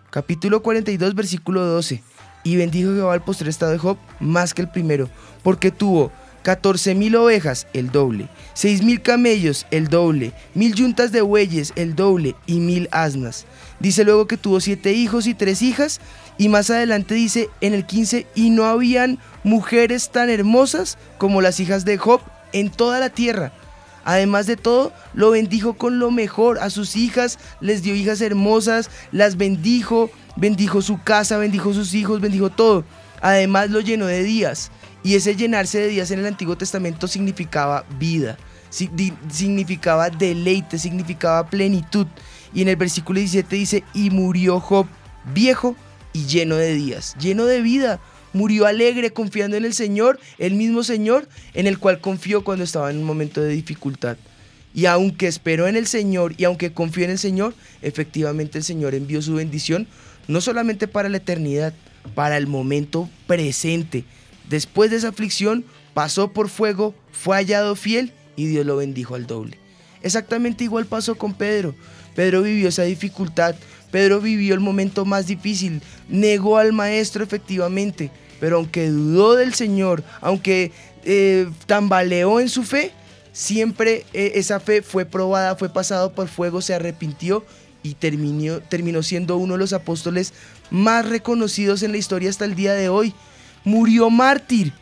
Capítulo 0.09 0.61
42, 0.61 1.15
versículo 1.15 1.65
12. 1.65 2.03
Y 2.43 2.55
bendijo 2.55 2.93
Jehová 2.93 3.15
el 3.15 3.21
postrer 3.21 3.49
estado 3.49 3.71
de 3.71 3.77
Job 3.77 3.97
más 4.19 4.53
que 4.53 4.61
el 4.61 4.69
primero, 4.69 5.09
porque 5.43 5.71
tuvo 5.71 6.11
14 6.43 6.95
mil 6.95 7.15
ovejas, 7.15 7.67
el 7.73 7.91
doble. 7.91 8.27
6 8.53 8.83
mil 8.83 9.01
camellos, 9.01 9.67
el 9.71 9.87
doble. 9.87 10.33
Mil 10.55 10.73
yuntas 10.73 11.11
de 11.11 11.21
bueyes, 11.21 11.73
el 11.75 11.95
doble. 11.95 12.35
Y 12.45 12.59
mil 12.59 12.89
asnas. 12.91 13.45
Dice 13.79 14.03
luego 14.03 14.27
que 14.27 14.37
tuvo 14.37 14.59
siete 14.59 14.93
hijos 14.93 15.27
y 15.27 15.33
tres 15.33 15.61
hijas. 15.61 16.01
Y 16.37 16.49
más 16.49 16.69
adelante 16.69 17.13
dice 17.13 17.49
en 17.61 17.73
el 17.73 17.85
15, 17.85 18.25
y 18.33 18.49
no 18.49 18.65
habían 18.65 19.19
mujeres 19.43 20.09
tan 20.09 20.29
hermosas 20.29 20.97
como 21.17 21.41
las 21.41 21.59
hijas 21.59 21.85
de 21.85 21.97
Job 21.97 22.21
en 22.53 22.71
toda 22.71 22.99
la 22.99 23.09
tierra. 23.09 23.53
Además 24.03 24.47
de 24.47 24.57
todo, 24.57 24.93
lo 25.13 25.31
bendijo 25.31 25.73
con 25.73 25.99
lo 25.99 26.11
mejor. 26.11 26.59
A 26.59 26.69
sus 26.69 26.95
hijas 26.95 27.39
les 27.59 27.83
dio 27.83 27.95
hijas 27.95 28.21
hermosas, 28.21 28.89
las 29.11 29.37
bendijo, 29.37 30.09
bendijo 30.35 30.81
su 30.81 31.01
casa, 31.01 31.37
bendijo 31.37 31.73
sus 31.73 31.93
hijos, 31.93 32.21
bendijo 32.21 32.49
todo. 32.49 32.83
Además 33.21 33.69
lo 33.69 33.79
llenó 33.79 34.07
de 34.07 34.23
días. 34.23 34.71
Y 35.03 35.15
ese 35.15 35.35
llenarse 35.35 35.79
de 35.79 35.87
días 35.87 36.11
en 36.11 36.19
el 36.19 36.27
Antiguo 36.27 36.55
Testamento 36.55 37.07
significaba 37.07 37.85
vida, 37.97 38.37
significaba 38.69 40.11
deleite, 40.11 40.77
significaba 40.77 41.47
plenitud. 41.47 42.05
Y 42.53 42.61
en 42.61 42.67
el 42.67 42.75
versículo 42.75 43.17
17 43.17 43.55
dice, 43.55 43.83
y 43.93 44.11
murió 44.11 44.59
Job 44.59 44.85
viejo 45.33 45.75
y 46.13 46.25
lleno 46.25 46.55
de 46.55 46.73
días, 46.73 47.15
lleno 47.19 47.45
de 47.45 47.61
vida. 47.61 47.99
Murió 48.33 48.65
alegre, 48.65 49.11
confiando 49.11 49.57
en 49.57 49.65
el 49.65 49.73
Señor, 49.73 50.19
el 50.37 50.53
mismo 50.53 50.83
Señor 50.83 51.27
en 51.53 51.67
el 51.67 51.79
cual 51.79 51.99
confió 51.99 52.43
cuando 52.43 52.63
estaba 52.63 52.89
en 52.89 52.97
un 52.97 53.03
momento 53.03 53.41
de 53.41 53.49
dificultad. 53.49 54.17
Y 54.73 54.85
aunque 54.85 55.27
esperó 55.27 55.67
en 55.67 55.75
el 55.75 55.87
Señor 55.87 56.33
y 56.37 56.45
aunque 56.45 56.71
confió 56.71 57.03
en 57.03 57.11
el 57.11 57.19
Señor, 57.19 57.53
efectivamente 57.81 58.57
el 58.57 58.63
Señor 58.63 58.95
envió 58.95 59.21
su 59.21 59.35
bendición, 59.35 59.87
no 60.27 60.39
solamente 60.39 60.87
para 60.87 61.09
la 61.09 61.17
eternidad, 61.17 61.73
para 62.15 62.37
el 62.37 62.47
momento 62.47 63.09
presente. 63.27 64.05
Después 64.49 64.91
de 64.91 64.97
esa 64.97 65.09
aflicción, 65.09 65.65
pasó 65.93 66.31
por 66.31 66.49
fuego, 66.49 66.95
fue 67.11 67.35
hallado 67.35 67.75
fiel 67.75 68.13
y 68.35 68.47
Dios 68.47 68.65
lo 68.65 68.77
bendijo 68.77 69.15
al 69.15 69.27
doble. 69.27 69.57
Exactamente 70.03 70.63
igual 70.63 70.85
pasó 70.85 71.15
con 71.15 71.33
Pedro. 71.33 71.75
Pedro 72.15 72.41
vivió 72.41 72.69
esa 72.69 72.83
dificultad, 72.83 73.55
Pedro 73.91 74.21
vivió 74.21 74.53
el 74.53 74.59
momento 74.59 75.05
más 75.05 75.27
difícil, 75.27 75.81
negó 76.09 76.57
al 76.57 76.73
maestro 76.73 77.23
efectivamente, 77.23 78.09
pero 78.41 78.57
aunque 78.57 78.89
dudó 78.89 79.35
del 79.35 79.53
Señor, 79.53 80.03
aunque 80.19 80.71
eh, 81.03 81.47
tambaleó 81.67 82.39
en 82.39 82.49
su 82.49 82.63
fe, 82.63 82.91
siempre 83.31 84.03
eh, 84.13 84.31
esa 84.35 84.59
fe 84.59 84.81
fue 84.81 85.05
probada, 85.05 85.55
fue 85.55 85.69
pasado 85.69 86.11
por 86.11 86.27
fuego, 86.27 86.59
se 86.59 86.73
arrepintió 86.73 87.45
y 87.83 87.93
terminó, 87.93 88.59
terminó 88.59 89.03
siendo 89.03 89.37
uno 89.37 89.53
de 89.53 89.59
los 89.59 89.73
apóstoles 89.73 90.33
más 90.71 91.07
reconocidos 91.07 91.83
en 91.83 91.91
la 91.91 91.99
historia 91.99 92.31
hasta 92.31 92.45
el 92.45 92.55
día 92.55 92.73
de 92.73 92.89
hoy. 92.89 93.13
Murió 93.63 94.09
mártir, 94.09 94.73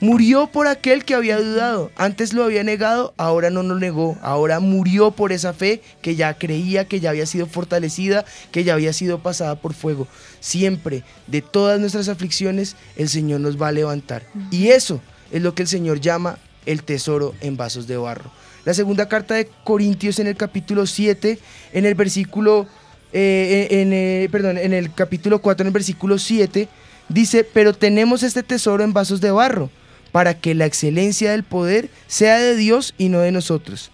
Murió 0.00 0.46
por 0.46 0.68
aquel 0.68 1.04
que 1.04 1.14
había 1.14 1.40
dudado. 1.40 1.90
Antes 1.96 2.32
lo 2.32 2.44
había 2.44 2.62
negado, 2.62 3.14
ahora 3.16 3.50
no 3.50 3.64
lo 3.64 3.74
negó. 3.74 4.16
Ahora 4.22 4.60
murió 4.60 5.10
por 5.10 5.32
esa 5.32 5.52
fe 5.52 5.82
que 6.02 6.14
ya 6.14 6.34
creía, 6.34 6.86
que 6.86 7.00
ya 7.00 7.10
había 7.10 7.26
sido 7.26 7.46
fortalecida, 7.46 8.24
que 8.52 8.62
ya 8.62 8.74
había 8.74 8.92
sido 8.92 9.18
pasada 9.18 9.56
por 9.56 9.74
fuego. 9.74 10.06
Siempre, 10.38 11.02
de 11.26 11.42
todas 11.42 11.80
nuestras 11.80 12.08
aflicciones, 12.08 12.76
el 12.96 13.08
Señor 13.08 13.40
nos 13.40 13.60
va 13.60 13.68
a 13.68 13.72
levantar. 13.72 14.22
Y 14.52 14.68
eso 14.68 15.00
es 15.32 15.42
lo 15.42 15.56
que 15.56 15.62
el 15.62 15.68
Señor 15.68 16.00
llama 16.00 16.38
el 16.64 16.84
tesoro 16.84 17.34
en 17.40 17.56
vasos 17.56 17.88
de 17.88 17.96
barro. 17.96 18.30
La 18.64 18.74
segunda 18.74 19.08
carta 19.08 19.34
de 19.34 19.48
Corintios 19.64 20.20
en 20.20 20.28
el 20.28 20.36
capítulo 20.36 20.86
7, 20.86 21.40
en 21.72 21.86
el 21.86 21.96
versículo, 21.96 22.68
eh, 23.12 23.66
en, 23.70 23.92
eh, 23.92 24.28
perdón, 24.30 24.58
en 24.58 24.74
el 24.74 24.94
capítulo 24.94 25.40
4, 25.40 25.64
en 25.64 25.68
el 25.68 25.72
versículo 25.72 26.18
7, 26.18 26.68
dice, 27.08 27.42
pero 27.42 27.72
tenemos 27.72 28.22
este 28.22 28.44
tesoro 28.44 28.84
en 28.84 28.92
vasos 28.92 29.20
de 29.20 29.32
barro 29.32 29.70
para 30.12 30.38
que 30.38 30.54
la 30.54 30.66
excelencia 30.66 31.30
del 31.30 31.44
poder 31.44 31.90
sea 32.06 32.38
de 32.38 32.56
Dios 32.56 32.94
y 32.98 33.08
no 33.08 33.20
de 33.20 33.32
nosotros. 33.32 33.90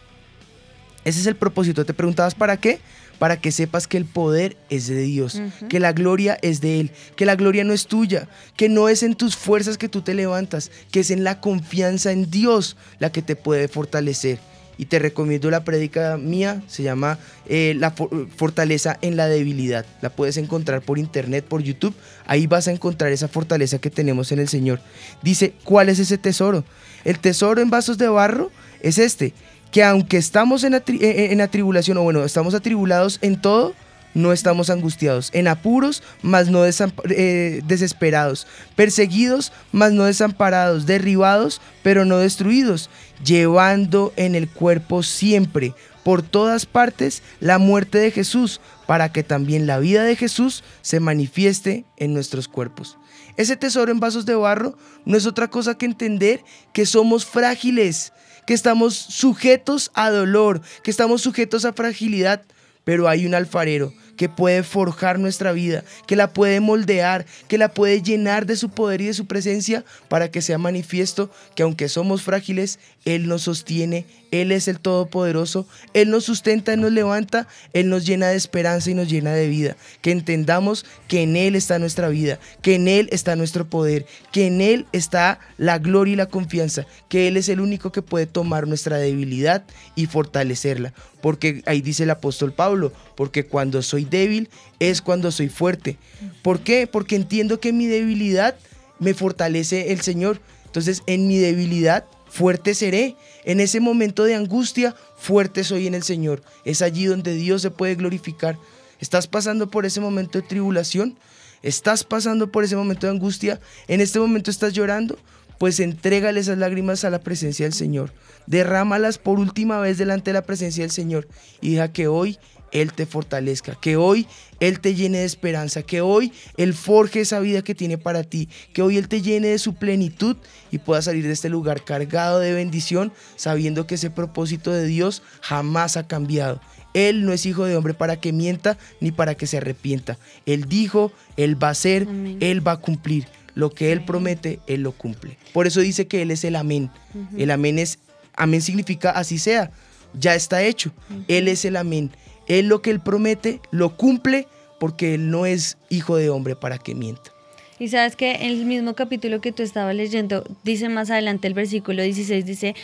Ese 1.04 1.20
es 1.20 1.26
el 1.26 1.36
propósito. 1.36 1.84
¿Te 1.84 1.94
preguntabas 1.94 2.34
para 2.34 2.56
qué? 2.56 2.80
Para 3.18 3.40
que 3.40 3.52
sepas 3.52 3.86
que 3.86 3.96
el 3.96 4.06
poder 4.06 4.56
es 4.70 4.88
de 4.88 5.02
Dios, 5.02 5.40
que 5.68 5.78
la 5.78 5.92
gloria 5.92 6.38
es 6.42 6.60
de 6.60 6.80
Él, 6.80 6.90
que 7.16 7.26
la 7.26 7.36
gloria 7.36 7.62
no 7.62 7.72
es 7.72 7.86
tuya, 7.86 8.28
que 8.56 8.68
no 8.68 8.88
es 8.88 9.02
en 9.02 9.14
tus 9.14 9.36
fuerzas 9.36 9.78
que 9.78 9.88
tú 9.88 10.02
te 10.02 10.14
levantas, 10.14 10.70
que 10.90 11.00
es 11.00 11.10
en 11.10 11.22
la 11.22 11.40
confianza 11.40 12.10
en 12.10 12.30
Dios 12.30 12.76
la 12.98 13.12
que 13.12 13.22
te 13.22 13.36
puede 13.36 13.68
fortalecer. 13.68 14.40
Y 14.76 14.86
te 14.86 14.98
recomiendo 14.98 15.50
la 15.50 15.64
prédica 15.64 16.16
mía, 16.16 16.62
se 16.66 16.82
llama 16.82 17.18
eh, 17.46 17.74
La 17.78 17.92
for- 17.92 18.28
Fortaleza 18.36 18.98
en 19.02 19.16
la 19.16 19.28
Debilidad. 19.28 19.86
La 20.02 20.10
puedes 20.10 20.36
encontrar 20.36 20.82
por 20.82 20.98
internet, 20.98 21.44
por 21.44 21.62
YouTube. 21.62 21.94
Ahí 22.26 22.46
vas 22.46 22.66
a 22.68 22.72
encontrar 22.72 23.12
esa 23.12 23.28
fortaleza 23.28 23.78
que 23.78 23.90
tenemos 23.90 24.32
en 24.32 24.40
el 24.40 24.48
Señor. 24.48 24.80
Dice, 25.22 25.54
¿cuál 25.64 25.88
es 25.88 25.98
ese 25.98 26.18
tesoro? 26.18 26.64
El 27.04 27.18
tesoro 27.18 27.60
en 27.60 27.70
vasos 27.70 27.98
de 27.98 28.08
barro 28.08 28.50
es 28.80 28.98
este, 28.98 29.32
que 29.70 29.84
aunque 29.84 30.16
estamos 30.16 30.64
en, 30.64 30.72
atri- 30.72 30.98
en 31.00 31.40
atribulación, 31.40 31.98
o 31.98 32.02
bueno, 32.02 32.24
estamos 32.24 32.54
atribulados 32.54 33.18
en 33.22 33.40
todo, 33.40 33.74
no 34.14 34.32
estamos 34.32 34.70
angustiados, 34.70 35.30
en 35.32 35.48
apuros, 35.48 36.02
mas 36.22 36.48
no 36.48 36.64
eh, 36.64 37.60
desesperados, 37.66 38.46
perseguidos, 38.76 39.52
mas 39.72 39.92
no 39.92 40.04
desamparados, 40.04 40.86
derribados, 40.86 41.60
pero 41.82 42.04
no 42.04 42.18
destruidos, 42.18 42.88
llevando 43.24 44.12
en 44.16 44.34
el 44.34 44.48
cuerpo 44.48 45.02
siempre, 45.02 45.74
por 46.04 46.22
todas 46.22 46.66
partes, 46.66 47.22
la 47.40 47.58
muerte 47.58 47.98
de 47.98 48.10
Jesús, 48.10 48.60
para 48.86 49.10
que 49.10 49.22
también 49.22 49.66
la 49.66 49.78
vida 49.78 50.04
de 50.04 50.16
Jesús 50.16 50.62
se 50.82 51.00
manifieste 51.00 51.84
en 51.96 52.12
nuestros 52.12 52.46
cuerpos. 52.46 52.98
Ese 53.36 53.56
tesoro 53.56 53.90
en 53.90 54.00
vasos 54.00 54.26
de 54.26 54.34
barro 54.34 54.76
no 55.04 55.16
es 55.16 55.26
otra 55.26 55.48
cosa 55.48 55.76
que 55.76 55.86
entender 55.86 56.44
que 56.72 56.86
somos 56.86 57.24
frágiles, 57.24 58.12
que 58.46 58.54
estamos 58.54 58.94
sujetos 58.94 59.90
a 59.94 60.10
dolor, 60.10 60.60
que 60.82 60.90
estamos 60.90 61.22
sujetos 61.22 61.64
a 61.64 61.72
fragilidad, 61.72 62.42
pero 62.84 63.08
hay 63.08 63.26
un 63.26 63.34
alfarero 63.34 63.92
que 64.16 64.28
puede 64.28 64.62
forjar 64.62 65.18
nuestra 65.18 65.52
vida, 65.52 65.84
que 66.06 66.16
la 66.16 66.32
puede 66.32 66.60
moldear, 66.60 67.26
que 67.48 67.58
la 67.58 67.68
puede 67.68 68.02
llenar 68.02 68.46
de 68.46 68.56
su 68.56 68.68
poder 68.68 69.00
y 69.00 69.06
de 69.06 69.14
su 69.14 69.26
presencia 69.26 69.84
para 70.08 70.30
que 70.30 70.42
sea 70.42 70.58
manifiesto 70.58 71.30
que 71.54 71.62
aunque 71.62 71.88
somos 71.88 72.22
frágiles, 72.22 72.78
Él 73.04 73.26
nos 73.28 73.42
sostiene, 73.42 74.06
Él 74.40 74.52
es 74.52 74.68
el 74.68 74.80
Todopoderoso, 74.80 75.66
Él 75.92 76.10
nos 76.10 76.24
sustenta, 76.24 76.72
Él 76.72 76.80
nos 76.80 76.92
levanta, 76.92 77.46
Él 77.72 77.88
nos 77.88 78.04
llena 78.04 78.28
de 78.28 78.36
esperanza 78.36 78.90
y 78.90 78.94
nos 78.94 79.08
llena 79.08 79.32
de 79.32 79.48
vida. 79.48 79.76
Que 80.00 80.10
entendamos 80.10 80.84
que 81.08 81.22
en 81.22 81.36
Él 81.36 81.54
está 81.54 81.78
nuestra 81.78 82.08
vida, 82.08 82.38
que 82.62 82.74
en 82.74 82.88
Él 82.88 83.08
está 83.12 83.36
nuestro 83.36 83.68
poder, 83.68 84.06
que 84.32 84.46
en 84.46 84.60
Él 84.60 84.86
está 84.92 85.38
la 85.56 85.78
gloria 85.78 86.14
y 86.14 86.16
la 86.16 86.26
confianza, 86.26 86.86
que 87.08 87.28
Él 87.28 87.36
es 87.36 87.48
el 87.48 87.60
único 87.60 87.92
que 87.92 88.02
puede 88.02 88.26
tomar 88.26 88.66
nuestra 88.66 88.98
debilidad 88.98 89.64
y 89.94 90.06
fortalecerla. 90.06 90.92
Porque 91.20 91.62
ahí 91.66 91.80
dice 91.80 92.02
el 92.02 92.10
apóstol 92.10 92.52
Pablo, 92.52 92.92
porque 93.16 93.46
cuando 93.46 93.82
soy 93.82 94.04
débil 94.04 94.48
es 94.78 95.00
cuando 95.00 95.30
soy 95.30 95.48
fuerte. 95.48 95.96
¿Por 96.42 96.60
qué? 96.60 96.86
Porque 96.86 97.16
entiendo 97.16 97.60
que 97.60 97.72
mi 97.72 97.86
debilidad 97.86 98.56
me 98.98 99.14
fortalece 99.14 99.92
el 99.92 100.00
Señor. 100.00 100.40
Entonces 100.66 101.02
en 101.06 101.28
mi 101.28 101.38
debilidad 101.38 102.04
fuerte 102.34 102.74
seré. 102.74 103.14
En 103.44 103.60
ese 103.60 103.78
momento 103.78 104.24
de 104.24 104.34
angustia, 104.34 104.96
fuerte 105.16 105.62
soy 105.62 105.86
en 105.86 105.94
el 105.94 106.02
Señor. 106.02 106.42
Es 106.64 106.82
allí 106.82 107.04
donde 107.04 107.34
Dios 107.34 107.62
se 107.62 107.70
puede 107.70 107.94
glorificar. 107.94 108.58
¿Estás 109.00 109.28
pasando 109.28 109.70
por 109.70 109.86
ese 109.86 110.00
momento 110.00 110.40
de 110.40 110.46
tribulación? 110.46 111.16
¿Estás 111.62 112.02
pasando 112.02 112.50
por 112.50 112.64
ese 112.64 112.74
momento 112.74 113.06
de 113.06 113.12
angustia? 113.12 113.60
¿En 113.86 114.00
este 114.00 114.18
momento 114.18 114.50
estás 114.50 114.72
llorando? 114.72 115.16
Pues 115.58 115.78
entrégale 115.78 116.40
esas 116.40 116.58
lágrimas 116.58 117.04
a 117.04 117.10
la 117.10 117.20
presencia 117.20 117.66
del 117.66 117.72
Señor. 117.72 118.12
Derrámalas 118.46 119.18
por 119.18 119.38
última 119.38 119.78
vez 119.78 119.96
delante 119.96 120.30
de 120.30 120.34
la 120.34 120.42
presencia 120.42 120.82
del 120.82 120.90
Señor 120.90 121.28
y 121.60 121.74
deja 121.74 121.92
que 121.92 122.08
hoy 122.08 122.38
Él 122.74 122.92
te 122.92 123.06
fortalezca, 123.06 123.78
que 123.80 123.96
hoy 123.96 124.26
Él 124.60 124.80
te 124.80 124.94
llene 124.94 125.18
de 125.18 125.24
esperanza, 125.24 125.82
que 125.82 126.02
hoy 126.02 126.32
Él 126.58 126.74
forje 126.74 127.20
esa 127.20 127.40
vida 127.40 127.62
que 127.62 127.74
tiene 127.74 127.96
para 127.96 128.24
ti, 128.24 128.50
que 128.74 128.82
hoy 128.82 128.98
Él 128.98 129.08
te 129.08 129.22
llene 129.22 129.48
de 129.48 129.58
su 129.58 129.76
plenitud 129.76 130.36
y 130.70 130.78
puedas 130.78 131.06
salir 131.06 131.24
de 131.24 131.32
este 131.32 131.48
lugar 131.48 131.84
cargado 131.84 132.40
de 132.40 132.52
bendición, 132.52 133.12
sabiendo 133.36 133.86
que 133.86 133.94
ese 133.94 134.10
propósito 134.10 134.72
de 134.72 134.86
Dios 134.86 135.22
jamás 135.40 135.96
ha 135.96 136.06
cambiado. 136.06 136.60
Él 136.94 137.24
no 137.24 137.32
es 137.32 137.46
hijo 137.46 137.64
de 137.64 137.76
hombre 137.76 137.94
para 137.94 138.20
que 138.20 138.32
mienta 138.32 138.76
ni 139.00 139.12
para 139.12 139.36
que 139.36 139.46
se 139.46 139.58
arrepienta. 139.58 140.18
Él 140.44 140.66
dijo, 140.68 141.12
Él 141.36 141.62
va 141.62 141.68
a 141.68 141.72
hacer, 141.72 142.06
Él 142.40 142.66
va 142.66 142.72
a 142.72 142.80
cumplir. 142.80 143.26
Lo 143.54 143.70
que 143.70 143.92
Él 143.92 144.04
promete, 144.04 144.58
Él 144.66 144.82
lo 144.82 144.90
cumple. 144.92 145.38
Por 145.52 145.68
eso 145.68 145.80
dice 145.80 146.08
que 146.08 146.22
Él 146.22 146.32
es 146.32 146.42
el 146.44 146.56
amén. 146.56 146.90
El 147.36 147.52
amén 147.52 147.78
es, 147.78 148.00
amén 148.34 148.62
significa 148.62 149.10
así 149.10 149.38
sea, 149.38 149.70
ya 150.18 150.34
está 150.34 150.62
hecho. 150.62 150.92
Él 151.28 151.46
es 151.48 151.64
el 151.64 151.76
amén. 151.76 152.10
Él 152.46 152.68
lo 152.68 152.82
que 152.82 152.90
Él 152.90 153.00
promete, 153.00 153.60
lo 153.70 153.96
cumple 153.96 154.48
porque 154.78 155.14
Él 155.14 155.30
no 155.30 155.46
es 155.46 155.78
hijo 155.88 156.16
de 156.16 156.30
hombre 156.30 156.56
para 156.56 156.78
que 156.78 156.94
mienta. 156.94 157.32
Y 157.78 157.88
sabes 157.88 158.14
que 158.16 158.32
en 158.32 158.42
el 158.42 158.66
mismo 158.66 158.94
capítulo 158.94 159.40
que 159.40 159.52
tú 159.52 159.62
estabas 159.62 159.94
leyendo, 159.94 160.44
dice 160.62 160.88
más 160.88 161.10
adelante 161.10 161.48
el 161.48 161.54
versículo 161.54 162.02
16, 162.02 162.46
dice, 162.46 162.74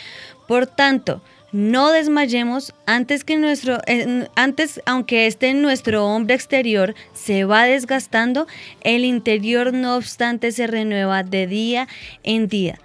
por 0.47 0.67
tanto, 0.67 1.21
no 1.51 1.91
desmayemos 1.91 2.73
antes 2.85 3.23
que 3.23 3.37
nuestro, 3.37 3.79
eh, 3.87 4.27
antes, 4.35 4.81
aunque 4.85 5.27
este 5.27 5.53
nuestro 5.53 6.05
hombre 6.05 6.35
exterior 6.35 6.93
se 7.13 7.45
va 7.45 7.65
desgastando, 7.65 8.47
el 8.81 9.05
interior 9.05 9.73
no 9.73 9.95
obstante 9.95 10.51
se 10.51 10.67
renueva 10.67 11.23
de 11.23 11.47
día 11.47 11.87
en 12.23 12.47
día. 12.47 12.79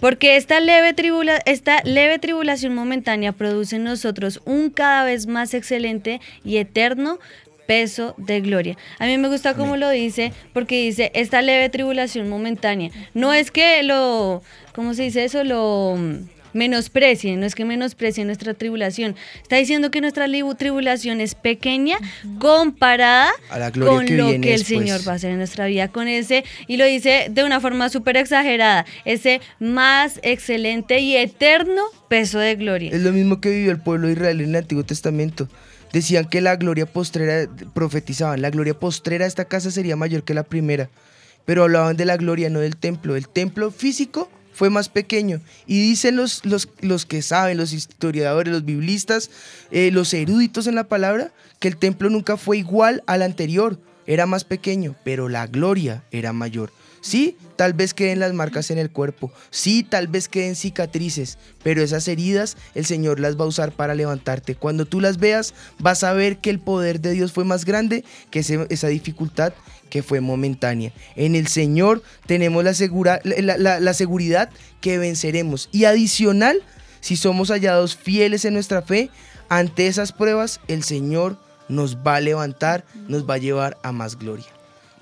Porque 0.00 0.36
esta 0.36 0.60
leve, 0.60 0.94
tribula, 0.94 1.40
esta 1.46 1.82
leve 1.84 2.18
tribulación 2.18 2.74
momentánea 2.74 3.32
produce 3.32 3.76
en 3.76 3.84
nosotros 3.84 4.40
un 4.44 4.70
cada 4.70 5.04
vez 5.04 5.26
más 5.26 5.54
excelente 5.54 6.20
y 6.44 6.56
eterno 6.56 7.18
peso 7.66 8.14
de 8.16 8.40
gloria. 8.40 8.76
A 8.98 9.06
mí 9.06 9.16
me 9.18 9.28
gusta 9.28 9.54
cómo 9.54 9.76
lo 9.76 9.88
dice, 9.90 10.32
porque 10.52 10.82
dice, 10.82 11.12
esta 11.14 11.40
leve 11.40 11.68
tribulación 11.68 12.28
momentánea. 12.28 12.90
No 13.14 13.32
es 13.32 13.52
que 13.52 13.82
lo, 13.84 14.42
¿cómo 14.74 14.94
se 14.94 15.04
dice 15.04 15.24
eso? 15.24 15.44
Lo 15.44 15.96
menosprecien, 16.52 17.40
no 17.40 17.46
es 17.46 17.54
que 17.54 17.64
menosprecien 17.64 18.26
nuestra 18.26 18.54
tribulación. 18.54 19.16
Está 19.42 19.56
diciendo 19.56 19.90
que 19.90 20.00
nuestra 20.00 20.26
tribulación 20.56 21.20
es 21.20 21.34
pequeña 21.34 21.98
comparada 22.38 23.30
A 23.50 23.58
la 23.58 23.70
gloria 23.70 23.94
con 23.94 24.06
que 24.06 24.16
lo 24.16 24.28
viene 24.28 24.46
que 24.46 24.54
el 24.54 24.60
después. 24.60 24.80
Señor 24.80 25.08
va 25.08 25.12
a 25.12 25.14
hacer 25.16 25.30
en 25.30 25.38
nuestra 25.38 25.66
vida 25.66 25.88
con 25.88 26.08
ese, 26.08 26.44
y 26.66 26.76
lo 26.76 26.84
dice 26.84 27.28
de 27.30 27.44
una 27.44 27.60
forma 27.60 27.88
súper 27.88 28.16
exagerada, 28.16 28.86
ese 29.04 29.40
más 29.58 30.20
excelente 30.22 31.00
y 31.00 31.16
eterno 31.16 31.82
peso 32.08 32.38
de 32.38 32.56
gloria. 32.56 32.90
Es 32.92 33.02
lo 33.02 33.12
mismo 33.12 33.40
que 33.40 33.50
vivió 33.50 33.70
el 33.70 33.80
pueblo 33.80 34.08
de 34.08 34.14
Israel 34.14 34.40
en 34.40 34.50
el 34.50 34.56
Antiguo 34.56 34.84
Testamento. 34.84 35.48
Decían 35.92 36.28
que 36.28 36.40
la 36.40 36.56
gloria 36.56 36.86
postrera, 36.86 37.48
profetizaban, 37.74 38.42
la 38.42 38.50
gloria 38.50 38.74
postrera 38.74 39.24
de 39.24 39.28
esta 39.28 39.46
casa 39.46 39.70
sería 39.70 39.96
mayor 39.96 40.22
que 40.22 40.34
la 40.34 40.44
primera. 40.44 40.88
Pero 41.46 41.64
hablaban 41.64 41.96
de 41.96 42.04
la 42.04 42.16
gloria, 42.16 42.48
no 42.50 42.60
del 42.60 42.76
templo. 42.76 43.16
El 43.16 43.28
templo 43.28 43.70
físico 43.70 44.30
fue 44.60 44.68
más 44.68 44.90
pequeño. 44.90 45.40
Y 45.66 45.80
dicen 45.80 46.16
los, 46.16 46.44
los, 46.44 46.68
los 46.82 47.06
que 47.06 47.22
saben, 47.22 47.56
los 47.56 47.72
historiadores, 47.72 48.52
los 48.52 48.66
biblistas, 48.66 49.30
eh, 49.70 49.90
los 49.90 50.12
eruditos 50.12 50.66
en 50.66 50.74
la 50.74 50.84
palabra, 50.84 51.32
que 51.60 51.68
el 51.68 51.78
templo 51.78 52.10
nunca 52.10 52.36
fue 52.36 52.58
igual 52.58 53.02
al 53.06 53.22
anterior. 53.22 53.78
Era 54.06 54.26
más 54.26 54.44
pequeño, 54.44 54.96
pero 55.02 55.30
la 55.30 55.46
gloria 55.46 56.04
era 56.10 56.34
mayor. 56.34 56.74
Sí, 57.00 57.38
tal 57.56 57.72
vez 57.72 57.94
queden 57.94 58.18
las 58.20 58.34
marcas 58.34 58.70
en 58.70 58.76
el 58.76 58.90
cuerpo. 58.90 59.32
Sí, 59.48 59.82
tal 59.82 60.08
vez 60.08 60.28
queden 60.28 60.54
cicatrices. 60.54 61.38
Pero 61.62 61.82
esas 61.82 62.06
heridas 62.06 62.58
el 62.74 62.84
Señor 62.84 63.18
las 63.18 63.40
va 63.40 63.44
a 63.44 63.48
usar 63.48 63.72
para 63.72 63.94
levantarte. 63.94 64.56
Cuando 64.56 64.84
tú 64.84 65.00
las 65.00 65.16
veas, 65.16 65.54
vas 65.78 66.04
a 66.04 66.12
ver 66.12 66.36
que 66.36 66.50
el 66.50 66.58
poder 66.58 67.00
de 67.00 67.12
Dios 67.12 67.32
fue 67.32 67.46
más 67.46 67.64
grande 67.64 68.04
que 68.30 68.40
ese- 68.40 68.66
esa 68.68 68.88
dificultad 68.88 69.54
que 69.90 70.02
fue 70.02 70.20
momentánea. 70.20 70.92
En 71.16 71.34
el 71.34 71.46
Señor 71.48 72.02
tenemos 72.26 72.64
la, 72.64 72.72
segura- 72.72 73.20
la- 73.24 73.58
la- 73.58 73.80
la 73.80 73.94
seguridad 73.94 74.48
que 74.80 74.96
venceremos. 74.98 75.68
Y 75.72 75.84
adicional, 75.84 76.62
si 77.00 77.16
somos 77.16 77.50
hallados 77.50 77.96
fieles 77.96 78.44
en 78.46 78.54
nuestra 78.54 78.80
fe, 78.82 79.10
ante 79.50 79.86
esas 79.88 80.12
pruebas, 80.12 80.60
el 80.68 80.82
Señor 80.84 81.36
nos 81.68 81.96
va 81.98 82.16
a 82.16 82.20
levantar, 82.20 82.84
nos 83.08 83.28
va 83.28 83.34
a 83.34 83.38
llevar 83.38 83.76
a 83.82 83.92
más 83.92 84.18
gloria. 84.18 84.46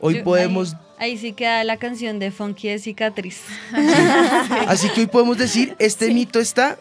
Hoy 0.01 0.17
Yo- 0.17 0.25
podemos 0.25 0.75
Ahí, 0.99 1.13
ahí 1.13 1.19
sí 1.19 1.33
queda 1.33 1.63
la 1.65 1.77
canción 1.77 2.19
de 2.19 2.31
Funky 2.31 2.69
de 2.69 2.79
cicatriz. 2.79 3.39
Así 4.67 4.89
que 4.91 5.03
hoy 5.03 5.07
podemos 5.07 5.39
decir, 5.39 5.75
este 5.79 6.13
mito 6.13 6.41
está 6.41 6.79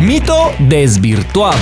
Mito 0.00 0.52
desvirtuado. 0.60 1.58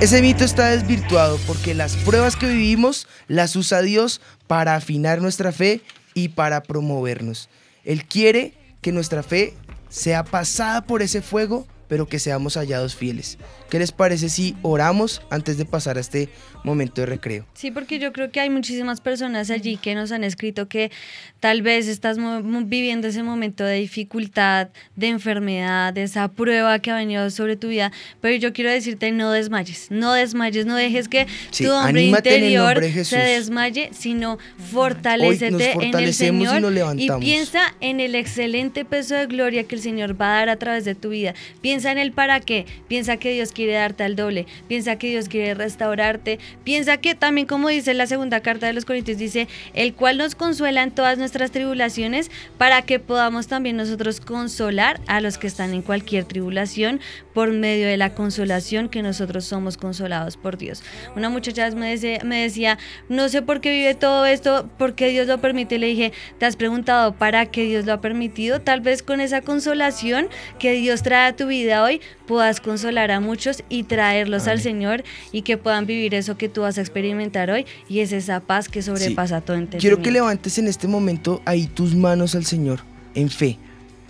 Ese 0.00 0.22
mito 0.22 0.44
está 0.44 0.70
desvirtuado 0.70 1.38
porque 1.46 1.74
las 1.74 1.94
pruebas 1.94 2.34
que 2.34 2.46
vivimos 2.46 3.06
las 3.28 3.54
usa 3.54 3.82
Dios 3.82 4.22
para 4.46 4.74
afinar 4.74 5.20
nuestra 5.20 5.52
fe 5.52 5.82
y 6.14 6.28
para 6.28 6.62
promovernos. 6.62 7.50
Él 7.84 8.06
quiere 8.06 8.54
que 8.80 8.92
nuestra 8.92 9.22
fe 9.22 9.52
sea 9.90 10.24
pasada 10.24 10.86
por 10.86 11.02
ese 11.02 11.20
fuego, 11.20 11.66
pero 11.86 12.08
que 12.08 12.18
seamos 12.18 12.56
hallados 12.56 12.96
fieles. 12.96 13.36
¿Qué 13.70 13.78
les 13.78 13.92
parece 13.92 14.28
si 14.28 14.56
oramos 14.62 15.22
antes 15.30 15.56
de 15.56 15.64
pasar 15.64 15.96
a 15.96 16.00
este 16.00 16.28
momento 16.64 17.02
de 17.02 17.06
recreo? 17.06 17.46
Sí, 17.54 17.70
porque 17.70 18.00
yo 18.00 18.12
creo 18.12 18.32
que 18.32 18.40
hay 18.40 18.50
muchísimas 18.50 19.00
personas 19.00 19.48
allí 19.48 19.76
que 19.76 19.94
nos 19.94 20.10
han 20.10 20.24
escrito 20.24 20.66
que 20.66 20.90
tal 21.38 21.62
vez 21.62 21.86
estás 21.86 22.18
viviendo 22.18 23.06
ese 23.06 23.22
momento 23.22 23.62
de 23.62 23.76
dificultad, 23.76 24.70
de 24.96 25.06
enfermedad, 25.06 25.92
de 25.92 26.02
esa 26.02 26.26
prueba 26.26 26.80
que 26.80 26.90
ha 26.90 26.96
venido 26.96 27.30
sobre 27.30 27.56
tu 27.56 27.68
vida, 27.68 27.92
pero 28.20 28.34
yo 28.36 28.52
quiero 28.52 28.70
decirte 28.70 29.12
no 29.12 29.30
desmayes, 29.30 29.86
no 29.90 30.14
desmayes, 30.14 30.66
no 30.66 30.74
dejes 30.74 31.06
que 31.06 31.28
Sí, 31.52 31.64
tu 31.64 31.72
hombre 31.72 32.02
interior 32.02 32.80
de 32.80 33.04
se 33.04 33.18
desmaye, 33.18 33.90
sino 33.92 34.38
fortalécete 34.72 35.72
en 35.80 35.96
el 35.96 36.08
y 36.08 36.12
Señor 36.12 36.60
y 36.60 36.74
levantamos. 36.74 37.24
piensa 37.24 37.74
en 37.80 38.00
el 38.00 38.16
excelente 38.16 38.84
peso 38.84 39.14
de 39.14 39.26
gloria 39.26 39.62
que 39.64 39.76
el 39.76 39.80
Señor 39.80 40.20
va 40.20 40.34
a 40.34 40.38
dar 40.40 40.48
a 40.48 40.56
través 40.56 40.84
de 40.84 40.96
tu 40.96 41.10
vida. 41.10 41.34
Piensa 41.60 41.92
en 41.92 41.98
el 41.98 42.10
para 42.10 42.40
qué, 42.40 42.66
piensa 42.88 43.16
que 43.16 43.32
Dios 43.32 43.52
quiere 43.52 43.59
darte 43.66 44.04
al 44.04 44.16
doble, 44.16 44.46
piensa 44.68 44.96
que 44.96 45.08
Dios 45.08 45.28
quiere 45.28 45.54
restaurarte, 45.54 46.38
piensa 46.64 46.96
que 46.98 47.14
también 47.14 47.46
como 47.46 47.68
dice 47.68 47.94
la 47.94 48.06
segunda 48.06 48.40
carta 48.40 48.66
de 48.66 48.72
los 48.72 48.84
Corintios, 48.84 49.18
dice, 49.18 49.48
el 49.74 49.94
cual 49.94 50.18
nos 50.18 50.34
consuela 50.34 50.82
en 50.82 50.90
todas 50.90 51.18
nuestras 51.18 51.50
tribulaciones 51.50 52.30
para 52.58 52.82
que 52.82 52.98
podamos 52.98 53.46
también 53.46 53.76
nosotros 53.76 54.20
consolar 54.20 55.00
a 55.06 55.20
los 55.20 55.38
que 55.38 55.46
están 55.46 55.74
en 55.74 55.82
cualquier 55.82 56.24
tribulación 56.24 57.00
por 57.34 57.50
medio 57.52 57.86
de 57.86 57.96
la 57.96 58.14
consolación 58.14 58.88
que 58.88 59.02
nosotros 59.02 59.44
somos 59.44 59.76
consolados 59.76 60.36
por 60.36 60.56
Dios. 60.58 60.82
Una 61.16 61.28
muchacha 61.28 61.70
me 61.70 61.96
decía, 61.96 62.78
no 63.08 63.28
sé 63.28 63.42
por 63.42 63.60
qué 63.60 63.70
vive 63.70 63.94
todo 63.94 64.26
esto, 64.26 64.68
por 64.78 64.94
qué 64.94 65.08
Dios 65.08 65.26
lo 65.26 65.40
permite. 65.40 65.78
Le 65.78 65.88
dije, 65.88 66.12
¿te 66.38 66.46
has 66.46 66.56
preguntado 66.56 67.14
para 67.14 67.46
qué 67.46 67.64
Dios 67.64 67.86
lo 67.86 67.92
ha 67.92 68.00
permitido? 68.00 68.60
Tal 68.60 68.80
vez 68.80 69.02
con 69.02 69.20
esa 69.20 69.42
consolación 69.42 70.28
que 70.58 70.72
Dios 70.72 71.02
trae 71.02 71.28
a 71.28 71.36
tu 71.36 71.46
vida 71.46 71.82
hoy, 71.82 72.00
puedas 72.26 72.60
consolar 72.60 73.10
a 73.10 73.20
muchos 73.20 73.49
y 73.68 73.82
traerlos 73.84 74.46
al. 74.46 74.60
Señor 74.60 75.04
y 75.32 75.42
que 75.42 75.56
puedan 75.56 75.86
vivir 75.86 76.14
eso 76.14 76.36
que 76.36 76.48
tú 76.48 76.62
vas 76.62 76.78
a 76.78 76.80
experimentar 76.80 77.50
hoy 77.50 77.66
y 77.88 78.00
es 78.00 78.12
esa 78.12 78.40
paz 78.40 78.68
que 78.68 78.82
sobrepasa 78.82 79.40
todo 79.40 79.56
entendimiento. 79.56 79.80
Quiero 79.80 80.02
que 80.02 80.10
levantes 80.10 80.58
en 80.58 80.68
este 80.68 80.86
momento 80.86 81.42
ahí 81.44 81.66
tus 81.66 81.94
manos 81.94 82.34
al 82.34 82.44
Señor 82.44 82.80
en 83.14 83.30
fe 83.30 83.58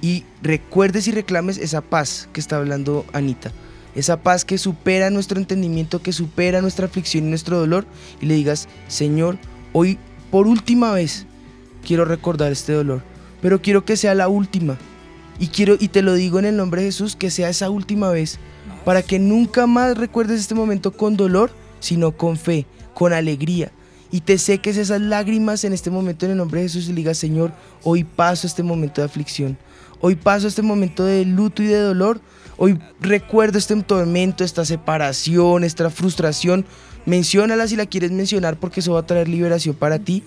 y 0.02 0.24
recuerdes 0.42 1.06
y 1.08 1.12
reclames 1.12 1.58
esa 1.58 1.80
paz 1.80 2.28
que 2.32 2.40
está 2.40 2.56
hablando 2.56 3.06
Anita. 3.12 3.52
Esa 3.94 4.22
paz 4.22 4.44
que 4.44 4.56
supera 4.56 5.10
nuestro 5.10 5.38
entendimiento, 5.38 6.00
que 6.00 6.12
supera 6.12 6.60
nuestra 6.60 6.86
aflicción 6.86 7.26
y 7.26 7.30
nuestro 7.30 7.58
dolor 7.58 7.86
y 8.20 8.26
le 8.26 8.34
digas, 8.34 8.68
Señor, 8.88 9.38
hoy 9.72 9.98
por 10.30 10.46
última 10.46 10.92
vez 10.92 11.26
quiero 11.84 12.04
recordar 12.04 12.52
este 12.52 12.72
dolor, 12.72 13.02
pero 13.42 13.62
quiero 13.62 13.84
que 13.84 13.96
sea 13.96 14.14
la 14.14 14.28
última. 14.28 14.78
Y 15.40 15.48
quiero 15.48 15.76
y 15.80 15.88
te 15.88 16.02
lo 16.02 16.14
digo 16.14 16.38
en 16.38 16.44
el 16.44 16.56
nombre 16.56 16.82
de 16.82 16.88
Jesús 16.88 17.16
que 17.16 17.30
sea 17.30 17.48
esa 17.48 17.70
última 17.70 18.10
vez 18.10 18.38
para 18.84 19.02
que 19.02 19.18
nunca 19.18 19.66
más 19.66 19.96
recuerdes 19.96 20.40
este 20.40 20.54
momento 20.54 20.92
con 20.92 21.16
dolor, 21.16 21.50
sino 21.80 22.12
con 22.12 22.36
fe, 22.36 22.66
con 22.94 23.12
alegría. 23.12 23.72
Y 24.12 24.22
te 24.22 24.38
seques 24.38 24.76
esas 24.76 25.00
lágrimas 25.00 25.64
en 25.64 25.72
este 25.72 25.90
momento 25.90 26.26
en 26.26 26.32
el 26.32 26.38
nombre 26.38 26.60
de 26.60 26.68
Jesús 26.68 26.88
y 26.88 26.92
digas, 26.92 27.18
Señor, 27.18 27.52
hoy 27.84 28.04
paso 28.04 28.46
este 28.46 28.62
momento 28.62 29.00
de 29.00 29.06
aflicción. 29.06 29.56
Hoy 30.00 30.16
paso 30.16 30.48
este 30.48 30.62
momento 30.62 31.04
de 31.04 31.24
luto 31.24 31.62
y 31.62 31.66
de 31.66 31.78
dolor. 31.78 32.20
Hoy 32.56 32.78
recuerdo 33.00 33.58
este 33.58 33.76
tormento, 33.82 34.42
esta 34.42 34.64
separación, 34.64 35.62
esta 35.62 35.90
frustración. 35.90 36.64
Menciónala 37.06 37.68
si 37.68 37.76
la 37.76 37.86
quieres 37.86 38.10
mencionar 38.10 38.58
porque 38.58 38.80
eso 38.80 38.94
va 38.94 39.00
a 39.00 39.06
traer 39.06 39.28
liberación 39.28 39.76
para 39.76 39.98
ti. 39.98 40.24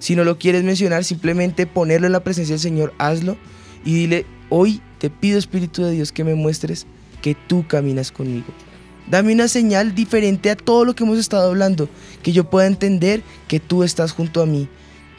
Si 0.00 0.14
no 0.14 0.24
lo 0.24 0.38
quieres 0.38 0.62
mencionar, 0.64 1.02
simplemente 1.04 1.66
ponerlo 1.66 2.06
en 2.06 2.12
la 2.12 2.22
presencia 2.22 2.54
del 2.54 2.60
Señor, 2.60 2.92
hazlo 2.98 3.38
y 3.84 3.94
dile, 3.94 4.26
hoy 4.50 4.82
te 4.98 5.08
pido 5.08 5.38
Espíritu 5.38 5.82
de 5.82 5.92
Dios 5.92 6.12
que 6.12 6.24
me 6.24 6.34
muestres 6.34 6.86
que 7.24 7.34
tú 7.34 7.66
caminas 7.66 8.12
conmigo. 8.12 8.48
Dame 9.10 9.32
una 9.32 9.48
señal 9.48 9.94
diferente 9.94 10.50
a 10.50 10.56
todo 10.56 10.84
lo 10.84 10.94
que 10.94 11.04
hemos 11.04 11.18
estado 11.18 11.48
hablando, 11.48 11.88
que 12.22 12.32
yo 12.32 12.50
pueda 12.50 12.66
entender 12.66 13.22
que 13.48 13.60
tú 13.60 13.82
estás 13.82 14.12
junto 14.12 14.42
a 14.42 14.46
mí. 14.46 14.68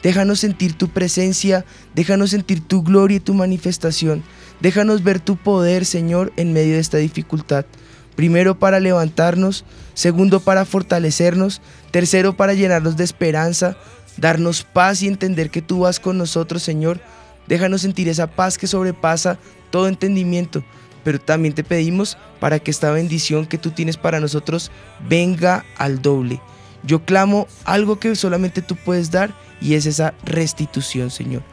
Déjanos 0.04 0.38
sentir 0.38 0.74
tu 0.74 0.88
presencia, 0.88 1.64
déjanos 1.96 2.30
sentir 2.30 2.60
tu 2.60 2.84
gloria 2.84 3.16
y 3.16 3.20
tu 3.20 3.34
manifestación. 3.34 4.22
Déjanos 4.60 5.02
ver 5.02 5.18
tu 5.18 5.34
poder, 5.36 5.84
Señor, 5.84 6.32
en 6.36 6.52
medio 6.52 6.74
de 6.74 6.78
esta 6.78 6.98
dificultad. 6.98 7.66
Primero 8.14 8.56
para 8.56 8.78
levantarnos, 8.78 9.64
segundo 9.94 10.38
para 10.38 10.64
fortalecernos, 10.64 11.60
tercero 11.90 12.36
para 12.36 12.54
llenarnos 12.54 12.96
de 12.96 13.02
esperanza, 13.02 13.76
darnos 14.16 14.62
paz 14.62 15.02
y 15.02 15.08
entender 15.08 15.50
que 15.50 15.60
tú 15.60 15.80
vas 15.80 15.98
con 15.98 16.18
nosotros, 16.18 16.62
Señor. 16.62 17.00
Déjanos 17.48 17.80
sentir 17.80 18.08
esa 18.08 18.28
paz 18.28 18.58
que 18.58 18.68
sobrepasa 18.68 19.40
todo 19.72 19.88
entendimiento. 19.88 20.62
Pero 21.06 21.20
también 21.20 21.54
te 21.54 21.62
pedimos 21.62 22.18
para 22.40 22.58
que 22.58 22.72
esta 22.72 22.90
bendición 22.90 23.46
que 23.46 23.58
tú 23.58 23.70
tienes 23.70 23.96
para 23.96 24.18
nosotros 24.18 24.72
venga 25.08 25.64
al 25.78 26.02
doble. 26.02 26.40
Yo 26.82 27.04
clamo 27.04 27.46
algo 27.64 28.00
que 28.00 28.16
solamente 28.16 28.60
tú 28.60 28.74
puedes 28.74 29.12
dar 29.12 29.32
y 29.60 29.74
es 29.74 29.86
esa 29.86 30.14
restitución, 30.24 31.12
Señor. 31.12 31.44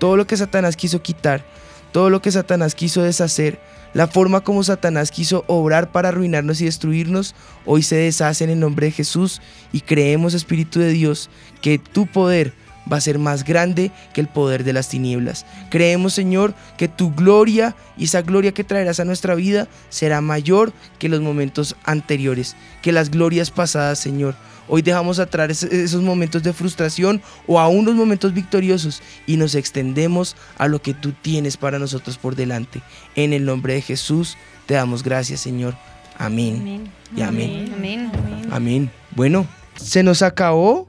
Todo 0.00 0.16
lo 0.16 0.26
que 0.26 0.36
Satanás 0.36 0.74
quiso 0.74 1.02
quitar, 1.02 1.46
todo 1.92 2.10
lo 2.10 2.20
que 2.20 2.32
Satanás 2.32 2.74
quiso 2.74 3.00
deshacer, 3.00 3.60
la 3.94 4.08
forma 4.08 4.40
como 4.40 4.64
Satanás 4.64 5.12
quiso 5.12 5.44
obrar 5.46 5.92
para 5.92 6.08
arruinarnos 6.08 6.60
y 6.60 6.64
destruirnos, 6.64 7.36
hoy 7.64 7.84
se 7.84 7.94
deshace 7.94 8.42
en 8.42 8.50
el 8.50 8.58
nombre 8.58 8.86
de 8.86 8.92
Jesús 8.92 9.40
y 9.70 9.82
creemos, 9.82 10.34
Espíritu 10.34 10.80
de 10.80 10.90
Dios, 10.90 11.30
que 11.62 11.78
tu 11.78 12.08
poder 12.08 12.54
va 12.90 12.96
a 12.98 13.00
ser 13.00 13.18
más 13.18 13.44
grande 13.44 13.90
que 14.12 14.20
el 14.20 14.28
poder 14.28 14.64
de 14.64 14.72
las 14.72 14.88
tinieblas. 14.88 15.46
Creemos, 15.70 16.14
Señor, 16.14 16.54
que 16.76 16.88
tu 16.88 17.12
gloria 17.12 17.74
y 17.96 18.04
esa 18.04 18.22
gloria 18.22 18.52
que 18.52 18.64
traerás 18.64 19.00
a 19.00 19.04
nuestra 19.04 19.34
vida 19.34 19.68
será 19.88 20.20
mayor 20.20 20.72
que 20.98 21.08
los 21.08 21.20
momentos 21.20 21.76
anteriores, 21.84 22.56
que 22.82 22.92
las 22.92 23.10
glorias 23.10 23.50
pasadas, 23.50 23.98
Señor. 23.98 24.34
Hoy 24.68 24.82
dejamos 24.82 25.20
atrás 25.20 25.62
esos 25.62 26.02
momentos 26.02 26.42
de 26.42 26.52
frustración 26.52 27.22
o 27.46 27.60
aún 27.60 27.84
los 27.84 27.94
momentos 27.94 28.34
victoriosos 28.34 29.00
y 29.26 29.36
nos 29.36 29.54
extendemos 29.54 30.34
a 30.58 30.66
lo 30.66 30.82
que 30.82 30.92
tú 30.92 31.12
tienes 31.12 31.56
para 31.56 31.78
nosotros 31.78 32.18
por 32.18 32.34
delante. 32.34 32.82
En 33.14 33.32
el 33.32 33.44
nombre 33.44 33.74
de 33.74 33.82
Jesús 33.82 34.36
te 34.66 34.74
damos 34.74 35.04
gracias, 35.04 35.40
Señor. 35.40 35.76
Amén. 36.18 36.90
Y 37.14 37.22
amén. 37.22 37.72
Amén. 37.76 38.10
Amén. 38.50 38.90
Bueno, 39.14 39.46
se 39.76 40.02
nos 40.02 40.22
acabó 40.22 40.88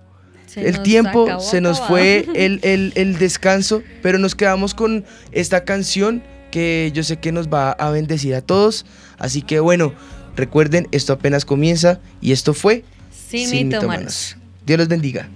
Se 0.62 0.68
el 0.70 0.74
nos 0.76 0.84
tiempo, 0.84 1.24
acabó 1.24 1.42
se 1.42 1.62
nos 1.62 1.80
fue 1.82 2.26
el, 2.36 2.60
el- 2.64 2.94
el 2.96 3.18
descanso, 3.18 3.82
pero 4.02 4.18
nos 4.20 4.36
quedamos 4.36 4.74
con 4.74 5.06
esta 5.32 5.64
canción 5.64 6.24
que 6.52 6.92
yo 6.94 7.04
sé 7.04 7.18
que 7.18 7.32
nos 7.32 7.48
va 7.50 7.72
a 7.72 7.90
bendecir 7.92 8.34
a 8.36 8.42
todos. 8.42 8.86
Así 9.18 9.42
que 9.42 9.60
bueno, 9.60 9.94
recuerden, 10.36 10.88
esto 10.92 11.14
apenas 11.14 11.46
comienza 11.46 12.00
y 12.22 12.32
esto 12.32 12.54
fue 12.54 12.84
Sin 13.30 13.50
Sin 13.50 13.68
mitómanos. 13.68 14.36
Mitómanos. 14.36 14.38
Dios 14.66 14.80
los 14.80 14.88
bendiga. 14.88 15.28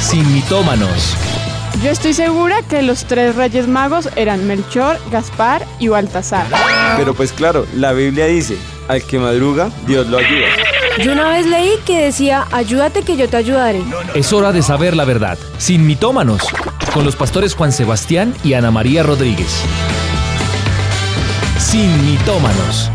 Sin 0.00 0.32
mitómanos. 0.32 1.14
Yo 1.82 1.90
estoy 1.90 2.14
segura 2.14 2.62
que 2.70 2.80
los 2.82 3.04
tres 3.04 3.34
reyes 3.36 3.68
magos 3.68 4.08
eran 4.16 4.46
Melchor, 4.46 4.98
Gaspar 5.10 5.66
y 5.78 5.88
Baltasar. 5.88 6.46
Pero 6.96 7.12
pues 7.14 7.32
claro, 7.32 7.66
la 7.74 7.92
Biblia 7.92 8.26
dice, 8.26 8.56
al 8.88 9.02
que 9.02 9.18
madruga, 9.18 9.70
Dios 9.86 10.06
lo 10.06 10.18
ayuda. 10.18 10.46
Yo 11.02 11.12
una 11.12 11.28
vez 11.28 11.46
leí 11.46 11.72
que 11.84 12.04
decía, 12.04 12.46
ayúdate 12.52 13.02
que 13.02 13.16
yo 13.16 13.28
te 13.28 13.36
ayudaré. 13.36 13.82
Es 14.14 14.32
hora 14.32 14.52
de 14.52 14.62
saber 14.62 14.96
la 14.96 15.04
verdad. 15.04 15.38
Sin 15.58 15.86
mitómanos. 15.86 16.42
Con 16.94 17.04
los 17.04 17.16
pastores 17.16 17.54
Juan 17.54 17.72
Sebastián 17.72 18.34
y 18.42 18.54
Ana 18.54 18.70
María 18.70 19.02
Rodríguez. 19.02 19.62
Sin 21.58 22.10
mitómanos. 22.10 22.90